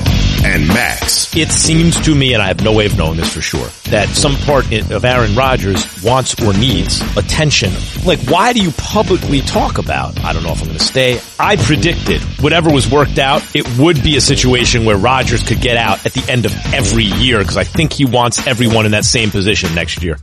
and 0.44 0.68
Max. 0.68 1.36
It 1.36 1.50
seems 1.50 2.00
to 2.02 2.14
me, 2.14 2.34
and 2.34 2.42
I 2.42 2.46
have 2.46 2.62
no 2.62 2.72
way 2.72 2.86
of 2.86 2.96
knowing 2.96 3.16
this 3.16 3.34
for 3.34 3.40
sure, 3.40 3.66
that 3.90 4.06
some 4.10 4.36
part 4.36 4.72
of 4.72 5.04
Aaron 5.04 5.34
Rodgers 5.34 6.04
wants 6.04 6.40
or 6.40 6.52
needs 6.52 7.00
attention. 7.16 7.72
Like, 8.06 8.20
why 8.28 8.52
do 8.52 8.62
you 8.62 8.70
publicly 8.78 9.40
talk 9.40 9.78
about, 9.78 10.22
I 10.22 10.32
don't 10.32 10.44
know 10.44 10.52
if 10.52 10.60
I'm 10.60 10.68
going 10.68 10.78
to 10.78 10.84
stay? 10.84 11.20
I 11.40 11.56
predicted 11.56 12.22
whatever 12.40 12.72
was 12.72 12.88
worked 12.88 13.18
out, 13.18 13.42
it 13.56 13.66
would 13.76 14.04
be 14.04 14.16
a 14.16 14.20
situation 14.20 14.84
where 14.84 14.98
Rodgers 14.98 15.42
could 15.42 15.60
get 15.60 15.76
out 15.76 16.06
at 16.06 16.12
the 16.12 16.30
end 16.30 16.46
of 16.46 16.54
every 16.72 17.06
year 17.06 17.40
because 17.40 17.56
I 17.56 17.64
think 17.64 17.92
he 17.92 18.04
wants 18.04 18.46
everyone 18.46 18.86
in 18.86 18.92
that 18.92 19.04
same 19.04 19.32
position 19.32 19.74
next 19.74 20.00
year. 20.00 20.16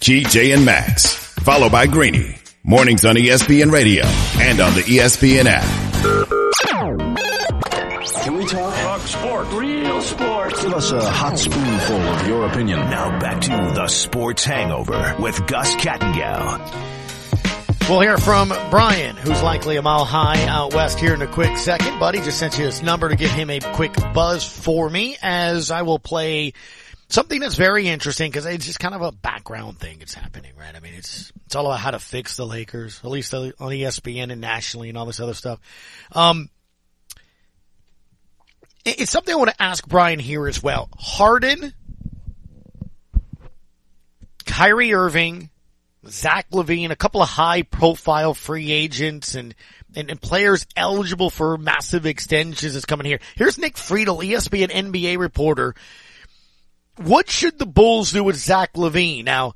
Key, 0.00 0.52
and 0.52 0.64
Max. 0.64 1.14
Followed 1.42 1.72
by 1.72 1.86
Greeny 1.86 2.36
Mornings 2.62 3.04
on 3.04 3.16
ESPN 3.16 3.72
Radio 3.72 4.04
and 4.38 4.60
on 4.60 4.74
the 4.74 4.82
ESPN 4.82 5.46
app. 5.46 5.64
Can 8.24 8.36
we 8.36 8.46
talk? 8.46 8.74
Talk 8.74 9.00
sports. 9.00 9.52
Real 9.54 10.00
sports. 10.00 10.62
Give 10.62 10.74
us 10.74 10.92
a 10.92 11.10
hot 11.10 11.38
spoonful 11.38 11.96
of 11.96 12.26
your 12.26 12.46
opinion. 12.46 12.78
Now 12.78 13.18
back 13.18 13.40
to 13.42 13.48
the 13.48 13.88
Sports 13.88 14.44
Hangover 14.44 15.16
with 15.18 15.46
Gus 15.46 15.74
Kattengell. 15.76 16.88
We'll 17.88 18.00
hear 18.00 18.18
from 18.18 18.50
Brian, 18.70 19.16
who's 19.16 19.42
likely 19.42 19.76
a 19.76 19.82
mile 19.82 20.04
high 20.04 20.44
out 20.46 20.74
west 20.74 21.00
here 21.00 21.14
in 21.14 21.22
a 21.22 21.26
quick 21.26 21.56
second. 21.56 21.98
Buddy 21.98 22.20
just 22.20 22.38
sent 22.38 22.58
you 22.58 22.66
his 22.66 22.82
number 22.82 23.08
to 23.08 23.16
give 23.16 23.30
him 23.30 23.48
a 23.48 23.60
quick 23.60 23.94
buzz 24.12 24.44
for 24.44 24.90
me 24.90 25.16
as 25.22 25.70
I 25.70 25.82
will 25.82 25.98
play 25.98 26.52
something 27.08 27.40
that's 27.40 27.54
very 27.54 27.88
interesting 27.88 28.30
because 28.30 28.46
it's 28.46 28.66
just 28.66 28.80
kind 28.80 28.94
of 28.94 29.02
a 29.02 29.12
background 29.12 29.78
thing 29.78 29.98
that's 29.98 30.14
happening, 30.14 30.52
right? 30.58 30.74
I 30.74 30.80
mean, 30.80 30.94
it's, 30.94 31.32
it's 31.46 31.56
all 31.56 31.66
about 31.66 31.80
how 31.80 31.90
to 31.90 31.98
fix 31.98 32.36
the 32.36 32.46
Lakers, 32.46 33.00
at 33.02 33.10
least 33.10 33.32
on 33.34 33.52
ESPN 33.58 34.30
and 34.30 34.40
nationally 34.40 34.88
and 34.88 34.98
all 34.98 35.06
this 35.06 35.20
other 35.20 35.34
stuff. 35.34 35.60
Um, 36.12 36.50
it's 38.84 39.10
something 39.10 39.34
I 39.34 39.36
want 39.36 39.50
to 39.50 39.62
ask 39.62 39.86
Brian 39.86 40.18
here 40.18 40.46
as 40.46 40.62
well. 40.62 40.88
Harden, 40.98 41.72
Kyrie 44.46 44.94
Irving, 44.94 45.50
Zach 46.06 46.50
LaVine, 46.50 46.90
a 46.90 46.96
couple 46.96 47.22
of 47.22 47.28
high 47.28 47.62
profile 47.62 48.34
free 48.34 48.70
agents 48.70 49.34
and, 49.34 49.54
and, 49.94 50.10
and, 50.10 50.20
players 50.20 50.66
eligible 50.76 51.28
for 51.28 51.58
massive 51.58 52.06
extensions 52.06 52.74
is 52.74 52.84
coming 52.84 53.06
here. 53.06 53.20
Here's 53.36 53.58
Nick 53.58 53.74
Friedell, 53.74 54.24
ESPN 54.24 54.70
NBA 54.70 55.18
reporter. 55.18 55.74
What 56.98 57.30
should 57.30 57.58
the 57.58 57.66
Bulls 57.66 58.12
do 58.12 58.24
with 58.24 58.36
Zach 58.36 58.74
LaVine? 58.74 59.24
Now, 59.24 59.54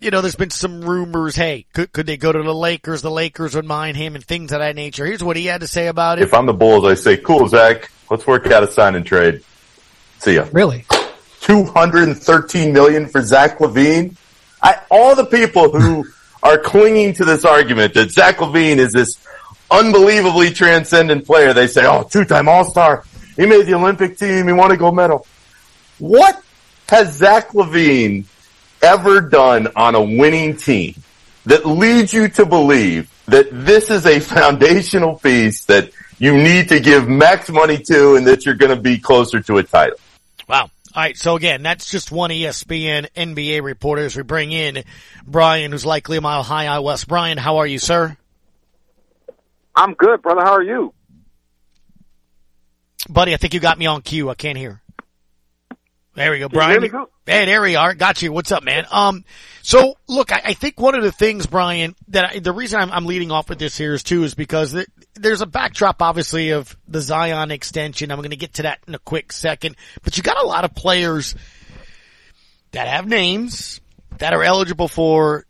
you 0.00 0.10
know, 0.10 0.20
there's 0.20 0.36
been 0.36 0.50
some 0.50 0.82
rumors, 0.82 1.36
hey, 1.36 1.66
could, 1.72 1.92
could 1.92 2.06
they 2.06 2.16
go 2.16 2.32
to 2.32 2.42
the 2.42 2.54
Lakers? 2.54 3.02
The 3.02 3.10
Lakers 3.10 3.54
would 3.54 3.66
mind 3.66 3.96
him 3.96 4.14
and 4.14 4.24
things 4.24 4.52
of 4.52 4.60
that 4.60 4.74
nature. 4.74 5.04
Here's 5.04 5.22
what 5.22 5.36
he 5.36 5.46
had 5.46 5.60
to 5.60 5.66
say 5.66 5.88
about 5.88 6.18
it. 6.18 6.22
If 6.22 6.34
I'm 6.34 6.46
the 6.46 6.54
Bulls, 6.54 6.84
I 6.84 6.94
say, 6.94 7.16
cool, 7.16 7.48
Zach, 7.48 7.90
let's 8.10 8.26
work 8.26 8.46
out 8.46 8.62
a 8.62 8.66
sign 8.66 8.94
and 8.94 9.04
trade. 9.04 9.42
See 10.18 10.34
ya. 10.34 10.46
Really? 10.52 10.84
213 11.40 12.72
million 12.72 13.08
for 13.08 13.22
Zach 13.22 13.58
LaVine. 13.58 14.16
I, 14.62 14.80
all 14.90 15.14
the 15.14 15.26
people 15.26 15.70
who 15.70 16.06
are 16.42 16.58
clinging 16.58 17.14
to 17.14 17.24
this 17.24 17.44
argument 17.44 17.94
that 17.94 18.10
Zach 18.10 18.38
LaVine 18.38 18.78
is 18.78 18.92
this 18.92 19.18
unbelievably 19.70 20.52
transcendent 20.52 21.26
player, 21.26 21.52
they 21.52 21.66
say, 21.66 21.86
oh, 21.86 22.02
two-time 22.02 22.48
All-Star. 22.48 23.04
He 23.36 23.46
made 23.46 23.66
the 23.66 23.74
Olympic 23.74 24.18
team. 24.18 24.46
He 24.46 24.52
won 24.52 24.70
a 24.70 24.76
gold 24.76 24.96
medal. 24.96 25.26
What 25.98 26.42
has 26.90 27.16
Zach 27.16 27.50
LaVine 27.50 28.24
ever 28.82 29.20
done 29.20 29.68
on 29.76 29.94
a 29.94 30.02
winning 30.02 30.56
team 30.56 30.94
that 31.46 31.66
leads 31.66 32.12
you 32.12 32.28
to 32.28 32.44
believe 32.44 33.10
that 33.26 33.48
this 33.50 33.90
is 33.90 34.06
a 34.06 34.20
foundational 34.34 35.16
piece 35.16 35.64
that 35.66 35.90
you 36.18 36.36
need 36.36 36.68
to 36.68 36.80
give 36.80 37.08
max 37.08 37.48
money 37.48 37.78
to 37.78 38.16
and 38.16 38.26
that 38.26 38.44
you're 38.44 38.54
going 38.54 38.74
to 38.74 38.80
be 38.80 38.98
closer 38.98 39.40
to 39.40 39.58
a 39.58 39.62
title? 39.62 39.96
Wow. 40.48 40.70
All 40.92 41.02
right, 41.02 41.16
so 41.16 41.36
again, 41.36 41.62
that's 41.62 41.88
just 41.88 42.10
one 42.10 42.30
ESPN 42.30 43.06
NBA 43.16 43.62
reporter 43.62 44.02
as 44.02 44.16
we 44.16 44.24
bring 44.24 44.50
in 44.50 44.82
Brian, 45.24 45.70
who's 45.70 45.86
likely 45.86 46.16
a 46.16 46.20
mile 46.20 46.42
high 46.42 46.66
out 46.66 46.82
west. 46.82 47.06
Brian, 47.06 47.38
how 47.38 47.58
are 47.58 47.66
you, 47.66 47.78
sir? 47.78 48.16
I'm 49.76 49.94
good, 49.94 50.20
brother. 50.20 50.40
How 50.40 50.54
are 50.54 50.62
you? 50.62 50.92
Buddy, 53.08 53.34
I 53.34 53.36
think 53.36 53.54
you 53.54 53.60
got 53.60 53.78
me 53.78 53.86
on 53.86 54.02
cue. 54.02 54.28
I 54.28 54.34
can't 54.34 54.58
hear. 54.58 54.82
There 56.14 56.32
we 56.32 56.40
go, 56.40 56.48
Brian. 56.48 56.72
There 56.72 56.80
we 56.80 56.88
go. 56.88 57.08
Hey, 57.24 57.44
there 57.44 57.62
we 57.62 57.76
are. 57.76 57.94
Got 57.94 58.20
you. 58.20 58.32
What's 58.32 58.50
up, 58.50 58.64
man? 58.64 58.84
Um, 58.90 59.24
so 59.62 59.96
look, 60.08 60.32
I, 60.32 60.42
I 60.46 60.52
think 60.54 60.80
one 60.80 60.96
of 60.96 61.04
the 61.04 61.12
things, 61.12 61.46
Brian, 61.46 61.94
that 62.08 62.24
I, 62.24 62.38
the 62.40 62.52
reason 62.52 62.80
I'm, 62.80 62.90
I'm, 62.90 63.06
leading 63.06 63.30
off 63.30 63.48
with 63.48 63.60
this 63.60 63.78
here 63.78 63.94
is 63.94 64.02
too, 64.02 64.24
is 64.24 64.34
because 64.34 64.72
the, 64.72 64.86
there's 65.14 65.40
a 65.40 65.46
backdrop, 65.46 66.02
obviously, 66.02 66.50
of 66.50 66.76
the 66.88 67.00
Zion 67.00 67.52
extension. 67.52 68.10
I'm 68.10 68.18
going 68.18 68.30
to 68.30 68.36
get 68.36 68.54
to 68.54 68.62
that 68.62 68.80
in 68.88 68.94
a 68.96 68.98
quick 68.98 69.32
second, 69.32 69.76
but 70.02 70.16
you 70.16 70.24
got 70.24 70.42
a 70.42 70.46
lot 70.46 70.64
of 70.64 70.74
players 70.74 71.36
that 72.72 72.88
have 72.88 73.06
names 73.06 73.80
that 74.18 74.32
are 74.32 74.42
eligible 74.42 74.88
for 74.88 75.46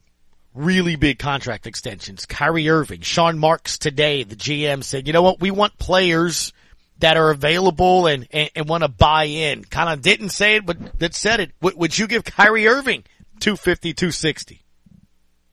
really 0.55 0.97
big 0.97 1.19
contract 1.19 1.67
extensions. 1.67 2.27
Kyrie 2.27 2.69
Irving, 2.69 3.01
Sean 3.01 3.39
Marks 3.39 3.79
today, 3.79 4.25
the 4.25 4.37
GM 4.37 4.85
said, 4.85 5.07
you 5.07 5.13
know 5.13 5.23
what? 5.23 5.41
We 5.41 5.51
want 5.51 5.79
players 5.79 6.53
that 7.01 7.17
are 7.17 7.31
available 7.31 8.07
and, 8.07 8.27
and, 8.31 8.51
and 8.55 8.69
want 8.69 8.83
to 8.83 8.89
buy 8.89 9.25
in. 9.25 9.65
Kind 9.65 9.91
of 9.91 10.03
didn't 10.03 10.31
say 10.31 10.57
it, 10.57 10.67
but 10.67 10.99
that 10.99 11.15
said 11.15 11.41
it. 11.41 11.51
W- 11.61 11.77
would 11.79 11.99
you 11.99 12.07
give 12.07 12.25
Kyrie 12.25 12.69
Irving 12.69 13.05
250, 13.41 13.95
260? 13.95 14.63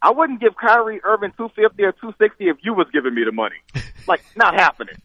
I 0.01 0.11
wouldn't 0.11 0.39
give 0.39 0.55
Kyrie 0.55 1.01
Irving 1.03 1.31
250 1.37 1.83
or 1.83 1.91
260 1.93 2.49
if 2.49 2.57
you 2.63 2.73
was 2.73 2.87
giving 2.93 3.15
me 3.15 3.23
the 3.25 3.31
money. 3.31 3.55
Like, 4.07 4.23
not 4.37 4.53
happening. 4.53 4.95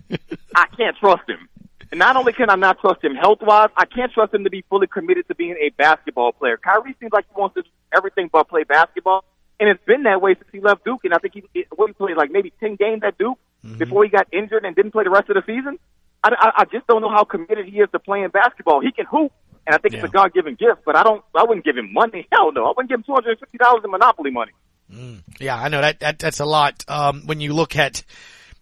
I 0.54 0.66
can't 0.76 0.96
trust 0.96 1.28
him. 1.28 1.48
And 1.90 1.98
not 1.98 2.14
only 2.14 2.32
can 2.32 2.48
I 2.50 2.54
not 2.54 2.78
trust 2.78 3.02
him 3.02 3.16
health 3.16 3.40
wise, 3.42 3.68
I 3.76 3.84
can't 3.84 4.12
trust 4.12 4.32
him 4.32 4.44
to 4.44 4.50
be 4.50 4.64
fully 4.70 4.86
committed 4.86 5.26
to 5.26 5.34
being 5.34 5.56
a 5.60 5.70
basketball 5.70 6.30
player. 6.30 6.56
Kyrie 6.56 6.94
seems 7.00 7.12
like 7.12 7.26
he 7.26 7.38
wants 7.38 7.56
to 7.56 7.62
do 7.62 7.68
everything 7.92 8.30
but 8.32 8.48
play 8.48 8.62
basketball. 8.62 9.24
And 9.58 9.68
it's 9.68 9.84
been 9.84 10.04
that 10.04 10.22
way 10.22 10.34
since 10.36 10.46
he 10.52 10.60
left 10.60 10.84
Duke. 10.84 11.00
And 11.04 11.12
I 11.12 11.18
think 11.18 11.34
he, 11.34 11.66
what 11.74 11.88
he 11.88 11.94
played 11.94 12.16
like 12.16 12.30
maybe 12.30 12.52
10 12.60 12.76
games 12.76 13.02
at 13.04 13.18
Duke 13.18 13.38
mm-hmm. 13.64 13.78
before 13.78 14.04
he 14.04 14.10
got 14.10 14.28
injured 14.32 14.64
and 14.64 14.76
didn't 14.76 14.92
play 14.92 15.04
the 15.04 15.10
rest 15.10 15.28
of 15.30 15.34
the 15.34 15.42
season. 15.44 15.78
I, 16.24 16.52
I, 16.58 16.64
just 16.66 16.86
don't 16.86 17.02
know 17.02 17.10
how 17.10 17.24
committed 17.24 17.66
he 17.66 17.80
is 17.80 17.88
to 17.92 17.98
playing 17.98 18.28
basketball. 18.28 18.80
He 18.80 18.92
can 18.92 19.06
hoop, 19.06 19.32
and 19.66 19.74
I 19.74 19.78
think 19.78 19.94
yeah. 19.94 20.00
it's 20.00 20.08
a 20.08 20.12
God 20.12 20.32
given 20.32 20.54
gift. 20.54 20.82
But 20.84 20.96
I 20.96 21.02
don't. 21.02 21.24
I 21.34 21.42
wouldn't 21.42 21.64
give 21.64 21.76
him 21.76 21.92
money. 21.92 22.28
Hell 22.32 22.52
no. 22.52 22.66
I 22.66 22.68
wouldn't 22.68 22.88
give 22.88 23.00
him 23.00 23.04
two 23.04 23.14
hundred 23.14 23.30
and 23.30 23.40
fifty 23.40 23.58
dollars 23.58 23.82
in 23.84 23.90
Monopoly 23.90 24.30
money. 24.30 24.52
Mm. 24.92 25.22
Yeah, 25.40 25.56
I 25.56 25.68
know 25.68 25.80
that, 25.80 26.00
that 26.00 26.18
that's 26.18 26.40
a 26.40 26.44
lot. 26.44 26.84
Um, 26.86 27.22
when 27.26 27.40
you 27.40 27.54
look 27.54 27.76
at 27.76 28.04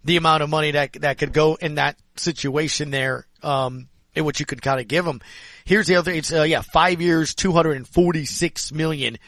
the 0.04 0.16
amount 0.16 0.42
of 0.42 0.48
money 0.48 0.70
that 0.72 0.92
that 0.94 1.18
could 1.18 1.32
go 1.32 1.56
in 1.56 1.74
that 1.74 1.96
situation 2.16 2.90
there, 2.90 3.26
um, 3.42 3.88
in 4.14 4.24
which 4.24 4.40
you 4.40 4.46
could 4.46 4.62
kind 4.62 4.80
of 4.80 4.88
give 4.88 5.06
him. 5.06 5.20
Here's 5.64 5.86
the 5.86 5.96
other. 5.96 6.12
It's 6.12 6.32
uh, 6.32 6.42
yeah, 6.42 6.62
five 6.72 7.00
years, 7.00 7.34
two 7.34 7.52
hundred 7.52 7.76
and 7.76 7.86
forty 7.86 8.24
six 8.24 8.72
million 8.72 9.18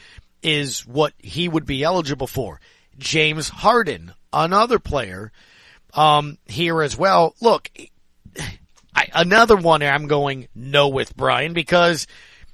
is 0.41 0.85
what 0.85 1.13
he 1.19 1.47
would 1.47 1.65
be 1.65 1.83
eligible 1.83 2.27
for. 2.27 2.59
James 2.97 3.49
Harden, 3.49 4.13
another 4.31 4.77
player, 4.77 5.31
um, 5.93 6.37
here 6.45 6.81
as 6.81 6.97
well. 6.97 7.35
Look, 7.41 7.69
I, 8.95 9.07
another 9.13 9.55
one 9.55 9.81
I'm 9.81 10.07
going 10.07 10.47
no 10.53 10.89
with 10.89 11.15
Brian 11.15 11.53
because 11.53 12.07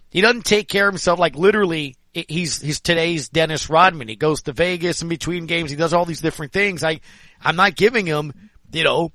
he 0.09 0.21
doesn't 0.21 0.45
take 0.45 0.67
care 0.67 0.87
of 0.87 0.93
himself. 0.93 1.19
Like 1.19 1.35
literally, 1.35 1.95
he's 2.13 2.61
he's 2.61 2.79
today's 2.79 3.29
Dennis 3.29 3.69
Rodman. 3.69 4.07
He 4.07 4.15
goes 4.15 4.43
to 4.43 4.53
Vegas 4.53 5.01
in 5.01 5.09
between 5.09 5.45
games. 5.45 5.69
He 5.69 5.75
does 5.75 5.93
all 5.93 6.05
these 6.05 6.21
different 6.21 6.51
things. 6.51 6.83
I 6.83 7.01
I'm 7.41 7.55
not 7.55 7.75
giving 7.75 8.05
him 8.05 8.33
you 8.71 8.83
know 8.83 9.11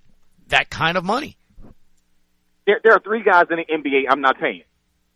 that 0.48 0.70
kind 0.70 0.96
of 0.96 1.04
money. 1.04 1.36
There 2.66 2.80
there 2.82 2.92
are 2.92 3.00
three 3.00 3.22
guys 3.22 3.46
in 3.50 3.56
the 3.56 3.64
NBA 3.64 4.04
I'm 4.10 4.20
not 4.20 4.38
paying, 4.38 4.64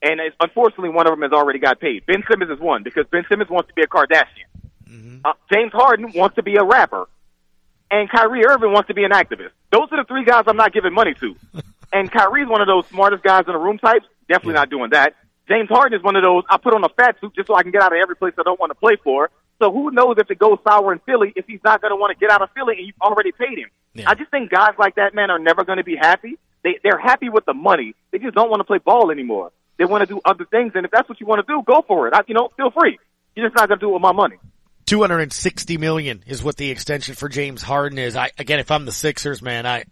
and 0.02 0.20
unfortunately 0.40 0.90
one 0.90 1.06
of 1.06 1.12
them 1.12 1.22
has 1.22 1.32
already 1.32 1.58
got 1.58 1.80
paid. 1.80 2.06
Ben 2.06 2.22
Simmons 2.30 2.50
is 2.50 2.60
one 2.60 2.82
because 2.82 3.04
Ben 3.10 3.24
Simmons 3.28 3.50
wants 3.50 3.68
to 3.68 3.74
be 3.74 3.82
a 3.82 3.86
Kardashian. 3.86 4.48
Mm-hmm. 4.88 5.18
Uh, 5.24 5.32
James 5.52 5.72
Harden 5.72 6.12
wants 6.14 6.36
to 6.36 6.42
be 6.42 6.56
a 6.56 6.64
rapper, 6.64 7.06
and 7.90 8.10
Kyrie 8.10 8.44
Irving 8.46 8.72
wants 8.72 8.88
to 8.88 8.94
be 8.94 9.04
an 9.04 9.10
activist. 9.10 9.50
Those 9.72 9.88
are 9.92 10.02
the 10.02 10.04
three 10.06 10.24
guys 10.24 10.44
I'm 10.46 10.56
not 10.56 10.72
giving 10.72 10.92
money 10.92 11.14
to. 11.14 11.36
And 11.92 12.10
Kyrie's 12.10 12.48
one 12.48 12.60
of 12.60 12.66
those 12.66 12.86
smartest 12.88 13.22
guys 13.22 13.44
in 13.46 13.52
the 13.52 13.58
room 13.58 13.78
types. 13.78 14.04
Definitely 14.28 14.54
yeah. 14.54 14.60
not 14.60 14.70
doing 14.70 14.90
that. 14.90 15.14
James 15.48 15.68
Harden 15.70 15.98
is 15.98 16.04
one 16.04 16.16
of 16.16 16.22
those. 16.22 16.44
I 16.50 16.58
put 16.58 16.74
on 16.74 16.84
a 16.84 16.88
fat 16.90 17.16
suit 17.20 17.34
just 17.34 17.46
so 17.46 17.54
I 17.54 17.62
can 17.62 17.72
get 17.72 17.82
out 17.82 17.92
of 17.92 17.98
every 18.00 18.14
place 18.14 18.34
I 18.38 18.42
don't 18.42 18.60
want 18.60 18.70
to 18.70 18.74
play 18.74 18.96
for. 19.02 19.30
So 19.58 19.72
who 19.72 19.90
knows 19.90 20.16
if 20.18 20.30
it 20.30 20.38
goes 20.38 20.58
sour 20.68 20.92
in 20.92 20.98
Philly 21.00 21.32
if 21.34 21.46
he's 21.46 21.60
not 21.64 21.80
going 21.80 21.90
to 21.90 21.96
want 21.96 22.16
to 22.16 22.20
get 22.20 22.30
out 22.30 22.42
of 22.42 22.50
Philly 22.54 22.76
and 22.76 22.86
you've 22.86 23.00
already 23.00 23.32
paid 23.32 23.58
him. 23.58 23.70
Yeah. 23.94 24.10
I 24.10 24.14
just 24.14 24.30
think 24.30 24.50
guys 24.50 24.74
like 24.78 24.96
that, 24.96 25.14
man, 25.14 25.30
are 25.30 25.38
never 25.38 25.64
going 25.64 25.78
to 25.78 25.84
be 25.84 25.96
happy. 25.96 26.38
They 26.62 26.78
they're 26.82 26.98
happy 26.98 27.28
with 27.28 27.44
the 27.46 27.54
money. 27.54 27.94
They 28.10 28.18
just 28.18 28.34
don't 28.34 28.50
want 28.50 28.60
to 28.60 28.64
play 28.64 28.78
ball 28.78 29.10
anymore. 29.10 29.50
They 29.78 29.84
want 29.84 30.06
to 30.06 30.12
do 30.12 30.20
other 30.24 30.44
things, 30.44 30.72
and 30.74 30.84
if 30.84 30.90
that's 30.90 31.08
what 31.08 31.20
you 31.20 31.26
want 31.26 31.46
to 31.46 31.52
do, 31.52 31.62
go 31.64 31.84
for 31.86 32.08
it. 32.08 32.14
I, 32.14 32.22
you 32.26 32.34
know, 32.34 32.50
feel 32.56 32.70
free. 32.70 32.98
You're 33.34 33.46
just 33.46 33.56
not 33.56 33.68
going 33.68 33.78
to 33.78 33.84
do 33.84 33.90
it 33.90 33.92
with 33.92 34.02
my 34.02 34.12
money. 34.12 34.36
260 34.88 35.76
million 35.76 36.24
is 36.26 36.42
what 36.42 36.56
the 36.56 36.70
extension 36.70 37.14
for 37.14 37.28
James 37.28 37.62
Harden 37.62 37.98
is. 37.98 38.16
I 38.16 38.30
again, 38.38 38.58
if 38.58 38.70
I'm 38.70 38.86
the 38.86 38.92
Sixers, 38.92 39.42
man, 39.42 39.66
I 39.66 39.84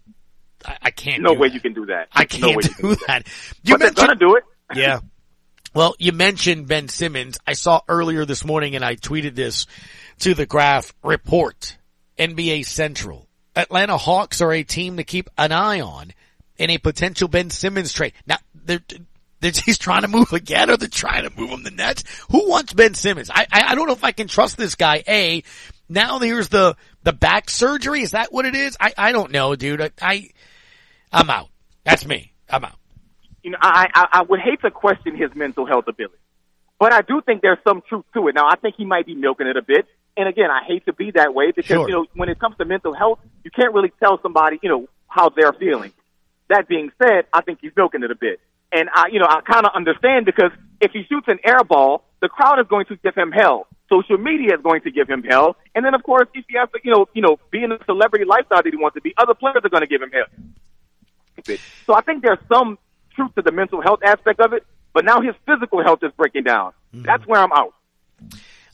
I, 0.64 0.78
I 0.82 0.90
can't. 0.90 1.22
No 1.22 1.34
way 1.34 1.49
that. 1.49 1.55
you 1.55 1.61
can 1.61 1.74
do 1.74 1.86
that. 1.86 2.09
I 2.12 2.24
can't 2.24 2.55
no 2.55 2.61
do, 2.61 2.68
do 2.68 2.94
that. 2.94 3.07
that. 3.07 3.26
You 3.62 3.74
but 3.74 3.80
mentioned, 3.80 3.97
they're 3.97 4.07
gonna 4.07 4.18
do 4.18 4.36
it. 4.36 4.44
yeah. 4.74 5.01
Well, 5.74 5.94
you 5.99 6.12
mentioned 6.12 6.68
Ben 6.68 6.88
Simmons. 6.88 7.38
I 7.47 7.53
saw 7.53 7.82
earlier 7.88 8.24
this 8.24 8.44
morning, 8.44 8.74
and 8.74 8.84
I 8.84 8.97
tweeted 8.97 9.34
this 9.34 9.66
to 10.20 10.32
the 10.32 10.47
graph 10.47 10.94
report. 11.05 11.76
NBA 12.18 12.64
Central. 12.64 13.28
Atlanta 13.55 13.99
Hawks 13.99 14.40
are 14.40 14.53
a 14.53 14.62
team 14.62 14.97
to 14.97 15.05
keep 15.05 15.28
an 15.36 15.53
eye 15.53 15.80
on 15.80 16.14
in 16.57 16.70
a 16.70 16.78
potential 16.78 17.28
Ben 17.28 17.51
Simmons 17.51 17.92
trade. 17.92 18.14
Now, 18.26 18.38
he's 19.64 19.78
trying 19.78 20.03
to 20.03 20.09
move 20.09 20.32
again, 20.32 20.70
or 20.70 20.76
they're 20.76 20.89
trying 20.89 21.28
to 21.28 21.39
move 21.39 21.51
him 21.51 21.62
the 21.62 21.70
Nets. 21.70 22.05
Who 22.30 22.49
wants 22.49 22.72
Ben 22.72 22.95
Simmons? 22.95 23.30
I, 23.30 23.47
I, 23.53 23.62
I 23.68 23.74
don't 23.74 23.87
know 23.87 23.93
if 23.93 24.05
I 24.05 24.12
can 24.12 24.28
trust 24.28 24.57
this 24.57 24.74
guy. 24.74 25.03
A, 25.07 25.43
now 25.89 26.18
here's 26.18 26.49
the 26.49 26.76
the 27.03 27.12
back 27.12 27.51
surgery. 27.51 28.03
Is 28.03 28.12
that 28.12 28.32
what 28.32 28.47
it 28.47 28.55
is? 28.55 28.76
I 28.80 28.93
I 28.97 29.12
don't 29.12 29.30
know, 29.32 29.55
dude. 29.55 29.80
I, 29.80 29.91
I 30.01 30.30
I'm 31.12 31.30
out. 31.30 31.49
That's 31.84 32.07
me. 32.07 32.32
I'm 32.49 32.64
out. 32.64 32.76
You 33.43 33.51
know, 33.53 33.59
I, 33.61 33.89
I 33.95 34.07
I 34.12 34.22
would 34.22 34.41
hate 34.41 34.61
to 34.62 34.70
question 34.70 35.16
his 35.16 35.30
mental 35.34 35.66
health 35.66 35.87
ability, 35.87 36.16
but 36.80 36.93
I 36.93 37.03
do 37.03 37.20
think 37.20 37.43
there's 37.43 37.59
some 37.66 37.82
truth 37.89 38.05
to 38.14 38.26
it. 38.28 38.34
Now, 38.34 38.49
I 38.49 38.57
think 38.57 38.74
he 38.76 38.84
might 38.84 39.07
be 39.07 39.14
milking 39.14 39.47
it 39.47 39.57
a 39.57 39.62
bit. 39.62 39.87
And 40.16 40.28
again, 40.28 40.51
I 40.51 40.64
hate 40.66 40.87
to 40.87 40.95
be 40.95 41.11
that 41.11 41.34
way 41.34 41.53
because, 41.55 41.66
Sure. 41.68 41.89
you 41.89 41.95
know, 41.95 42.07
when 42.14 42.30
it 42.30 42.39
comes 42.39 42.57
to 42.57 42.64
mental 42.64 42.95
health, 42.95 43.18
you 43.45 43.51
can't 43.51 43.74
really 43.74 43.93
tell 44.01 44.18
somebody, 44.22 44.59
you 44.62 44.70
know, 44.70 44.89
how 45.09 45.28
they're 45.28 45.53
feeling. 45.53 45.93
That 46.49 46.66
being 46.68 46.91
said, 47.03 47.26
I 47.34 47.43
think 47.43 47.59
he's 47.61 47.72
milking 47.76 48.03
it 48.03 48.11
a 48.11 48.14
bit. 48.14 48.41
And 48.72 48.88
I, 48.92 49.06
you 49.12 49.18
know, 49.18 49.26
I 49.28 49.40
kind 49.40 49.64
of 49.64 49.72
understand 49.74 50.26
because 50.26 50.50
if 50.80 50.92
he 50.92 51.04
shoots 51.08 51.28
an 51.28 51.38
air 51.44 51.62
ball, 51.64 52.04
the 52.20 52.28
crowd 52.28 52.58
is 52.60 52.66
going 52.68 52.86
to 52.86 52.96
give 52.96 53.14
him 53.14 53.32
hell. 53.32 53.66
Social 53.88 54.18
media 54.18 54.54
is 54.54 54.62
going 54.62 54.82
to 54.82 54.90
give 54.90 55.08
him 55.08 55.22
hell. 55.22 55.56
And 55.74 55.84
then, 55.84 55.94
of 55.94 56.02
course, 56.02 56.26
if 56.34 56.44
he 56.48 56.58
has 56.58 56.68
to, 56.72 56.80
you 56.82 56.90
know, 56.90 57.06
you 57.14 57.22
know, 57.22 57.38
be 57.50 57.62
in 57.62 57.72
a 57.72 57.78
celebrity 57.84 58.24
lifestyle 58.24 58.62
that 58.62 58.72
he 58.72 58.76
wants 58.76 58.94
to 58.94 59.00
be, 59.00 59.14
other 59.16 59.34
players 59.34 59.60
are 59.62 59.68
going 59.68 59.82
to 59.82 59.86
give 59.86 60.02
him 60.02 60.10
hell. 60.10 61.56
So 61.86 61.94
I 61.94 62.00
think 62.02 62.22
there's 62.22 62.38
some 62.52 62.78
truth 63.14 63.34
to 63.36 63.42
the 63.42 63.52
mental 63.52 63.80
health 63.80 64.00
aspect 64.04 64.40
of 64.40 64.52
it, 64.52 64.64
but 64.92 65.04
now 65.04 65.20
his 65.20 65.34
physical 65.46 65.82
health 65.82 66.00
is 66.02 66.10
breaking 66.16 66.44
down. 66.44 66.72
Mm-hmm. 66.92 67.04
That's 67.04 67.26
where 67.26 67.40
I'm 67.40 67.52
out. 67.52 67.74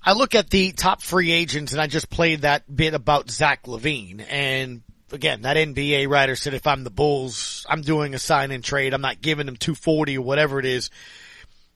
I 0.05 0.14
look 0.14 0.34
at 0.34 0.51
the 0.51 0.72
top 0.72 1.03
free 1.03 1.30
agents 1.30 1.72
and 1.72 1.80
I 1.80 1.86
just 1.86 2.11
played 2.11 2.43
that 2.43 2.64
bit 2.74 2.95
about 2.95 3.30
Zach 3.30 3.64
LaVine 3.64 4.24
and 4.28 4.82
again, 5.13 5.43
that 5.43 5.57
NBA 5.57 6.09
writer 6.09 6.37
said 6.37 6.55
if 6.55 6.67
I'm 6.67 6.85
the 6.85 6.91
Bulls, 6.91 7.67
I'm 7.69 7.83
doing 7.83 8.15
a 8.15 8.19
sign 8.19 8.51
and 8.51 8.65
trade. 8.65 8.95
I'm 8.95 9.01
not 9.01 9.21
giving 9.21 9.47
them 9.47 9.57
240 9.57 10.19
or 10.19 10.23
whatever 10.23 10.59
it 10.59 10.65
is. 10.65 10.91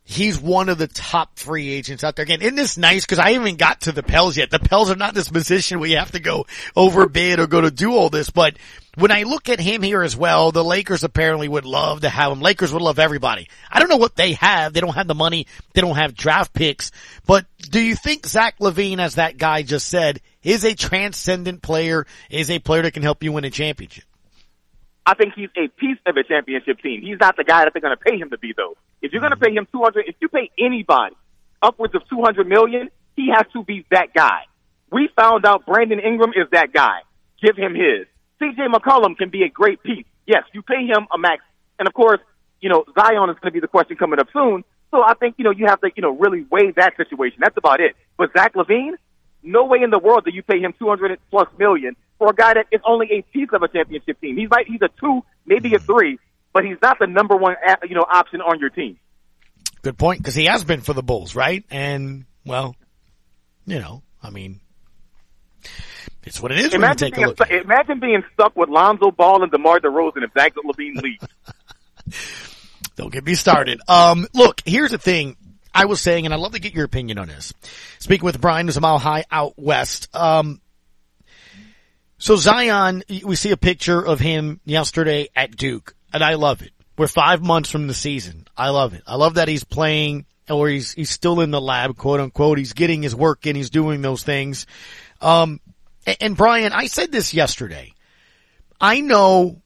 He's 0.09 0.40
one 0.40 0.68
of 0.68 0.78
the 0.78 0.86
top 0.86 1.36
free 1.36 1.68
agents 1.68 2.04
out 2.04 2.14
there. 2.14 2.22
Again, 2.22 2.40
isn't 2.40 2.54
this 2.54 2.78
nice? 2.78 3.04
Cause 3.04 3.18
I 3.18 3.32
haven't 3.32 3.59
got 3.59 3.80
to 3.82 3.92
the 3.92 4.04
Pels 4.04 4.36
yet. 4.36 4.50
The 4.50 4.61
Pels 4.61 4.88
are 4.88 4.94
not 4.94 5.11
in 5.11 5.14
this 5.16 5.28
position 5.28 5.80
where 5.80 5.88
you 5.88 5.96
have 5.96 6.12
to 6.12 6.20
go 6.20 6.46
overbid 6.76 7.40
or 7.40 7.48
go 7.48 7.61
to 7.61 7.72
do 7.72 7.92
all 7.92 8.09
this. 8.09 8.30
But 8.30 8.57
when 8.94 9.11
I 9.11 9.24
look 9.24 9.48
at 9.48 9.59
him 9.59 9.82
here 9.82 10.02
as 10.02 10.16
well, 10.16 10.52
the 10.52 10.62
Lakers 10.62 11.02
apparently 11.02 11.48
would 11.48 11.64
love 11.64 12.02
to 12.02 12.09
have 12.09 12.30
him. 12.30 12.40
Lakers 12.40 12.72
would 12.72 12.82
love 12.82 13.00
everybody. 13.00 13.48
I 13.68 13.80
don't 13.80 13.88
know 13.88 13.96
what 13.96 14.14
they 14.14 14.34
have. 14.34 14.72
They 14.72 14.80
don't 14.80 14.94
have 14.94 15.09
the 15.09 15.14
money. 15.16 15.48
They 15.72 15.80
don't 15.80 15.96
have 15.96 16.14
draft 16.14 16.52
picks. 16.52 16.92
But 17.26 17.46
do 17.59 17.80
you 17.80 17.96
think 17.96 18.28
Zach 18.28 18.61
LaVine, 18.61 19.00
as 19.00 19.16
that 19.16 19.38
guy 19.38 19.62
just 19.62 19.88
said, 19.88 20.20
is 20.44 20.64
a 20.64 20.76
transcendent 20.76 21.62
player, 21.62 22.07
is 22.30 22.48
a 22.48 22.61
player 22.61 22.82
that 22.82 22.94
can 22.94 23.02
help 23.02 23.24
you 23.24 23.32
win 23.32 23.44
a 23.44 23.50
championship? 23.50 24.04
I 25.07 25.14
think 25.14 25.34
he's 25.34 25.50
a 25.57 25.68
piece 25.68 25.98
of 26.04 26.16
a 26.16 26.24
championship 26.24 26.80
team. 26.80 27.00
He's 27.00 27.18
not 27.20 27.36
the 27.36 27.44
guy 27.44 27.64
that 27.64 27.72
they're 27.72 27.80
going 27.80 27.96
to 27.96 28.04
pay 28.04 28.18
him 28.18 28.30
to 28.30 28.38
be, 28.38 28.52
though. 28.57 28.76
If 29.00 29.12
you're 29.12 29.20
going 29.20 29.30
to 29.30 29.38
pay 29.38 29.52
him 29.52 29.68
200, 29.70 30.04
if 30.09 30.16
you 30.20 30.28
pay 30.28 30.50
anybody 30.59 31.14
upwards 31.62 31.94
of 31.94 32.02
200 32.09 32.46
million, 32.46 32.90
he 33.14 33.30
has 33.32 33.46
to 33.52 33.62
be 33.62 33.86
that 33.92 34.12
guy. 34.14 34.40
We 34.90 35.09
found 35.16 35.46
out 35.46 35.64
Brandon 35.64 36.00
Ingram 36.00 36.30
is 36.30 36.48
that 36.50 36.72
guy. 36.72 37.00
Give 37.40 37.57
him 37.57 37.74
his. 37.74 38.07
CJ 38.40 38.66
McCollum 38.72 39.16
can 39.16 39.30
be 39.30 39.44
a 39.44 39.48
great 39.48 39.80
piece. 39.82 40.04
Yes, 40.26 40.42
you 40.52 40.62
pay 40.62 40.84
him 40.86 41.07
a 41.14 41.18
max. 41.18 41.42
And 41.78 41.86
of 41.86 41.94
course, 41.94 42.20
you 42.61 42.68
know, 42.68 42.84
Zion 42.98 43.30
is 43.30 43.36
going 43.40 43.46
to 43.46 43.50
be 43.52 43.61
the 43.61 43.68
question 43.68 43.96
coming 43.96 44.18
up 44.18 44.26
soon. 44.32 44.64
So 44.90 45.02
I 45.02 45.14
think, 45.14 45.36
you 45.38 45.44
know, 45.44 45.52
you 45.52 45.66
have 45.66 45.80
to, 45.82 45.90
you 45.94 46.02
know, 46.02 46.16
really 46.16 46.44
weigh 46.50 46.72
that 46.76 46.96
situation. 46.96 47.38
That's 47.40 47.57
about 47.57 47.80
it. 47.80 47.94
But 48.16 48.30
Zach 48.36 48.54
LaVine, 48.54 48.94
no 49.42 49.64
way 49.66 49.78
in 49.82 49.90
the 49.90 49.98
world 49.98 50.24
that 50.24 50.34
you 50.34 50.42
pay 50.42 50.61
him 50.61 50.74
200 50.78 51.18
plus 51.30 51.48
million 51.59 51.96
for 52.18 52.30
a 52.30 52.34
guy 52.34 52.54
that 52.54 52.66
is 52.72 52.80
only 52.84 53.08
a 53.12 53.22
piece 53.22 53.48
of 53.52 53.62
a 53.62 53.68
championship 53.68 54.20
team. 54.20 54.36
He's 54.36 54.50
like, 54.50 54.66
he's 54.66 54.80
a 54.82 54.88
two, 55.00 55.22
maybe 55.44 55.74
a 55.74 55.78
three, 55.78 56.18
but 56.52 56.64
he's 56.64 56.76
not 56.82 56.98
the 56.98 57.06
number 57.06 57.36
one, 57.36 57.56
you 57.88 57.94
know, 57.94 58.06
option 58.08 58.40
on 58.40 58.58
your 58.58 58.70
team. 58.70 58.98
Good 59.82 59.98
point, 59.98 60.20
because 60.20 60.34
he 60.34 60.46
has 60.46 60.64
been 60.64 60.80
for 60.80 60.92
the 60.92 61.02
Bulls, 61.02 61.34
right? 61.34 61.64
And 61.70 62.24
well, 62.44 62.74
you 63.66 63.78
know, 63.78 64.02
I 64.22 64.30
mean, 64.30 64.60
it's 66.24 66.40
what 66.40 66.50
it 66.50 66.58
is 66.58 66.74
Imagine 66.74 67.12
being, 67.14 67.34
stu- 67.34 67.60
imagine 67.60 68.00
being 68.00 68.24
stuck 68.34 68.56
with 68.56 68.68
Lonzo 68.68 69.12
Ball 69.12 69.44
and 69.44 69.52
DeMar 69.52 69.78
DeRozan 69.80 70.24
if 70.24 70.32
Zach 70.36 70.54
LaVine 70.56 71.00
leaves. 71.02 71.24
Don't 72.96 73.12
get 73.12 73.24
me 73.24 73.34
started. 73.34 73.80
Um, 73.86 74.26
look, 74.34 74.60
here's 74.64 74.90
the 74.90 74.98
thing. 74.98 75.36
I 75.72 75.84
was 75.84 76.00
saying, 76.00 76.24
and 76.24 76.32
I'd 76.32 76.40
love 76.40 76.52
to 76.52 76.58
get 76.58 76.74
your 76.74 76.84
opinion 76.84 77.18
on 77.18 77.28
this. 77.28 77.52
Speaking 77.98 78.24
with 78.24 78.40
Brian, 78.40 78.66
who's 78.66 78.78
a 78.78 78.80
mile 78.80 78.98
high 78.98 79.24
out 79.30 79.54
west. 79.56 80.08
Um, 80.14 80.60
so 82.18 82.36
Zion, 82.36 83.02
we 83.24 83.36
see 83.36 83.50
a 83.50 83.56
picture 83.56 84.04
of 84.04 84.20
him 84.20 84.60
yesterday 84.64 85.28
at 85.36 85.56
Duke, 85.56 85.94
and 86.12 86.22
I 86.22 86.34
love 86.34 86.62
it. 86.62 86.72
We're 86.96 87.08
five 87.08 87.42
months 87.42 87.70
from 87.70 87.88
the 87.88 87.94
season. 87.94 88.46
I 88.56 88.70
love 88.70 88.94
it. 88.94 89.02
I 89.06 89.16
love 89.16 89.34
that 89.34 89.48
he's 89.48 89.64
playing, 89.64 90.24
or 90.48 90.68
he's 90.68 90.92
he's 90.92 91.10
still 91.10 91.40
in 91.40 91.50
the 91.50 91.60
lab, 91.60 91.96
quote 91.96 92.20
unquote. 92.20 92.56
He's 92.56 92.72
getting 92.72 93.02
his 93.02 93.14
work 93.14 93.46
in. 93.46 93.54
He's 93.54 93.70
doing 93.70 94.00
those 94.00 94.22
things. 94.22 94.66
Um, 95.20 95.60
and, 96.06 96.16
and 96.20 96.36
Brian, 96.36 96.72
I 96.72 96.86
said 96.86 97.12
this 97.12 97.34
yesterday. 97.34 97.92
I 98.80 99.00
know 99.00 99.60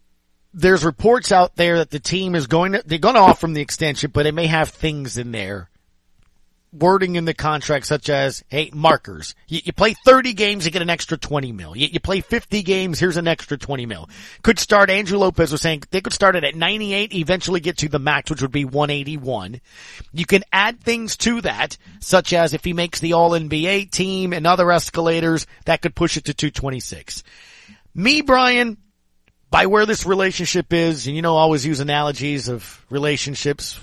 there's 0.52 0.84
reports 0.84 1.30
out 1.30 1.54
there 1.54 1.78
that 1.78 1.90
the 1.90 2.00
team 2.00 2.34
is 2.34 2.48
going 2.48 2.72
to, 2.72 2.82
they're 2.84 2.98
going 2.98 3.14
to 3.14 3.20
offer 3.20 3.46
him 3.46 3.54
the 3.54 3.60
extension, 3.60 4.10
but 4.12 4.26
it 4.26 4.34
may 4.34 4.46
have 4.46 4.70
things 4.70 5.16
in 5.16 5.30
there. 5.30 5.69
Wording 6.72 7.16
in 7.16 7.24
the 7.24 7.34
contract 7.34 7.86
such 7.86 8.08
as, 8.08 8.44
hey, 8.48 8.70
markers. 8.72 9.34
You, 9.48 9.60
you 9.64 9.72
play 9.72 9.94
30 10.04 10.34
games, 10.34 10.64
you 10.64 10.70
get 10.70 10.82
an 10.82 10.90
extra 10.90 11.18
20 11.18 11.50
mil. 11.50 11.76
You, 11.76 11.88
you 11.88 11.98
play 11.98 12.20
50 12.20 12.62
games, 12.62 13.00
here's 13.00 13.16
an 13.16 13.26
extra 13.26 13.58
20 13.58 13.86
mil. 13.86 14.08
Could 14.42 14.58
start, 14.60 14.88
Andrew 14.88 15.18
Lopez 15.18 15.50
was 15.50 15.60
saying, 15.60 15.82
they 15.90 16.00
could 16.00 16.12
start 16.12 16.36
it 16.36 16.44
at 16.44 16.54
98, 16.54 17.12
eventually 17.14 17.58
get 17.58 17.78
to 17.78 17.88
the 17.88 17.98
max, 17.98 18.30
which 18.30 18.40
would 18.40 18.52
be 18.52 18.64
181. 18.64 19.60
You 20.12 20.26
can 20.26 20.44
add 20.52 20.80
things 20.80 21.16
to 21.18 21.40
that, 21.40 21.76
such 21.98 22.32
as 22.32 22.54
if 22.54 22.62
he 22.62 22.72
makes 22.72 23.00
the 23.00 23.14
All 23.14 23.30
NBA 23.30 23.90
team 23.90 24.32
and 24.32 24.46
other 24.46 24.70
escalators, 24.70 25.48
that 25.64 25.82
could 25.82 25.96
push 25.96 26.16
it 26.16 26.26
to 26.26 26.34
226. 26.34 27.24
Me, 27.94 28.20
Brian, 28.20 28.78
by 29.50 29.66
where 29.66 29.86
this 29.86 30.06
relationship 30.06 30.72
is, 30.72 31.06
and 31.06 31.16
you 31.16 31.22
know, 31.22 31.36
I 31.36 31.40
always 31.40 31.66
use 31.66 31.80
analogies 31.80 32.48
of 32.48 32.84
relationships, 32.88 33.80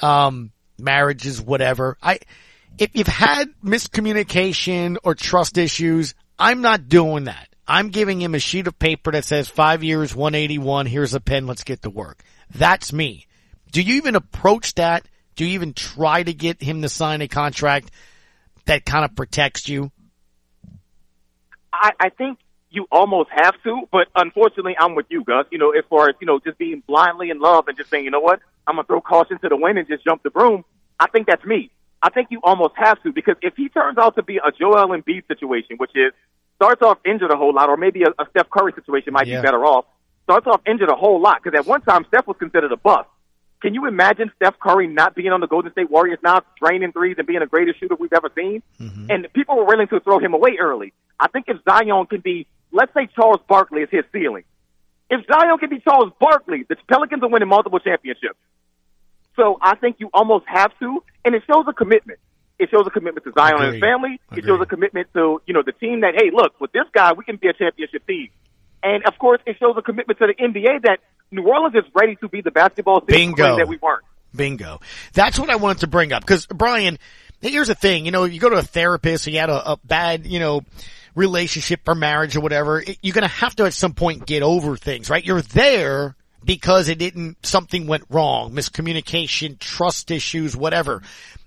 um, 0.00 0.50
marriages, 0.78 1.40
whatever. 1.40 1.96
I, 2.02 2.20
if 2.78 2.90
you've 2.94 3.06
had 3.06 3.48
miscommunication 3.64 4.96
or 5.02 5.14
trust 5.14 5.58
issues, 5.58 6.14
I'm 6.38 6.60
not 6.60 6.88
doing 6.88 7.24
that. 7.24 7.48
I'm 7.66 7.90
giving 7.90 8.20
him 8.20 8.34
a 8.34 8.38
sheet 8.38 8.66
of 8.66 8.78
paper 8.78 9.12
that 9.12 9.24
says 9.24 9.48
five 9.48 9.84
years, 9.84 10.14
181, 10.14 10.86
here's 10.86 11.14
a 11.14 11.20
pen, 11.20 11.46
let's 11.46 11.64
get 11.64 11.82
to 11.82 11.90
work. 11.90 12.22
That's 12.54 12.92
me. 12.92 13.26
Do 13.72 13.82
you 13.82 13.96
even 13.96 14.16
approach 14.16 14.74
that? 14.76 15.06
Do 15.36 15.44
you 15.44 15.52
even 15.52 15.74
try 15.74 16.22
to 16.22 16.32
get 16.32 16.62
him 16.62 16.82
to 16.82 16.88
sign 16.88 17.20
a 17.20 17.28
contract 17.28 17.90
that 18.64 18.86
kind 18.86 19.04
of 19.04 19.14
protects 19.14 19.68
you? 19.68 19.92
I, 21.72 21.92
I 22.00 22.08
think 22.08 22.38
you 22.70 22.86
almost 22.92 23.30
have 23.30 23.54
to, 23.64 23.82
but 23.90 24.08
unfortunately, 24.14 24.76
I'm 24.78 24.94
with 24.94 25.06
you, 25.08 25.24
Gus. 25.24 25.46
You 25.50 25.58
know, 25.58 25.70
as 25.70 25.84
far 25.88 26.08
as 26.08 26.14
you 26.20 26.26
know, 26.26 26.38
just 26.38 26.58
being 26.58 26.82
blindly 26.86 27.30
in 27.30 27.40
love 27.40 27.66
and 27.68 27.76
just 27.76 27.88
saying, 27.90 28.04
you 28.04 28.10
know 28.10 28.20
what, 28.20 28.40
I'm 28.66 28.76
gonna 28.76 28.86
throw 28.86 29.00
caution 29.00 29.38
to 29.40 29.48
the 29.48 29.56
wind 29.56 29.78
and 29.78 29.88
just 29.88 30.04
jump 30.04 30.22
the 30.22 30.30
broom. 30.30 30.64
I 31.00 31.08
think 31.08 31.26
that's 31.26 31.44
me. 31.44 31.70
I 32.02 32.10
think 32.10 32.28
you 32.30 32.40
almost 32.42 32.74
have 32.76 33.02
to 33.02 33.12
because 33.12 33.36
if 33.42 33.54
he 33.56 33.68
turns 33.68 33.98
out 33.98 34.16
to 34.16 34.22
be 34.22 34.36
a 34.36 34.52
Joel 34.52 34.88
Embiid 34.88 35.26
situation, 35.26 35.76
which 35.78 35.92
is 35.94 36.12
starts 36.56 36.82
off 36.82 36.98
injured 37.06 37.30
a 37.32 37.36
whole 37.36 37.54
lot, 37.54 37.68
or 37.68 37.76
maybe 37.76 38.02
a, 38.02 38.08
a 38.22 38.26
Steph 38.30 38.50
Curry 38.50 38.72
situation 38.74 39.12
might 39.12 39.26
Yeah. 39.26 39.40
be 39.40 39.46
better 39.46 39.64
off. 39.64 39.84
Starts 40.24 40.46
off 40.46 40.60
injured 40.66 40.90
a 40.90 40.94
whole 40.94 41.20
lot 41.20 41.42
because 41.42 41.58
at 41.58 41.66
one 41.66 41.80
time 41.82 42.04
Steph 42.08 42.26
was 42.26 42.36
considered 42.38 42.70
a 42.72 42.76
bust. 42.76 43.08
Can 43.62 43.74
you 43.74 43.86
imagine 43.86 44.30
Steph 44.36 44.58
Curry 44.60 44.86
not 44.86 45.16
being 45.16 45.32
on 45.32 45.40
the 45.40 45.48
Golden 45.48 45.72
State 45.72 45.90
Warriors 45.90 46.18
now, 46.22 46.42
draining 46.62 46.92
threes 46.92 47.16
and 47.18 47.26
being 47.26 47.40
the 47.40 47.46
greatest 47.46 47.80
shooter 47.80 47.96
we've 47.98 48.12
ever 48.12 48.30
seen? 48.36 48.62
Mm-hmm. 48.78 49.10
And 49.10 49.26
people 49.32 49.56
were 49.56 49.64
willing 49.64 49.88
to 49.88 49.98
throw 50.00 50.18
him 50.20 50.34
away 50.34 50.58
early. 50.60 50.92
I 51.18 51.26
think 51.28 51.46
if 51.48 51.56
Zion 51.64 52.06
can 52.06 52.20
be, 52.20 52.46
let's 52.72 52.92
say 52.94 53.08
Charles 53.14 53.40
Barkley 53.48 53.82
is 53.82 53.88
his 53.90 54.04
ceiling. 54.12 54.44
If 55.10 55.24
Zion 55.26 55.58
can 55.58 55.70
be 55.70 55.80
Charles 55.80 56.12
Barkley, 56.20 56.64
the 56.68 56.76
Pelicans 56.88 57.22
are 57.22 57.28
winning 57.28 57.48
multiple 57.48 57.78
championships. 57.78 58.38
So 59.36 59.56
I 59.62 59.76
think 59.76 59.96
you 60.00 60.10
almost 60.12 60.44
have 60.48 60.70
to, 60.80 61.02
and 61.24 61.34
it 61.34 61.42
shows 61.46 61.64
a 61.68 61.72
commitment. 61.72 62.18
It 62.58 62.70
shows 62.70 62.82
a 62.86 62.90
commitment 62.90 63.24
to 63.24 63.32
Zion 63.38 63.54
and 63.54 63.64
his 63.66 63.74
Agreed. 63.76 63.80
family. 63.80 64.20
It 64.36 64.44
shows 64.44 64.60
a 64.60 64.66
commitment 64.66 65.06
to, 65.14 65.40
you 65.46 65.54
know, 65.54 65.62
the 65.64 65.72
team 65.72 66.00
that, 66.00 66.14
hey, 66.16 66.30
look, 66.32 66.60
with 66.60 66.72
this 66.72 66.84
guy, 66.92 67.12
we 67.12 67.24
can 67.24 67.36
be 67.36 67.48
a 67.48 67.52
championship 67.52 68.04
team. 68.06 68.28
And 68.82 69.04
of 69.06 69.16
course, 69.18 69.40
it 69.46 69.56
shows 69.60 69.76
a 69.78 69.82
commitment 69.82 70.18
to 70.18 70.26
the 70.26 70.34
NBA 70.34 70.82
that 70.82 70.98
New 71.30 71.46
Orleans 71.46 71.74
is 71.76 71.84
ready 71.94 72.16
to 72.16 72.28
be 72.28 72.40
the 72.40 72.50
basketball 72.50 73.00
city 73.00 73.12
Bingo. 73.12 73.56
that 73.58 73.68
we 73.68 73.76
weren't. 73.76 74.04
Bingo. 74.34 74.80
That's 75.14 75.38
what 75.38 75.50
I 75.50 75.56
wanted 75.56 75.80
to 75.80 75.86
bring 75.86 76.12
up. 76.12 76.26
Cause 76.26 76.46
Brian, 76.46 76.98
here's 77.40 77.68
the 77.68 77.74
thing, 77.74 78.06
you 78.06 78.10
know, 78.10 78.24
you 78.24 78.40
go 78.40 78.50
to 78.50 78.56
a 78.56 78.62
therapist 78.62 79.26
and 79.26 79.34
you 79.34 79.40
had 79.40 79.50
a, 79.50 79.72
a 79.72 79.76
bad, 79.84 80.26
you 80.26 80.38
know, 80.40 80.62
relationship 81.18 81.80
or 81.86 81.94
marriage 81.94 82.36
or 82.36 82.40
whatever, 82.40 82.80
it- 82.80 82.98
you're 83.02 83.14
gonna 83.14 83.28
have 83.28 83.54
to 83.56 83.64
at 83.64 83.74
some 83.74 83.92
point 83.92 84.26
get 84.26 84.42
over 84.42 84.76
things, 84.76 85.10
right? 85.10 85.24
You're 85.24 85.42
there 85.42 86.16
because 86.44 86.88
it 86.88 86.98
didn't, 86.98 87.44
something 87.44 87.86
went 87.86 88.04
wrong, 88.08 88.52
miscommunication, 88.52 89.58
trust 89.58 90.10
issues, 90.10 90.56
whatever. 90.56 91.02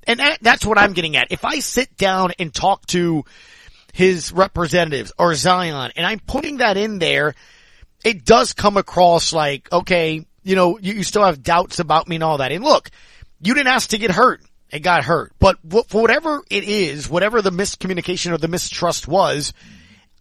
And 0.06 0.20
that, 0.20 0.40
that's 0.42 0.66
what 0.66 0.78
I'm 0.78 0.94
getting 0.94 1.16
at. 1.16 1.32
If 1.32 1.46
I 1.46 1.60
sit 1.60 1.96
down 1.98 2.34
and 2.38 2.54
talk 2.54 2.86
to 2.88 3.24
his 3.94 4.32
representatives 4.32 5.12
or 5.18 5.34
Zion 5.34 5.92
and 5.96 6.06
I'm 6.06 6.20
putting 6.20 6.58
that 6.58 6.76
in 6.78 7.00
there, 7.00 7.34
it 8.04 8.26
does 8.26 8.54
come 8.54 8.78
across 8.78 9.32
like, 9.32 9.72
okay, 9.72 10.26
you 10.44 10.56
know, 10.56 10.78
you, 10.80 10.94
you 10.94 11.04
still 11.04 11.24
have 11.24 11.44
doubts 11.44 11.80
about 11.80 12.08
me 12.08 12.16
and 12.18 12.24
all 12.24 12.40
that. 12.40 12.52
And 12.52 12.64
look, 12.64 12.90
you 13.42 13.54
didn't 13.54 13.72
ask 13.74 13.92
to 13.92 13.98
get 13.98 14.12
hurt. 14.12 14.42
It 14.72 14.80
got 14.80 15.04
hurt. 15.04 15.34
But 15.40 15.58
for 15.90 16.02
whatever 16.02 16.44
it 16.50 16.64
is, 16.64 17.10
whatever 17.10 17.42
the 17.42 17.52
miscommunication 17.52 18.32
or 18.32 18.38
the 18.38 18.48
mistrust 18.48 19.08
was, 19.08 19.54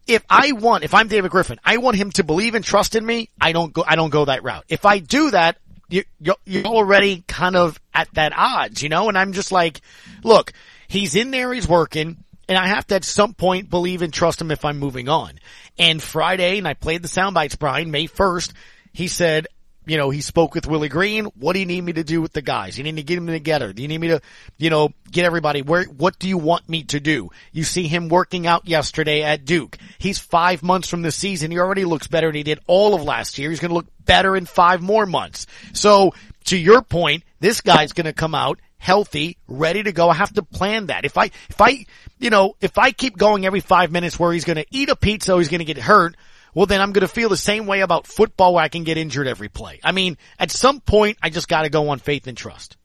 if 0.07 0.25
I 0.29 0.51
want, 0.51 0.83
if 0.83 0.93
I'm 0.93 1.07
David 1.07 1.31
Griffin, 1.31 1.59
I 1.63 1.77
want 1.77 1.95
him 1.95 2.11
to 2.11 2.23
believe 2.23 2.55
and 2.55 2.65
trust 2.65 2.95
in 2.95 3.05
me. 3.05 3.29
I 3.39 3.53
don't 3.53 3.71
go, 3.71 3.83
I 3.87 3.95
don't 3.95 4.09
go 4.09 4.25
that 4.25 4.43
route. 4.43 4.65
If 4.67 4.85
I 4.85 4.99
do 4.99 5.31
that, 5.31 5.57
you, 5.89 6.03
you're 6.45 6.65
already 6.65 7.23
kind 7.27 7.55
of 7.55 7.79
at 7.93 8.13
that 8.13 8.33
odds, 8.35 8.81
you 8.81 8.89
know, 8.89 9.09
and 9.09 9.17
I'm 9.17 9.33
just 9.33 9.51
like, 9.51 9.81
look, 10.23 10.53
he's 10.87 11.15
in 11.15 11.31
there, 11.31 11.53
he's 11.53 11.67
working. 11.67 12.23
And 12.49 12.57
I 12.57 12.67
have 12.67 12.87
to 12.87 12.95
at 12.95 13.05
some 13.05 13.33
point 13.33 13.69
believe 13.69 14.01
and 14.01 14.13
trust 14.13 14.41
him 14.41 14.51
if 14.51 14.65
I'm 14.65 14.79
moving 14.79 15.07
on. 15.07 15.39
And 15.77 16.01
Friday, 16.01 16.57
and 16.57 16.67
I 16.67 16.73
played 16.73 17.01
the 17.01 17.07
sound 17.07 17.33
bites, 17.33 17.55
Brian, 17.55 17.91
May 17.91 18.07
1st, 18.07 18.53
he 18.91 19.07
said, 19.07 19.47
you 19.85 19.97
know, 19.97 20.09
he 20.09 20.21
spoke 20.21 20.53
with 20.53 20.67
Willie 20.67 20.89
Green. 20.89 21.25
What 21.25 21.53
do 21.53 21.59
you 21.59 21.65
need 21.65 21.81
me 21.81 21.93
to 21.93 22.03
do 22.03 22.21
with 22.21 22.33
the 22.33 22.41
guys? 22.41 22.77
You 22.77 22.83
need 22.83 22.97
to 22.97 23.03
get 23.03 23.15
them 23.15 23.27
together. 23.27 23.73
Do 23.73 23.81
you 23.81 23.87
need 23.87 23.97
me 23.99 24.09
to, 24.09 24.21
you 24.57 24.69
know, 24.69 24.89
get 25.09 25.25
everybody 25.25 25.61
where, 25.61 25.85
what 25.85 26.19
do 26.19 26.27
you 26.27 26.37
want 26.37 26.69
me 26.69 26.83
to 26.83 26.99
do? 26.99 27.29
You 27.51 27.63
see 27.63 27.87
him 27.87 28.07
working 28.07 28.45
out 28.45 28.67
yesterday 28.67 29.23
at 29.23 29.45
Duke. 29.45 29.77
He's 29.97 30.19
five 30.19 30.61
months 30.61 30.87
from 30.87 31.01
the 31.01 31.11
season. 31.11 31.51
He 31.51 31.59
already 31.59 31.85
looks 31.85 32.07
better 32.07 32.27
than 32.27 32.35
he 32.35 32.43
did 32.43 32.59
all 32.67 32.93
of 32.93 33.03
last 33.03 33.37
year. 33.37 33.49
He's 33.49 33.59
going 33.59 33.69
to 33.69 33.75
look 33.75 33.87
better 34.05 34.35
in 34.35 34.45
five 34.45 34.81
more 34.81 35.05
months. 35.05 35.47
So 35.73 36.13
to 36.45 36.57
your 36.57 36.81
point, 36.81 37.23
this 37.39 37.61
guy's 37.61 37.93
going 37.93 38.05
to 38.05 38.13
come 38.13 38.35
out 38.35 38.59
healthy, 38.77 39.37
ready 39.47 39.83
to 39.83 39.91
go. 39.91 40.09
I 40.09 40.15
have 40.15 40.33
to 40.33 40.41
plan 40.41 40.87
that. 40.87 41.05
If 41.05 41.15
I, 41.15 41.25
if 41.25 41.61
I, 41.61 41.85
you 42.17 42.31
know, 42.31 42.55
if 42.61 42.79
I 42.79 42.91
keep 42.91 43.15
going 43.15 43.45
every 43.45 43.59
five 43.59 43.91
minutes 43.91 44.19
where 44.19 44.33
he's 44.33 44.43
going 44.43 44.57
to 44.57 44.65
eat 44.71 44.89
a 44.89 44.95
pizza, 44.95 45.37
he's 45.37 45.49
going 45.49 45.59
to 45.59 45.65
get 45.65 45.77
hurt, 45.77 46.17
well 46.53 46.65
then 46.65 46.81
I'm 46.81 46.91
going 46.91 47.01
to 47.01 47.07
feel 47.07 47.29
the 47.29 47.37
same 47.37 47.67
way 47.67 47.81
about 47.81 48.07
football 48.07 48.53
where 48.55 48.63
I 48.63 48.67
can 48.67 48.83
get 48.83 48.97
injured 48.97 49.27
every 49.27 49.49
play. 49.49 49.79
I 49.83 49.91
mean, 49.91 50.17
at 50.39 50.51
some 50.51 50.79
point 50.79 51.17
I 51.21 51.29
just 51.29 51.47
got 51.47 51.63
to 51.63 51.69
go 51.69 51.89
on 51.89 51.99
faith 51.99 52.27
and 52.27 52.37
trust. 52.37 52.77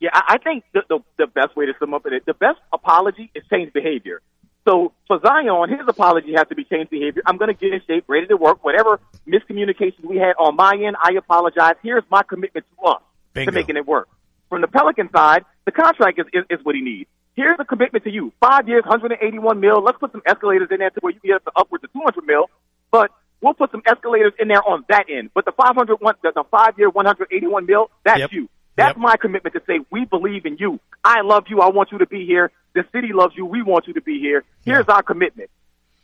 Yeah, 0.00 0.10
I 0.12 0.38
think 0.38 0.64
the, 0.74 0.82
the 0.88 0.98
the 1.16 1.26
best 1.26 1.56
way 1.56 1.66
to 1.66 1.72
sum 1.78 1.94
up 1.94 2.04
it, 2.06 2.26
the 2.26 2.34
best 2.34 2.58
apology 2.72 3.30
is 3.34 3.42
change 3.50 3.72
behavior. 3.72 4.20
So 4.68 4.92
for 5.06 5.20
Zion, 5.24 5.70
his 5.70 5.86
apology 5.86 6.34
has 6.36 6.48
to 6.48 6.56
be 6.56 6.64
change 6.64 6.90
behavior. 6.90 7.22
I'm 7.24 7.36
going 7.36 7.54
to 7.54 7.54
get 7.54 7.72
in 7.72 7.80
shape, 7.86 8.04
ready 8.08 8.26
to 8.26 8.36
work. 8.36 8.64
Whatever 8.64 9.00
miscommunications 9.26 10.04
we 10.04 10.16
had 10.16 10.34
on 10.38 10.56
my 10.56 10.72
end, 10.72 10.96
I 11.00 11.12
apologize. 11.16 11.76
Here's 11.82 12.02
my 12.10 12.22
commitment 12.24 12.66
to 12.66 12.86
us 12.88 13.02
Bingo. 13.32 13.52
to 13.52 13.54
making 13.54 13.76
it 13.76 13.86
work. 13.86 14.08
From 14.48 14.60
the 14.60 14.66
Pelican 14.66 15.08
side, 15.14 15.44
the 15.66 15.72
contract 15.72 16.18
is, 16.18 16.26
is, 16.32 16.58
is 16.58 16.64
what 16.64 16.74
he 16.74 16.80
needs. 16.80 17.08
Here's 17.36 17.58
a 17.60 17.64
commitment 17.64 18.04
to 18.04 18.10
you. 18.10 18.32
Five 18.40 18.66
years, 18.66 18.82
181 18.86 19.60
mil. 19.60 19.82
Let's 19.82 19.98
put 19.98 20.10
some 20.10 20.22
escalators 20.26 20.68
in 20.70 20.78
there 20.78 20.90
to 20.90 21.00
where 21.00 21.12
you 21.12 21.20
can 21.20 21.28
get 21.28 21.36
up 21.36 21.44
to 21.44 21.52
upwards 21.54 21.84
of 21.84 21.92
200 21.92 22.26
mil. 22.26 22.50
But 22.90 23.10
we'll 23.40 23.54
put 23.54 23.70
some 23.70 23.82
escalators 23.86 24.32
in 24.38 24.48
there 24.48 24.62
on 24.62 24.84
that 24.88 25.06
end. 25.10 25.30
But 25.34 25.44
the 25.44 25.52
500, 25.52 25.96
one, 26.00 26.14
the, 26.22 26.32
the 26.34 26.44
five 26.50 26.78
year, 26.78 26.88
181 26.90 27.66
mil, 27.66 27.90
that's 28.04 28.20
Yep. 28.20 28.32
you. 28.32 28.48
That's 28.76 28.98
my 28.98 29.16
commitment 29.16 29.54
to 29.54 29.62
say 29.66 29.80
we 29.90 30.04
believe 30.04 30.44
in 30.44 30.58
you. 30.58 30.78
I 31.02 31.22
love 31.22 31.44
you. 31.48 31.60
I 31.62 31.68
want 31.70 31.92
you 31.92 31.98
to 31.98 32.06
be 32.06 32.26
here. 32.26 32.50
The 32.74 32.84
city 32.92 33.08
loves 33.14 33.34
you. 33.34 33.46
We 33.46 33.62
want 33.62 33.86
you 33.86 33.94
to 33.94 34.02
be 34.02 34.20
here. 34.20 34.44
Here's 34.66 34.84
our 34.86 35.02
commitment. 35.02 35.48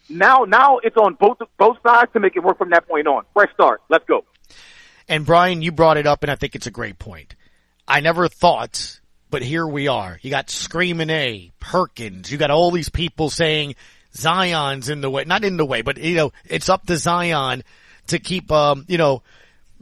Now, 0.09 0.45
now 0.49 0.79
it's 0.79 0.97
on 0.97 1.15
both 1.15 1.39
both 1.59 1.77
sides 1.87 2.13
to 2.15 2.21
make 2.21 2.35
it 2.35 2.43
work 2.43 2.59
from 2.59 2.71
that 2.71 2.89
point 2.89 3.07
on. 3.07 3.25
Fresh 3.35 3.53
start. 3.53 3.83
Let's 3.89 4.05
go. 4.07 4.25
And 5.09 5.27
Brian, 5.27 5.61
you 5.63 5.71
brought 5.71 5.97
it 5.97 6.07
up 6.07 6.23
and 6.23 6.31
I 6.31 6.37
think 6.37 6.55
it's 6.55 6.67
a 6.67 6.71
great 6.71 6.99
point. 6.99 7.35
I 7.87 8.01
never 8.01 8.29
thought, 8.29 9.01
but 9.31 9.43
here 9.43 9.67
we 9.67 9.89
are. 9.89 10.19
You 10.23 10.31
got 10.31 10.49
Screaming 10.49 11.11
A, 11.11 11.53
Perkins, 11.61 12.31
you 12.31 12.39
got 12.39 12.51
all 12.51 12.71
these 12.71 12.89
people 12.89 13.29
saying 13.29 13.75
Zion's 14.15 14.89
in 14.89 15.01
the 15.01 15.11
way, 15.11 15.25
not 15.25 15.45
in 15.45 15.57
the 15.57 15.65
way, 15.65 15.83
but 15.83 15.99
you 15.99 16.17
know, 16.17 16.33
it's 16.47 16.69
up 16.69 16.87
to 16.87 16.97
Zion 16.97 17.63
to 18.09 18.19
keep, 18.19 18.51
um, 18.51 18.85
you 18.89 18.99
know, 18.99 19.23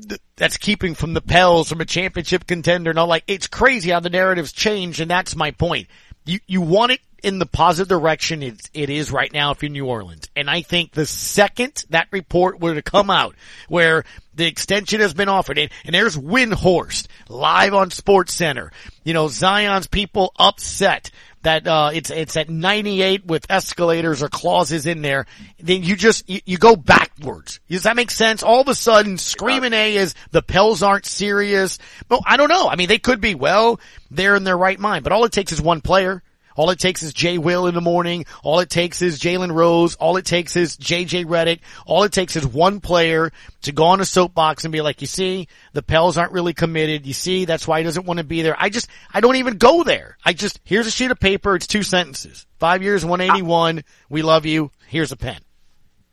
th- 0.09 0.20
that's 0.37 0.57
keeping 0.57 0.95
from 0.95 1.14
the 1.14 1.20
Pels 1.20 1.68
from 1.68 1.81
a 1.81 1.87
championship 1.87 2.47
contender 2.47 2.91
and 2.91 2.99
all 2.99 3.07
like, 3.07 3.24
it's 3.26 3.47
crazy 3.47 3.91
how 3.91 4.01
the 4.01 4.11
narratives 4.11 4.53
change 4.53 5.01
and 5.01 5.11
that's 5.11 5.37
my 5.37 5.51
point. 5.51 5.89
You, 6.24 6.39
you 6.47 6.61
want 6.61 6.93
it 6.93 7.01
in 7.23 7.39
the 7.39 7.47
positive 7.47 7.89
direction 7.89 8.43
it, 8.43 8.71
it 8.75 8.91
is 8.91 9.11
right 9.11 9.33
now 9.33 9.53
if 9.53 9.62
you're 9.62 9.71
New 9.71 9.87
Orleans. 9.87 10.29
And 10.37 10.51
I 10.51 10.62
think 10.62 10.93
the 10.93 11.07
second 11.07 11.85
that 11.91 12.09
report 12.11 12.61
were 12.61 12.75
to 12.75 12.83
come 12.83 13.11
out 13.11 13.35
where 13.68 14.05
the 14.35 14.47
extension 14.47 15.01
has 15.01 15.14
been 15.14 15.29
offered 15.29 15.59
and, 15.59 15.71
and 15.85 15.95
there's 15.95 16.16
Windhorst 16.16 17.09
live 17.29 17.75
on 17.75 17.91
Sports 17.91 18.33
Center, 18.33 18.73
you 19.05 19.12
know, 19.12 19.29
Zion's 19.29 19.87
people 19.87 20.33
upset 20.39 21.11
that, 21.43 21.66
uh, 21.66 21.91
it's, 21.93 22.11
it's 22.11 22.37
at 22.37 22.51
98 22.51 23.27
with 23.27 23.47
escalators 23.51 24.23
or 24.23 24.29
clauses 24.29 24.87
in 24.87 25.03
there, 25.03 25.27
then 25.59 25.83
you 25.83 25.97
just, 25.97 26.29
you, 26.29 26.41
you 26.45 26.59
go 26.59 26.77
backwards. 26.77 27.61
Does 27.68 27.85
that 27.85 27.97
make 27.97 28.11
sense? 28.11 28.43
All 28.43 28.61
of 28.61 28.68
a 28.68 28.75
sudden, 28.75 29.16
screaming 29.16 29.73
A 29.73 29.97
is 29.97 30.14
the 30.33 30.43
Pels 30.43 30.83
aren't 30.83 31.07
serious. 31.07 31.79
Well, 32.09 32.23
I 32.27 32.37
don't 32.37 32.51
know. 32.51 32.68
I 32.68 32.77
mean, 32.77 32.89
they 32.89 32.99
could 32.99 33.21
be. 33.21 33.35
Well, 33.35 33.81
they're 34.11 34.37
in 34.37 34.45
their 34.45 34.59
right 34.59 34.79
mind, 34.79 35.03
but 35.03 35.12
all 35.12 35.25
it 35.25 35.33
takes 35.33 35.53
is 35.53 35.62
one 35.62 35.81
player. 35.81 36.23
All 36.57 36.71
it 36.71 36.79
takes 36.79 37.03
is 37.03 37.13
Jay 37.13 37.39
Will 37.39 37.67
in 37.67 37.75
the 37.75 37.81
morning. 37.81 38.27
All 38.43 38.61
it 38.61 38.71
takes 38.71 39.03
is 39.03 39.19
Jalen 39.19 39.53
Rose. 39.53 39.95
All 39.97 40.17
it 40.17 40.25
takes 40.25 40.57
is 40.57 40.77
JJ 40.77 41.27
Redick. 41.27 41.61
All 41.87 42.03
it 42.03 42.13
takes 42.13 42.37
is 42.37 42.47
one 42.47 42.81
player 42.81 43.33
to 43.63 43.73
go 43.73 43.85
on 43.85 44.01
a 44.01 44.05
soapbox 44.05 44.65
and 44.65 44.73
be 44.73 44.81
like, 44.81 45.01
you 45.01 45.07
see, 45.07 45.49
the 45.73 45.83
Pels 45.83 46.19
aren't 46.19 46.33
really 46.33 46.55
committed. 46.55 47.07
You 47.07 47.13
see, 47.13 47.45
that's 47.45 47.67
why 47.67 47.79
he 47.79 47.85
doesn't 47.85 48.07
want 48.07 48.19
to 48.19 48.25
be 48.25 48.43
there. 48.43 48.57
I 48.59 48.69
just, 48.69 48.89
I 49.13 49.21
don't 49.21 49.37
even 49.37 49.59
go 49.59 49.85
there. 49.85 50.17
I 50.25 50.33
just, 50.33 50.61
here's 50.65 50.87
a 50.87 50.91
sheet 50.91 51.11
of 51.11 51.21
paper. 51.21 51.55
It's 51.55 51.67
two 51.67 51.83
sentences. 51.83 52.47
Five 52.59 52.83
years, 52.83 53.05
181. 53.05 53.85
We 54.09 54.23
love 54.23 54.47
you. 54.47 54.71
Here's 54.89 55.13
a 55.13 55.17
pen. 55.17 55.41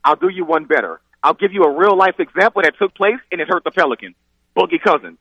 I'll 0.04 0.16
do 0.16 0.28
you 0.28 0.44
one 0.44 0.64
better. 0.64 1.00
I'll 1.22 1.34
give 1.34 1.52
you 1.52 1.64
a 1.64 1.76
real 1.76 1.96
life 1.96 2.18
example 2.18 2.62
that 2.62 2.74
took 2.78 2.94
place 2.94 3.18
and 3.30 3.40
it 3.40 3.48
hurt 3.48 3.64
the 3.64 3.70
Pelicans. 3.70 4.14
Boogie 4.56 4.80
Cousins. 4.82 5.18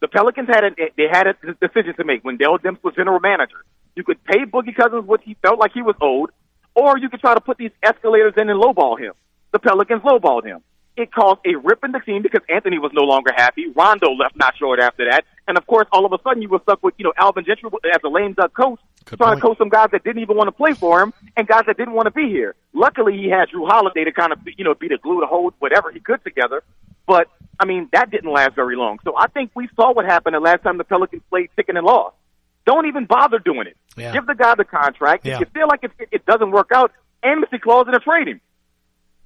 The 0.00 0.08
Pelicans 0.08 0.48
had 0.48 0.64
a 0.64 0.70
they 0.96 1.08
had 1.10 1.26
a 1.26 1.34
decision 1.60 1.94
to 1.96 2.04
make 2.04 2.22
when 2.24 2.36
Dell 2.36 2.58
Demps 2.58 2.82
was 2.84 2.94
general 2.94 3.18
manager. 3.18 3.64
You 3.98 4.04
could 4.04 4.22
pay 4.22 4.44
Boogie 4.44 4.76
Cousins 4.76 5.04
what 5.06 5.22
he 5.22 5.34
felt 5.42 5.58
like 5.58 5.72
he 5.72 5.82
was 5.82 5.96
owed, 6.00 6.30
or 6.76 6.96
you 6.98 7.08
could 7.08 7.18
try 7.18 7.34
to 7.34 7.40
put 7.40 7.58
these 7.58 7.72
escalators 7.82 8.32
in 8.36 8.48
and 8.48 8.62
lowball 8.62 8.96
him. 8.96 9.12
The 9.50 9.58
Pelicans 9.58 10.02
lowballed 10.02 10.44
him. 10.44 10.60
It 10.96 11.12
caused 11.12 11.40
a 11.44 11.56
rip 11.56 11.82
in 11.82 11.90
the 11.90 11.98
team 11.98 12.22
because 12.22 12.42
Anthony 12.48 12.78
was 12.78 12.92
no 12.94 13.02
longer 13.02 13.32
happy. 13.34 13.66
Rondo 13.74 14.12
left 14.12 14.36
not 14.36 14.56
short 14.56 14.78
after 14.78 15.10
that, 15.10 15.24
and 15.48 15.58
of 15.58 15.66
course, 15.66 15.88
all 15.90 16.06
of 16.06 16.12
a 16.12 16.18
sudden 16.22 16.42
you 16.42 16.48
were 16.48 16.60
stuck 16.62 16.80
with 16.80 16.94
you 16.96 17.06
know 17.06 17.12
Alvin 17.16 17.44
Gentry 17.44 17.68
as 17.92 18.00
a 18.04 18.08
lame 18.08 18.34
duck 18.34 18.54
coach, 18.54 18.78
trying 19.04 19.34
to 19.34 19.42
coach 19.42 19.58
some 19.58 19.68
guys 19.68 19.88
that 19.90 20.04
didn't 20.04 20.22
even 20.22 20.36
want 20.36 20.46
to 20.46 20.52
play 20.52 20.74
for 20.74 21.02
him 21.02 21.12
and 21.36 21.48
guys 21.48 21.64
that 21.66 21.76
didn't 21.76 21.94
want 21.94 22.06
to 22.06 22.12
be 22.12 22.28
here. 22.28 22.54
Luckily, 22.74 23.16
he 23.16 23.28
had 23.28 23.48
Jrue 23.48 23.66
Holiday 23.66 24.04
to 24.04 24.12
kind 24.12 24.32
of 24.32 24.38
you 24.56 24.62
know 24.62 24.76
be 24.76 24.86
the 24.86 24.98
glue 24.98 25.20
to 25.22 25.26
hold 25.26 25.54
whatever 25.58 25.90
he 25.90 25.98
could 25.98 26.22
together. 26.22 26.62
But 27.04 27.26
I 27.58 27.64
mean, 27.64 27.88
that 27.90 28.12
didn't 28.12 28.30
last 28.30 28.54
very 28.54 28.76
long. 28.76 29.00
So 29.02 29.16
I 29.18 29.26
think 29.26 29.50
we 29.56 29.68
saw 29.74 29.92
what 29.92 30.04
happened 30.04 30.36
the 30.36 30.40
last 30.40 30.62
time 30.62 30.78
the 30.78 30.84
Pelicans 30.84 31.22
played 31.30 31.50
chicken 31.56 31.76
and 31.76 31.84
lost. 31.84 32.14
Don't 32.68 32.84
even 32.84 33.06
bother 33.06 33.38
doing 33.38 33.66
it. 33.66 33.78
Yeah. 33.98 34.12
Give 34.12 34.26
the 34.26 34.34
guy 34.34 34.54
the 34.54 34.64
contract. 34.64 35.26
Yeah. 35.26 35.34
If 35.34 35.40
you 35.40 35.46
feel 35.46 35.68
like 35.68 35.84
it, 35.84 35.92
it, 36.10 36.26
doesn't 36.26 36.50
work 36.50 36.70
out, 36.74 36.92
embassy 37.22 37.58
clause 37.58 37.86
in 37.88 37.94
a 37.94 37.98
trade 37.98 38.28
him. 38.28 38.40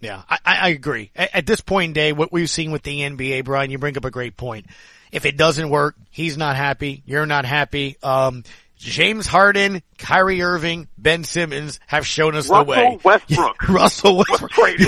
Yeah, 0.01 0.23
I, 0.29 0.39
I 0.45 0.57
I 0.57 0.69
agree. 0.71 1.11
At, 1.15 1.35
at 1.35 1.47
this 1.47 1.61
point 1.61 1.91
in 1.91 1.93
day, 1.93 2.13
what 2.13 2.33
we've 2.33 2.51
seen 2.51 2.73
with 2.73 2.83
the 2.83 3.01
NBA, 3.01 3.45
Brian, 3.45 3.71
you 3.71 3.79
bring 3.79 3.97
up 3.97 4.05
a 4.05 4.11
great 4.11 4.37
point. 4.37 4.67
If 5.13 5.27
it 5.27 5.37
doesn't 5.37 5.69
work, 5.71 5.95
he's 6.11 6.37
not 6.37 6.57
happy. 6.57 7.03
You're 7.07 7.27
not 7.27 7.45
happy. 7.45 7.97
Um, 8.03 8.43
James 8.83 9.29
Harden, 9.29 9.83
Kyrie 9.97 10.43
Irving, 10.43 10.89
Ben 10.99 11.23
Simmons 11.23 11.79
have 11.87 12.05
shown 12.05 12.35
us 12.35 12.49
Russell 12.49 12.65
the 12.65 12.71
way. 12.71 12.99
Russell 13.05 13.37
Westbrook. 13.39 13.69
Russell 13.69 14.17
Westbrook. 14.29 14.81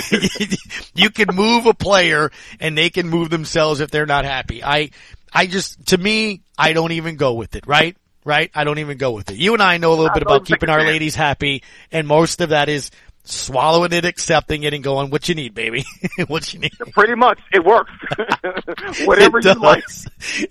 you 0.95 1.09
can 1.11 1.33
move 1.33 1.65
a 1.65 1.73
player 1.73 2.29
and 2.59 2.77
they 2.77 2.89
can 2.89 3.07
move 3.07 3.29
themselves 3.29 3.79
if 3.79 3.91
they're 3.91 4.05
not 4.05 4.25
happy. 4.25 4.61
I, 4.63 4.89
I 5.31 5.45
just, 5.45 5.87
to 5.87 5.97
me, 5.97 6.41
I 6.57 6.73
don't 6.73 6.91
even 6.91 7.15
go 7.15 7.35
with 7.35 7.55
it, 7.55 7.67
right? 7.67 7.95
Right? 8.25 8.51
I 8.53 8.63
don't 8.63 8.79
even 8.79 8.97
go 8.97 9.11
with 9.11 9.31
it. 9.31 9.37
You 9.37 9.53
and 9.53 9.61
I 9.61 9.77
know 9.77 9.93
a 9.93 9.95
little 9.95 10.13
bit 10.13 10.23
about 10.23 10.45
keeping 10.45 10.69
our 10.69 10.81
ladies 10.81 11.15
happy 11.15 11.63
and 11.91 12.07
most 12.07 12.41
of 12.41 12.49
that 12.49 12.67
is 12.67 12.91
swallowing 13.25 13.91
it, 13.93 14.05
accepting 14.05 14.63
it 14.63 14.73
and 14.73 14.83
going, 14.83 15.09
what 15.09 15.27
you 15.29 15.35
need, 15.35 15.53
baby? 15.53 15.85
what 16.27 16.53
you 16.53 16.59
need? 16.59 16.71
Pretty 16.93 17.15
much, 17.15 17.39
it 17.51 17.63
works. 17.63 17.91
Whatever 19.05 19.39
it 19.39 19.45
you 19.45 19.53
does. 19.53 19.57
like. 19.57 19.83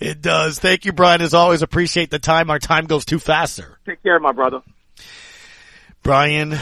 It 0.00 0.20
does. 0.20 0.58
Thank 0.58 0.84
you, 0.84 0.92
Brian. 0.92 1.20
As 1.20 1.34
always, 1.34 1.62
appreciate 1.62 2.10
the 2.10 2.18
time. 2.18 2.50
Our 2.50 2.58
time 2.58 2.86
goes 2.86 3.04
too 3.04 3.18
fast, 3.18 3.54
sir. 3.54 3.76
Take 3.86 4.02
care, 4.02 4.20
my 4.20 4.32
brother. 4.32 4.60
Brian 6.02 6.56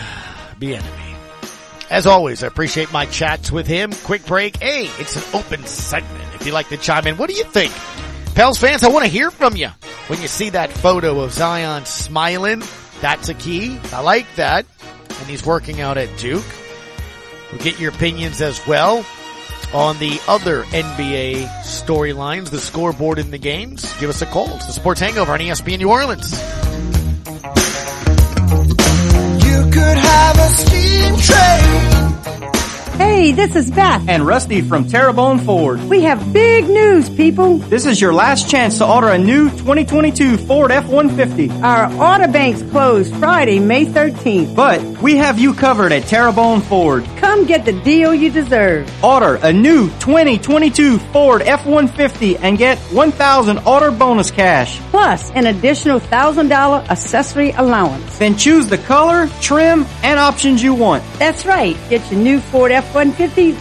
be 0.59 0.75
enemy. 0.75 1.17
As 1.91 2.07
always, 2.07 2.43
I 2.43 2.47
appreciate 2.47 2.93
my 2.93 3.05
chats 3.07 3.53
with 3.53 3.67
him. 3.67 3.93
Quick 4.05 4.25
break. 4.25 4.57
Hey, 4.57 4.89
it's 4.99 5.17
an 5.17 5.39
open 5.39 5.67
segment. 5.67 6.35
If 6.35 6.47
you'd 6.47 6.55
like 6.55 6.69
to 6.69 6.79
chime 6.79 7.07
in, 7.07 7.17
what 7.17 7.29
do 7.29 7.37
you 7.37 7.45
think? 7.45 7.73
Pels 8.35 8.59
fans, 8.59 8.83
I 8.83 8.89
want 8.89 9.05
to 9.05 9.11
hear 9.11 9.31
from 9.31 9.57
you. 9.57 9.69
When 10.07 10.21
you 10.23 10.29
see 10.29 10.51
that 10.51 10.73
photo 10.73 11.21
of 11.21 11.33
Zion 11.33 11.85
smiling, 11.85 12.63
that's 13.01 13.29
a 13.29 13.35
key. 13.35 13.79
I 13.93 14.01
like 14.01 14.27
that. 14.37 14.65
And 15.09 15.29
he's 15.29 15.45
working 15.45 15.81
out 15.81 15.99
at 15.99 16.17
Duke. 16.19 16.45
We'll 17.51 17.61
get 17.61 17.79
your 17.79 17.93
opinions 17.93 18.41
as 18.41 18.67
well 18.67 19.05
on 19.75 19.99
the 19.99 20.19
other 20.27 20.63
NBA 20.65 21.47
storylines, 21.63 22.51
the 22.51 22.59
scoreboard 22.59 23.19
in 23.19 23.31
the 23.31 23.39
games. 23.39 23.93
Give 24.01 24.09
us 24.09 24.23
a 24.23 24.27
call. 24.27 24.57
It's 24.57 24.67
the 24.67 24.73
Sports 24.73 25.01
Hangover 25.01 25.33
on 25.33 25.41
ESPN 25.41 25.79
New 25.79 25.91
Orleans. 25.91 26.33
You 29.45 29.71
could 29.71 29.99
have 29.99 30.39
a 30.39 30.49
steam 30.49 31.17
train 31.19 32.62
Hey, 32.99 33.33
this 33.33 33.57
is 33.57 33.71
Beth. 33.71 34.07
And 34.07 34.27
Rusty 34.27 34.61
from 34.61 34.87
Terrebonne 34.87 35.39
Ford. 35.39 35.83
We 35.85 36.03
have 36.03 36.33
big 36.33 36.69
news, 36.69 37.09
people. 37.09 37.57
This 37.57 37.87
is 37.87 38.01
your 38.01 38.13
last 38.13 38.51
chance 38.51 38.79
to 38.79 38.87
order 38.87 39.09
a 39.09 39.19
new 39.19 39.49
2022 39.51 40.37
Ford 40.37 40.71
F-150. 40.71 41.63
Our 41.63 41.91
order 41.95 42.31
bank's 42.31 42.63
closed 42.71 43.15
Friday, 43.17 43.59
May 43.61 43.87
13th. 43.87 44.55
But 44.55 44.83
we 45.01 45.17
have 45.17 45.39
you 45.39 45.55
covered 45.55 45.93
at 45.93 46.07
Terrebonne 46.07 46.61
Ford. 46.61 47.05
Come 47.17 47.47
get 47.47 47.65
the 47.65 47.73
deal 47.73 48.15
you 48.15 48.31
deserve. 48.31 48.89
Order 49.03 49.37
a 49.43 49.53
new 49.53 49.89
2022 50.01 50.99
Ford 50.99 51.43
F-150 51.43 52.41
and 52.43 52.59
get 52.59 52.79
1000 52.79 53.59
order 53.67 53.91
bonus 53.91 54.31
cash. 54.31 54.79
Plus 54.91 55.31
an 55.31 55.47
additional 55.47 55.99
$1,000 55.99 56.89
accessory 56.91 57.53
allowance. 57.53 58.19
Then 58.19 58.37
choose 58.37 58.69
the 58.69 58.79
color, 58.79 59.29
trim, 59.41 59.87
and 60.03 60.21
options 60.21 60.63
you 60.63 60.75
want. 60.75 61.03
That's 61.19 61.47
right. 61.47 61.77
Get 61.89 62.09
your 62.13 62.21
new 62.21 62.39
Ford 62.41 62.71
F-150 62.71 62.82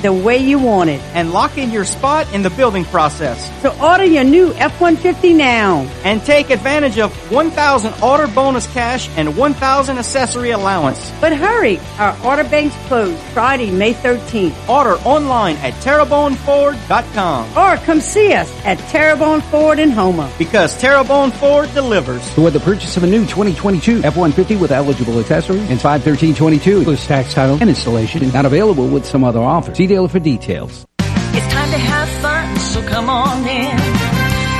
the 0.01 0.11
way 0.11 0.37
you 0.37 0.59
want 0.59 0.89
it. 0.89 1.01
And 1.13 1.31
lock 1.31 1.57
in 1.57 1.71
your 1.71 1.85
spot 1.85 2.31
in 2.33 2.41
the 2.41 2.49
building 2.49 2.85
process. 2.85 3.49
So 3.61 3.75
order 3.79 4.05
your 4.05 4.23
new 4.23 4.53
F-150 4.53 5.35
now. 5.35 5.81
And 6.03 6.23
take 6.23 6.49
advantage 6.49 6.97
of 6.99 7.11
1000 7.31 8.01
order 8.01 8.27
bonus 8.27 8.71
cash 8.73 9.09
and 9.17 9.37
1000 9.37 9.97
accessory 9.97 10.51
allowance. 10.51 11.11
But 11.21 11.35
hurry, 11.35 11.79
our 11.99 12.17
order 12.25 12.43
bank's 12.43 12.75
closed 12.87 13.19
Friday, 13.33 13.71
May 13.71 13.93
13th. 13.93 14.69
Order 14.69 14.95
online 15.03 15.57
at 15.57 15.73
terrebonneford.com. 15.75 17.57
Or 17.57 17.77
come 17.85 18.01
see 18.01 18.33
us 18.33 18.51
at 18.65 18.77
Terrebonne 18.89 19.41
Ford 19.41 19.79
in 19.79 19.91
Houma. 19.91 20.31
Because 20.37 20.77
Terrebonne 20.79 21.31
Ford 21.31 21.71
delivers. 21.73 22.23
So 22.31 22.43
with 22.43 22.53
the 22.53 22.59
purchase 22.59 22.97
of 22.97 23.03
a 23.03 23.07
new 23.07 23.21
2022 23.25 24.03
F-150 24.03 24.59
with 24.59 24.71
eligible 24.71 25.19
accessories 25.19 25.69
and 25.69 25.79
51322 25.79 26.79
includes 26.79 27.05
tax 27.07 27.33
title 27.33 27.57
and 27.59 27.69
installation, 27.69 28.27
not 28.29 28.45
available 28.45 28.87
with 28.87 29.05
some 29.11 29.23
other 29.25 29.41
offers. 29.41 29.77
See 29.77 29.87
dealer 29.87 30.07
for 30.07 30.19
details. 30.19 30.85
It's 30.99 31.47
time 31.53 31.69
to 31.71 31.77
have 31.77 32.09
fun, 32.23 32.57
so 32.59 32.81
come 32.87 33.09
on 33.09 33.39
in. 33.45 33.77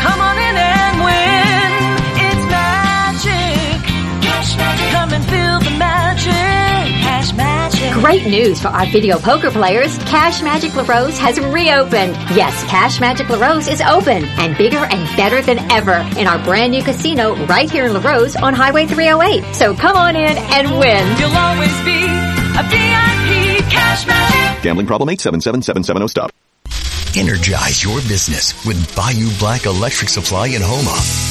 Come 0.04 0.20
on 0.20 0.38
in 0.38 0.56
and 0.60 0.96
win. 1.08 1.72
It's 2.20 2.46
magic. 2.52 3.80
Cash 4.22 4.58
magic. 4.58 4.90
Come 4.92 5.14
and 5.14 5.24
feel 5.26 5.72
the 5.72 5.78
magic. 5.80 6.34
Cash 7.02 7.34
magic. 7.34 7.94
Great 7.94 8.26
news 8.26 8.62
for 8.62 8.68
our 8.68 8.86
video 8.88 9.18
poker 9.20 9.52
players. 9.52 9.98
Cash 10.00 10.42
Magic 10.42 10.76
LaRose 10.76 11.18
has 11.18 11.40
reopened. 11.40 12.14
Yes, 12.36 12.64
Cash 12.66 13.00
Magic 13.00 13.30
LaRose 13.30 13.70
is 13.70 13.80
open 13.82 14.26
and 14.26 14.58
bigger 14.58 14.84
and 14.84 15.18
better 15.18 15.42
than 15.42 15.60
ever 15.72 15.96
in 16.20 16.28
our 16.28 16.44
brand 16.44 16.72
new 16.74 16.84
casino 16.84 17.36
right 17.46 17.72
here 17.72 17.86
in 17.86 17.94
LaRose 17.94 18.36
on 18.36 18.54
Highway 18.54 18.86
308. 18.86 19.56
So 19.56 19.74
come 19.74 19.96
on 19.96 20.18
in 20.18 20.38
and 20.38 20.68
win. 20.78 21.08
You'll 21.20 21.38
always 21.38 21.78
be 21.86 22.04
a 22.60 22.64
VIP. 22.68 23.21
Cash 23.72 24.06
magic. 24.06 24.64
Gambling 24.64 24.88
problem 24.88 25.10
877770 25.10 26.08
stop. 26.10 26.32
Energize 27.16 27.84
your 27.84 27.98
business 28.08 28.66
with 28.66 28.96
Bayou 28.96 29.30
Black 29.40 29.66
Electric 29.66 30.10
Supply 30.10 30.48
in 30.48 30.62
Houma. 30.62 31.31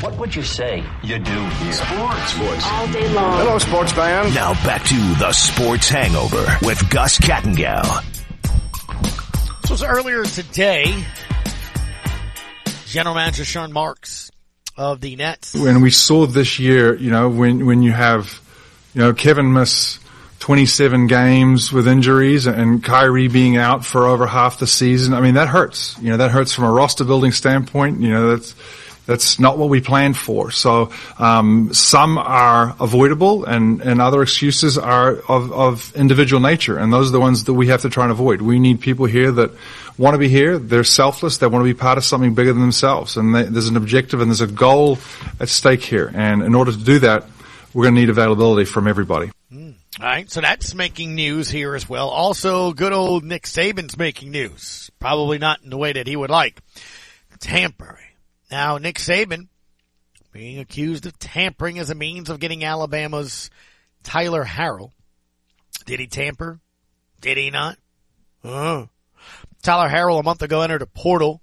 What 0.00 0.18
would 0.18 0.36
you 0.36 0.42
say 0.42 0.84
you 1.02 1.18
do 1.18 1.32
here? 1.32 1.72
Sports. 1.72 2.32
Sports. 2.34 2.66
All 2.66 2.86
day 2.92 3.08
long. 3.14 3.38
Hello, 3.38 3.58
sports 3.58 3.92
fan. 3.92 4.34
Now 4.34 4.52
back 4.62 4.84
to 4.84 4.94
the 4.94 5.32
Sports 5.32 5.88
Hangover 5.88 6.44
with 6.62 6.90
Gus 6.90 7.18
Kattengell. 7.18 8.04
This 9.62 9.70
was 9.70 9.82
earlier 9.82 10.24
today. 10.24 11.02
General 12.86 13.14
Manager 13.14 13.44
Sean 13.46 13.72
Marks 13.72 14.30
of 14.76 15.00
the 15.00 15.16
Nets. 15.16 15.54
When 15.54 15.80
we 15.80 15.90
saw 15.90 16.26
this 16.26 16.58
year, 16.58 16.94
you 16.94 17.10
know, 17.10 17.30
when 17.30 17.64
when 17.64 17.82
you 17.82 17.92
have, 17.92 18.40
you 18.94 19.00
know, 19.00 19.14
Kevin 19.14 19.54
miss 19.54 19.98
27 20.40 21.06
games 21.06 21.72
with 21.72 21.88
injuries 21.88 22.46
and 22.46 22.84
Kyrie 22.84 23.28
being 23.28 23.56
out 23.56 23.82
for 23.82 24.06
over 24.06 24.26
half 24.26 24.58
the 24.58 24.66
season, 24.66 25.14
I 25.14 25.22
mean 25.22 25.34
that 25.34 25.48
hurts. 25.48 25.96
You 26.02 26.10
know, 26.10 26.16
that 26.18 26.30
hurts 26.30 26.52
from 26.52 26.64
a 26.64 26.70
roster 26.70 27.04
building 27.04 27.32
standpoint. 27.32 28.00
You 28.02 28.10
know, 28.10 28.36
that's 28.36 28.54
that's 29.06 29.38
not 29.38 29.56
what 29.56 29.68
we 29.68 29.80
planned 29.80 30.16
for. 30.16 30.50
So 30.50 30.90
um, 31.18 31.72
some 31.72 32.18
are 32.18 32.76
avoidable, 32.80 33.44
and, 33.44 33.80
and 33.80 34.00
other 34.00 34.22
excuses 34.22 34.76
are 34.76 35.12
of, 35.28 35.52
of 35.52 35.96
individual 35.96 36.40
nature, 36.40 36.76
and 36.78 36.92
those 36.92 37.08
are 37.08 37.12
the 37.12 37.20
ones 37.20 37.44
that 37.44 37.54
we 37.54 37.68
have 37.68 37.82
to 37.82 37.90
try 37.90 38.04
and 38.04 38.12
avoid. 38.12 38.42
We 38.42 38.58
need 38.58 38.80
people 38.80 39.06
here 39.06 39.32
that 39.32 39.52
want 39.96 40.14
to 40.14 40.18
be 40.18 40.28
here. 40.28 40.58
They're 40.58 40.84
selfless. 40.84 41.38
They 41.38 41.46
want 41.46 41.64
to 41.64 41.72
be 41.72 41.78
part 41.78 41.98
of 41.98 42.04
something 42.04 42.34
bigger 42.34 42.52
than 42.52 42.62
themselves, 42.62 43.16
and 43.16 43.34
they, 43.34 43.44
there's 43.44 43.68
an 43.68 43.76
objective 43.76 44.20
and 44.20 44.30
there's 44.30 44.40
a 44.40 44.46
goal 44.46 44.98
at 45.40 45.48
stake 45.48 45.82
here. 45.82 46.10
And 46.14 46.42
in 46.42 46.54
order 46.54 46.72
to 46.72 46.78
do 46.78 46.98
that, 47.00 47.24
we're 47.72 47.84
going 47.84 47.94
to 47.94 48.00
need 48.00 48.10
availability 48.10 48.64
from 48.64 48.88
everybody. 48.88 49.30
All 49.98 50.04
right, 50.04 50.30
so 50.30 50.42
that's 50.42 50.74
making 50.74 51.14
news 51.14 51.48
here 51.48 51.74
as 51.74 51.88
well. 51.88 52.10
Also, 52.10 52.74
good 52.74 52.92
old 52.92 53.24
Nick 53.24 53.44
Saban's 53.44 53.96
making 53.96 54.30
news. 54.30 54.90
Probably 55.00 55.38
not 55.38 55.62
in 55.62 55.70
the 55.70 55.78
way 55.78 55.94
that 55.94 56.06
he 56.06 56.16
would 56.16 56.28
like. 56.28 56.60
Tampering. 57.40 58.05
Now, 58.50 58.78
Nick 58.78 58.96
Saban 58.96 59.48
being 60.32 60.58
accused 60.58 61.06
of 61.06 61.18
tampering 61.18 61.78
as 61.78 61.90
a 61.90 61.94
means 61.94 62.30
of 62.30 62.40
getting 62.40 62.64
Alabama's 62.64 63.50
Tyler 64.02 64.44
Harrell. 64.44 64.92
Did 65.86 66.00
he 66.00 66.06
tamper? 66.06 66.60
Did 67.20 67.38
he 67.38 67.50
not? 67.50 67.78
Uh. 68.44 68.86
Tyler 69.62 69.88
Harrell 69.88 70.20
a 70.20 70.22
month 70.22 70.42
ago 70.42 70.62
entered 70.62 70.82
a 70.82 70.86
portal. 70.86 71.40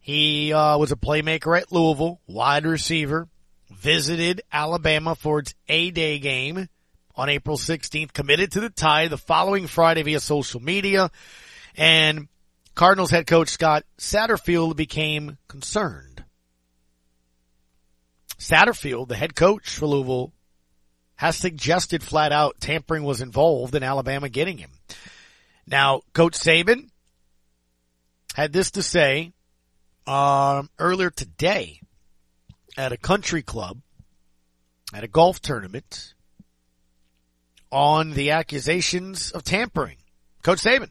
He 0.00 0.52
uh, 0.52 0.78
was 0.78 0.92
a 0.92 0.96
playmaker 0.96 1.58
at 1.58 1.70
Louisville, 1.70 2.20
wide 2.26 2.64
receiver, 2.64 3.28
visited 3.70 4.40
Alabama 4.50 5.14
for 5.14 5.40
its 5.40 5.54
A-Day 5.68 6.18
game 6.18 6.68
on 7.14 7.28
April 7.28 7.58
16th, 7.58 8.12
committed 8.12 8.52
to 8.52 8.60
the 8.60 8.70
Tide 8.70 9.10
the 9.10 9.18
following 9.18 9.66
Friday 9.66 10.02
via 10.02 10.20
social 10.20 10.60
media, 10.60 11.10
and 11.76 12.28
Cardinals 12.74 13.10
head 13.10 13.26
coach 13.26 13.48
Scott 13.48 13.84
Satterfield 13.98 14.76
became 14.76 15.38
concerned. 15.48 16.24
Satterfield, 18.38 19.08
the 19.08 19.16
head 19.16 19.34
coach 19.34 19.68
for 19.76 19.86
Louisville, 19.86 20.32
has 21.16 21.36
suggested 21.36 22.02
flat 22.02 22.32
out 22.32 22.60
tampering 22.60 23.04
was 23.04 23.20
involved 23.20 23.74
in 23.74 23.82
Alabama 23.82 24.28
getting 24.28 24.56
him. 24.56 24.70
Now, 25.66 26.00
Coach 26.14 26.32
Saban 26.32 26.88
had 28.34 28.52
this 28.52 28.70
to 28.72 28.82
say 28.82 29.32
um, 30.06 30.70
earlier 30.78 31.10
today 31.10 31.80
at 32.78 32.92
a 32.92 32.96
country 32.96 33.42
club 33.42 33.78
at 34.94 35.04
a 35.04 35.08
golf 35.08 35.40
tournament 35.40 36.14
on 37.70 38.12
the 38.12 38.30
accusations 38.30 39.30
of 39.30 39.44
tampering. 39.44 39.98
Coach 40.42 40.62
Saban. 40.62 40.90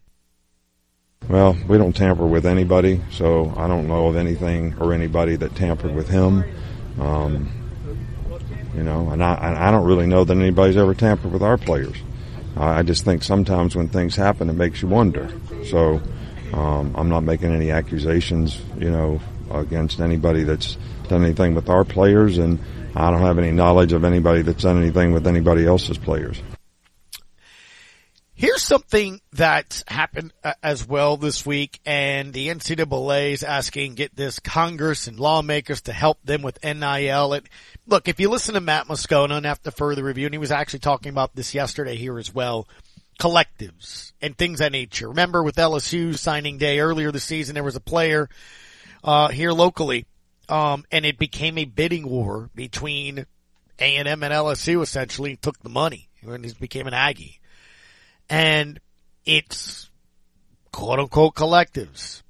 Well, 1.30 1.56
we 1.68 1.78
don't 1.78 1.96
tamper 1.96 2.26
with 2.26 2.48
anybody, 2.48 3.02
so 3.12 3.54
I 3.56 3.68
don't 3.68 3.88
know 3.88 4.08
of 4.08 4.16
anything 4.16 4.76
or 4.80 4.94
anybody 4.96 5.36
that 5.36 5.56
tampered 5.56 5.94
with 5.94 6.10
him. 6.10 6.44
Um, 7.00 7.52
you 8.74 8.82
know, 8.82 9.12
and 9.12 9.24
I, 9.24 9.68
I 9.68 9.70
don't 9.70 9.86
really 9.86 10.08
know 10.08 10.24
that 10.24 10.36
anybody's 10.36 10.76
ever 10.76 10.96
tampered 10.96 11.32
with 11.32 11.44
our 11.44 11.56
players. 11.56 11.96
I 12.58 12.82
just 12.82 13.06
think 13.06 13.22
sometimes 13.22 13.76
when 13.76 13.90
things 13.90 14.16
happen, 14.16 14.50
it 14.50 14.54
makes 14.54 14.82
you 14.82 14.88
wonder. 14.88 15.30
So 15.66 16.02
um, 16.52 16.96
I'm 16.96 17.10
not 17.10 17.22
making 17.22 17.54
any 17.54 17.70
accusations, 17.70 18.60
you 18.80 18.90
know, 18.90 19.22
against 19.52 20.00
anybody 20.00 20.44
that's 20.44 20.78
done 21.10 21.24
anything 21.24 21.54
with 21.54 21.70
our 21.70 21.86
players, 21.86 22.40
and 22.40 22.58
I 22.96 23.12
don't 23.12 23.22
have 23.22 23.38
any 23.38 23.52
knowledge 23.52 23.94
of 23.94 24.04
anybody 24.04 24.42
that's 24.42 24.64
done 24.64 24.82
anything 24.82 25.14
with 25.14 25.28
anybody 25.28 25.68
else's 25.68 26.00
players. 26.00 26.42
Here's 28.40 28.64
something 28.64 29.20
that 29.34 29.84
happened 29.86 30.32
uh, 30.46 30.54
as 30.64 30.88
well 30.88 31.18
this 31.18 31.46
week, 31.46 31.82
and 31.86 32.32
the 32.32 32.48
NCAA 32.48 33.34
is 33.34 33.44
asking, 33.44 33.96
get 33.96 34.16
this, 34.16 34.40
Congress 34.40 35.08
and 35.08 35.20
lawmakers 35.20 35.82
to 35.82 35.92
help 35.92 36.24
them 36.24 36.42
with 36.42 36.64
NIL. 36.64 37.34
And 37.34 37.50
look, 37.86 38.08
if 38.08 38.18
you 38.18 38.30
listen 38.30 38.54
to 38.54 38.62
Matt 38.62 38.88
Moscona 38.88 39.36
and 39.36 39.46
after 39.46 39.72
further 39.72 40.06
review, 40.06 40.26
and 40.28 40.34
he 40.34 40.38
was 40.38 40.54
actually 40.54 40.80
talking 40.80 41.10
about 41.10 41.36
this 41.36 41.54
yesterday 41.54 41.98
here 41.98 42.18
as 42.18 42.34
well, 42.34 42.66
collectives 43.20 44.14
and 44.22 44.38
things 44.38 44.62
of 44.62 44.72
nature. 44.72 45.10
Remember 45.10 45.44
with 45.44 45.58
LSU 45.58 46.18
signing 46.18 46.58
day 46.58 46.80
earlier 46.80 47.12
this 47.12 47.26
season, 47.26 47.56
there 47.56 47.64
was 47.66 47.76
a 47.76 47.82
player, 47.82 48.30
uh, 49.04 49.28
here 49.28 49.52
locally, 49.52 50.06
um, 50.48 50.86
and 50.94 51.06
it 51.06 51.20
became 51.20 51.58
a 51.58 51.66
bidding 51.66 52.08
war 52.08 52.50
between 52.56 53.26
A&M 53.80 54.24
and 54.24 54.34
LSU 54.34 54.82
essentially, 54.82 55.36
took 55.36 55.60
the 55.60 55.68
money, 55.68 56.08
and 56.22 56.46
he 56.46 56.54
became 56.58 56.88
an 56.88 56.94
Aggie 56.94 57.39
and 58.30 58.80
it's 59.26 59.90
quote 60.72 61.00
unquote 61.00 61.36
collectives. 61.36 62.22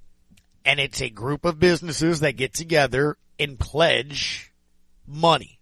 And 0.66 0.80
it's 0.80 1.02
a 1.02 1.10
group 1.10 1.46
of 1.46 1.60
businesses 1.60 2.20
that 2.20 2.34
get 2.34 2.54
together 2.54 3.18
and 3.40 3.58
pledge 3.60 4.52
money, 5.08 5.60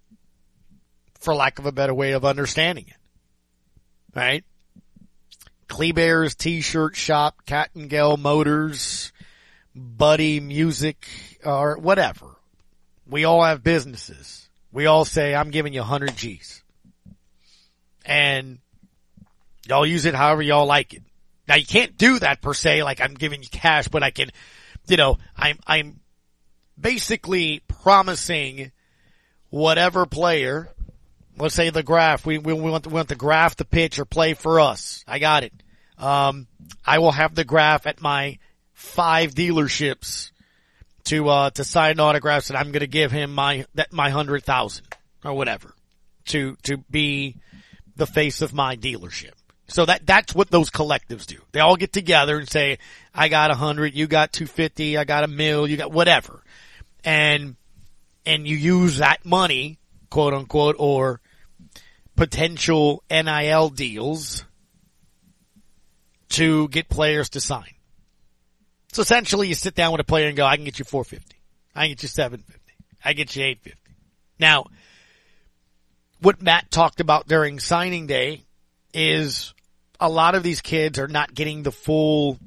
for 1.19 1.33
lack 1.33 1.59
of 1.59 1.65
a 1.65 1.71
better 1.71 1.93
way 1.93 2.11
of 2.11 2.25
understanding 2.25 2.85
it. 2.87 2.97
Right? 4.13 4.43
Kleber's 5.69 6.35
T-shirt 6.35 6.95
shop, 6.95 7.45
Kattengell 7.45 8.17
Motors, 8.17 9.11
Buddy 9.75 10.39
Music, 10.39 11.07
or 11.45 11.77
whatever. 11.77 12.35
We 13.07 13.25
all 13.25 13.43
have 13.43 13.63
businesses. 13.63 14.49
We 14.71 14.85
all 14.85 15.05
say, 15.05 15.35
I'm 15.35 15.51
giving 15.51 15.73
you 15.73 15.81
100 15.81 16.15
G's. 16.15 16.63
And 18.05 18.59
y'all 19.67 19.85
use 19.85 20.05
it 20.05 20.15
however 20.15 20.41
y'all 20.41 20.65
like 20.65 20.93
it. 20.93 21.03
Now 21.47 21.55
you 21.55 21.65
can't 21.65 21.97
do 21.97 22.19
that 22.19 22.41
per 22.41 22.53
se, 22.53 22.83
like 22.83 23.01
I'm 23.01 23.13
giving 23.13 23.41
you 23.41 23.49
cash, 23.49 23.87
but 23.87 24.03
I 24.03 24.11
can, 24.11 24.29
you 24.87 24.97
know, 24.97 25.17
I'm, 25.35 25.59
I'm 25.65 25.99
basically 26.79 27.61
promising 27.67 28.71
whatever 29.49 30.05
player, 30.05 30.69
let's 31.37 31.55
say 31.55 31.69
the 31.69 31.83
graph, 31.83 32.25
we, 32.25 32.37
we, 32.37 32.53
we 32.53 32.69
want, 32.69 32.83
the, 32.83 32.89
we 32.89 32.95
want 32.95 33.07
the 33.07 33.15
graph 33.15 33.55
to 33.57 33.65
pitch 33.65 33.99
or 33.99 34.05
play 34.05 34.33
for 34.33 34.59
us. 34.59 35.03
I 35.07 35.19
got 35.19 35.43
it. 35.43 35.53
Um, 35.97 36.47
I 36.85 36.99
will 36.99 37.11
have 37.11 37.33
the 37.33 37.45
graph 37.45 37.87
at 37.87 38.01
my 38.01 38.39
five 38.73 39.33
dealerships 39.33 40.31
to, 41.05 41.29
uh, 41.29 41.49
to 41.51 41.63
sign 41.63 41.99
autographs 41.99 42.49
and 42.49 42.57
I'm 42.57 42.71
going 42.71 42.81
to 42.81 42.87
give 42.87 43.11
him 43.11 43.33
my, 43.33 43.65
that, 43.75 43.93
my 43.93 44.09
hundred 44.09 44.43
thousand 44.43 44.85
or 45.23 45.33
whatever 45.33 45.73
to, 46.25 46.57
to 46.63 46.77
be 46.91 47.37
the 47.95 48.05
face 48.05 48.41
of 48.41 48.53
my 48.53 48.75
dealership. 48.75 49.31
So 49.67 49.85
that, 49.85 50.05
that's 50.05 50.33
what 50.33 50.49
those 50.49 50.69
collectives 50.69 51.25
do. 51.25 51.37
They 51.51 51.59
all 51.59 51.75
get 51.75 51.91
together 51.91 52.37
and 52.37 52.49
say, 52.49 52.79
I 53.13 53.27
got 53.27 53.51
a 53.51 53.55
hundred, 53.55 53.93
you 53.95 54.07
got 54.07 54.31
250, 54.31 54.97
I 54.97 55.03
got 55.03 55.23
a 55.23 55.27
mill, 55.27 55.67
you 55.67 55.75
got 55.75 55.91
whatever. 55.91 56.41
And, 57.03 57.55
and 58.25 58.47
you 58.47 58.55
use 58.55 58.97
that 58.97 59.25
money, 59.25 59.77
quote 60.09 60.33
unquote, 60.33 60.77
or 60.79 61.19
potential 62.15 63.03
NIL 63.11 63.69
deals 63.69 64.45
to 66.29 66.67
get 66.69 66.89
players 66.89 67.29
to 67.29 67.41
sign. 67.41 67.71
So 68.93 69.01
essentially 69.01 69.47
you 69.47 69.53
sit 69.53 69.75
down 69.75 69.91
with 69.91 70.01
a 70.01 70.05
player 70.05 70.27
and 70.27 70.37
go, 70.37 70.45
I 70.45 70.55
can 70.55 70.65
get 70.65 70.79
you 70.79 70.85
450. 70.85 71.35
I 71.75 71.81
can 71.81 71.89
get 71.91 72.03
you 72.03 72.09
750. 72.09 72.73
I 73.03 73.13
get 73.13 73.35
you 73.35 73.43
850. 73.43 73.93
Now, 74.39 74.65
what 76.21 76.41
Matt 76.41 76.71
talked 76.71 76.99
about 76.99 77.27
during 77.27 77.59
signing 77.59 78.07
day 78.07 78.43
is 78.93 79.53
a 79.99 80.09
lot 80.09 80.35
of 80.35 80.43
these 80.43 80.61
kids 80.61 80.99
are 80.99 81.07
not 81.07 81.33
getting 81.33 81.63
the 81.63 81.71
full 81.71 82.39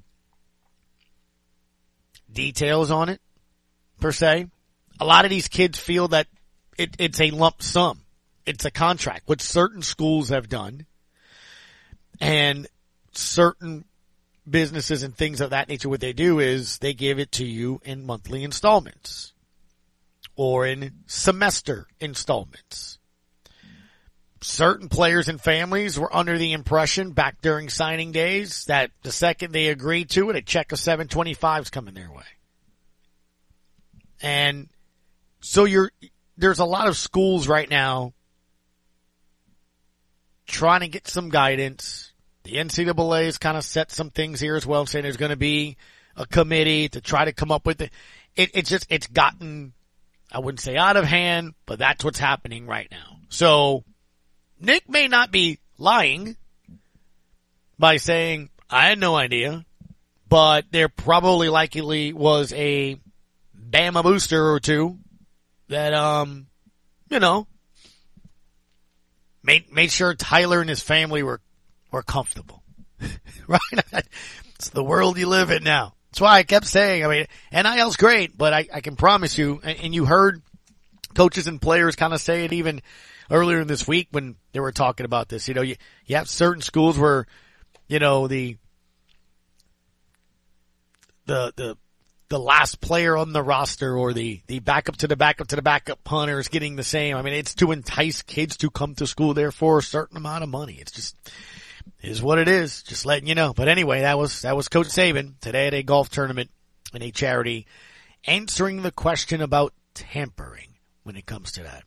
details 2.33 2.91
on 2.91 3.09
it, 3.09 3.21
per 4.01 4.13
se. 4.13 4.47
A 5.01 5.05
lot 5.05 5.25
of 5.25 5.31
these 5.31 5.49
kids 5.49 5.79
feel 5.79 6.09
that 6.09 6.27
it, 6.79 6.97
it's 6.99 7.21
a 7.21 7.31
lump 7.31 7.63
sum. 7.63 8.01
It's 8.47 8.65
a 8.65 8.71
contract, 8.71 9.25
which 9.27 9.43
certain 9.43 9.83
schools 9.83 10.29
have 10.31 10.49
done. 10.49 10.87
And 12.21 12.67
certain 13.13 13.85
businesses 14.49 15.03
and 15.03 15.15
things 15.17 15.41
of 15.41 15.51
that 15.51 15.69
nature, 15.69 15.89
what 15.89 16.01
they 16.01 16.13
do 16.13 16.39
is 16.39 16.79
they 16.79 16.95
give 16.95 17.19
it 17.19 17.33
to 17.33 17.45
you 17.45 17.81
in 17.85 18.05
monthly 18.05 18.45
installments 18.45 19.33
or 20.37 20.67
in 20.67 20.93
semester 21.07 21.87
installments 22.01 23.00
certain 24.43 24.89
players 24.89 25.29
and 25.29 25.41
families 25.41 25.99
were 25.99 26.15
under 26.15 26.39
the 26.39 26.53
impression 26.53 27.13
back 27.13 27.41
during 27.43 27.69
signing 27.69 28.13
days 28.13 28.65
that 28.67 28.91
the 29.03 29.13
second 29.13 29.53
they 29.53 29.69
agreed 29.69 30.09
to 30.11 30.31
it, 30.31 30.37
a 30.37 30.43
check 30.43 30.73
of 30.73 30.79
725 30.79 31.63
is 31.63 31.71
coming 31.71 31.95
their 31.95 32.11
way. 32.11 32.25
And 34.23 34.69
so 35.41 35.65
you're, 35.65 35.91
there's 36.37 36.59
a 36.59 36.65
lot 36.65 36.89
of 36.89 36.97
schools 36.97 37.49
right 37.49 37.69
now 37.69 38.15
trying 40.47 40.81
to 40.81 40.89
get 40.89 41.07
some 41.07 41.29
guidance. 41.29 42.13
The 42.45 42.55
NCAA 42.55 43.27
has 43.27 43.39
kind 43.39 43.57
of 43.57 43.65
set 43.65 43.93
some 43.93 44.11
things 44.11 44.41
here 44.41 44.57
as 44.57 44.67
well, 44.67 44.87
saying 44.87 45.03
there's 45.03 45.17
going 45.19 45.31
to 45.31 45.37
be 45.37 45.77
a 46.17 46.27
committee 46.27 46.89
to 46.91 47.01
try 47.01 47.27
to 47.27 47.33
come 47.33 47.53
up 47.53 47.67
with 47.67 47.83
it. 47.83 47.93
it. 48.37 48.51
It's 48.55 48.71
just, 48.71 48.87
it's 48.91 49.07
gotten, 49.07 49.75
I 50.33 50.41
wouldn't 50.41 50.61
say 50.61 50.77
out 50.77 50.97
of 50.97 51.05
hand, 51.05 51.55
but 51.67 51.79
that's 51.79 52.05
what's 52.05 52.19
happening 52.19 52.67
right 52.67 52.89
now. 52.91 53.19
So 53.29 53.85
Nick 54.61 54.89
may 54.89 55.09
not 55.09 55.31
be 55.31 55.59
lying 55.79 56.37
by 57.79 57.97
saying, 57.97 58.51
I 58.69 58.89
had 58.89 58.99
no 58.99 59.17
idea, 59.17 59.65
but 60.29 60.67
there 60.71 60.89
probably 60.89 61.49
likely 61.49 62.13
was 62.13 62.53
a 62.53 63.01
Bama 63.59 64.03
booster 64.03 64.51
or 64.51 64.61
two 64.61 64.99
that, 65.69 65.95
um, 65.95 66.47
you 67.09 67.21
know, 67.21 67.47
made, 69.43 69.73
made 69.73 69.91
sure 69.91 70.15
Tyler 70.15 70.61
and 70.61 70.69
his 70.69 70.83
family 70.83 71.23
were, 71.23 71.41
were 71.91 72.03
comfortable. 72.03 72.63
right? 73.47 73.61
it's 74.57 74.69
the 74.71 74.85
world 74.85 75.19
you 75.19 75.27
live 75.27 75.51
in 75.51 75.65
now. 75.65 75.95
That's 76.11 76.21
why 76.21 76.39
I 76.39 76.43
kept 76.43 76.67
saying, 76.67 77.05
I 77.05 77.09
mean, 77.09 77.27
NIL's 77.53 77.97
great, 77.97 78.37
but 78.37 78.53
I, 78.53 78.67
I 78.75 78.81
can 78.81 78.97
promise 78.97 79.39
you, 79.39 79.61
and, 79.63 79.79
and 79.81 79.95
you 79.95 80.05
heard 80.05 80.43
coaches 81.15 81.47
and 81.47 81.63
players 81.63 81.97
kind 81.97 82.13
of 82.13 82.21
say 82.21 82.45
it 82.45 82.53
even 82.53 82.83
earlier 83.31 83.61
in 83.61 83.69
this 83.69 83.87
week 83.87 84.09
when 84.11 84.37
they 84.53 84.61
were 84.61 84.73
talking 84.73 85.07
about 85.07 85.29
this. 85.29 85.49
You 85.49 85.55
know, 85.55 85.63
you, 85.63 85.77
you 86.07 86.17
have 86.17 86.29
certain 86.29 86.63
schools 86.63 86.99
where, 86.99 87.27
you 87.89 87.99
know, 87.99 88.27
the, 88.27 88.57
the, 91.27 91.53
the, 91.57 91.77
the 92.29 92.39
last 92.39 92.81
player 92.81 93.17
on 93.17 93.33
the 93.33 93.43
roster 93.43 93.97
or 93.97 94.13
the, 94.13 94.41
the 94.47 94.61
backup 94.61 94.97
to 94.99 95.09
the 95.09 95.17
backup 95.17 95.49
to 95.49 95.57
the 95.57 95.63
backup 95.63 96.03
punter 96.05 96.39
is 96.39 96.49
getting 96.49 96.77
the 96.77 96.85
same. 96.85 97.17
I 97.17 97.23
mean, 97.23 97.35
it's 97.35 97.55
to 97.57 97.73
entice 97.73 98.23
kids 98.23 98.57
to 98.59 98.71
come 98.71 98.95
to 98.97 99.07
school 99.07 99.35
there 99.35 99.53
for 99.53 99.79
a 99.79 99.83
certain 99.83 100.17
amount 100.17 100.45
of 100.45 100.49
money. 100.49 100.79
It's 100.81 100.93
just, 100.93 101.17
is 102.03 102.23
what 102.23 102.39
it 102.39 102.49
is. 102.49 102.83
Just 102.83 103.07
letting 103.07 103.29
you 103.29 103.35
know. 103.35 103.53
But 103.53 103.69
anyway, 103.69 104.03
that 104.03 104.19
was, 104.19 104.43
that 104.43 104.57
was 104.57 104.69
Coach 104.69 104.89
Saban 104.89 105.39
today 105.41 105.67
at 105.67 105.75
a 105.75 105.83
golf 105.83 106.09
tournament 106.09 106.51
in 106.95 107.03
a 107.03 107.11
charity 107.11 107.67
answering 108.27 108.83
the 108.83 108.93
question 108.93 109.41
about 109.41 109.73
tampering 109.95 110.75
when 111.03 111.17
it 111.17 111.27
comes 111.27 111.53
to 111.53 111.63
that. 111.63 111.85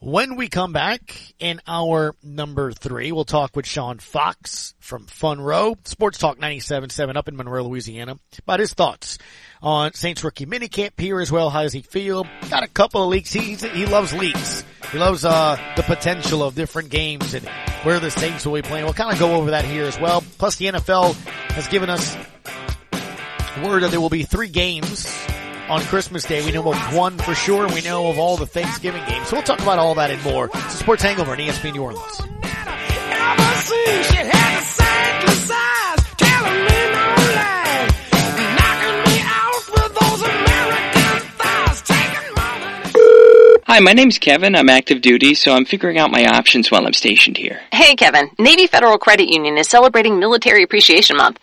When 0.00 0.36
we 0.36 0.48
come 0.48 0.72
back 0.72 1.16
in 1.40 1.60
our 1.66 2.14
number 2.22 2.70
three, 2.70 3.10
we'll 3.10 3.24
talk 3.24 3.56
with 3.56 3.66
Sean 3.66 3.98
Fox 3.98 4.74
from 4.78 5.06
Fun 5.06 5.40
Row, 5.40 5.76
Sports 5.84 6.18
Talk 6.18 6.38
97.7 6.38 7.16
up 7.16 7.26
in 7.26 7.36
Monroe, 7.36 7.64
Louisiana, 7.64 8.16
about 8.38 8.60
his 8.60 8.72
thoughts 8.74 9.18
on 9.60 9.94
Saints 9.94 10.22
rookie 10.22 10.46
minicamp 10.46 11.00
here 11.00 11.20
as 11.20 11.32
well. 11.32 11.50
How 11.50 11.62
does 11.62 11.72
he 11.72 11.82
feel? 11.82 12.26
Got 12.48 12.62
a 12.62 12.68
couple 12.68 13.02
of 13.02 13.08
leaks. 13.08 13.32
He, 13.32 13.56
he 13.56 13.86
loves 13.86 14.14
leaks. 14.14 14.64
He 14.92 14.98
loves, 14.98 15.24
uh, 15.24 15.58
the 15.74 15.82
potential 15.82 16.44
of 16.44 16.54
different 16.54 16.90
games 16.90 17.34
and 17.34 17.46
where 17.82 17.98
the 17.98 18.12
Saints 18.12 18.46
will 18.46 18.54
be 18.54 18.62
playing. 18.62 18.84
We'll 18.84 18.94
kind 18.94 19.12
of 19.12 19.18
go 19.18 19.34
over 19.34 19.50
that 19.50 19.64
here 19.64 19.84
as 19.84 19.98
well. 19.98 20.22
Plus 20.38 20.56
the 20.56 20.66
NFL 20.66 21.14
has 21.50 21.66
given 21.66 21.90
us 21.90 22.16
word 23.64 23.82
that 23.82 23.90
there 23.90 24.00
will 24.00 24.10
be 24.10 24.22
three 24.22 24.48
games 24.48 25.06
on 25.68 25.80
Christmas 25.82 26.24
Day. 26.24 26.44
We 26.44 26.52
know 26.52 26.70
of 26.72 26.94
one 26.94 27.18
for 27.18 27.34
sure, 27.34 27.64
and 27.64 27.74
we 27.74 27.82
know 27.82 28.08
of 28.08 28.18
all 28.18 28.36
the 28.36 28.46
Thanksgiving 28.46 29.02
games. 29.08 29.28
So 29.28 29.36
we'll 29.36 29.44
talk 29.44 29.60
about 29.60 29.78
all 29.78 29.94
that 29.96 30.10
and 30.10 30.22
more. 30.22 30.46
It's 30.46 30.74
a 30.74 30.78
Sports 30.78 31.02
Hangover 31.02 31.32
on 31.32 31.38
ESPN 31.38 31.74
New 31.74 31.82
Orleans. 31.82 32.22
Hi, 43.70 43.80
my 43.80 43.92
name's 43.92 44.18
Kevin. 44.18 44.56
I'm 44.56 44.70
active 44.70 45.02
duty, 45.02 45.34
so 45.34 45.52
I'm 45.52 45.66
figuring 45.66 45.98
out 45.98 46.10
my 46.10 46.24
options 46.24 46.70
while 46.70 46.86
I'm 46.86 46.94
stationed 46.94 47.36
here. 47.36 47.60
Hey, 47.70 47.94
Kevin. 47.96 48.30
Navy 48.38 48.66
Federal 48.66 48.96
Credit 48.96 49.28
Union 49.28 49.58
is 49.58 49.68
celebrating 49.68 50.18
Military 50.18 50.62
Appreciation 50.62 51.18
Month. 51.18 51.36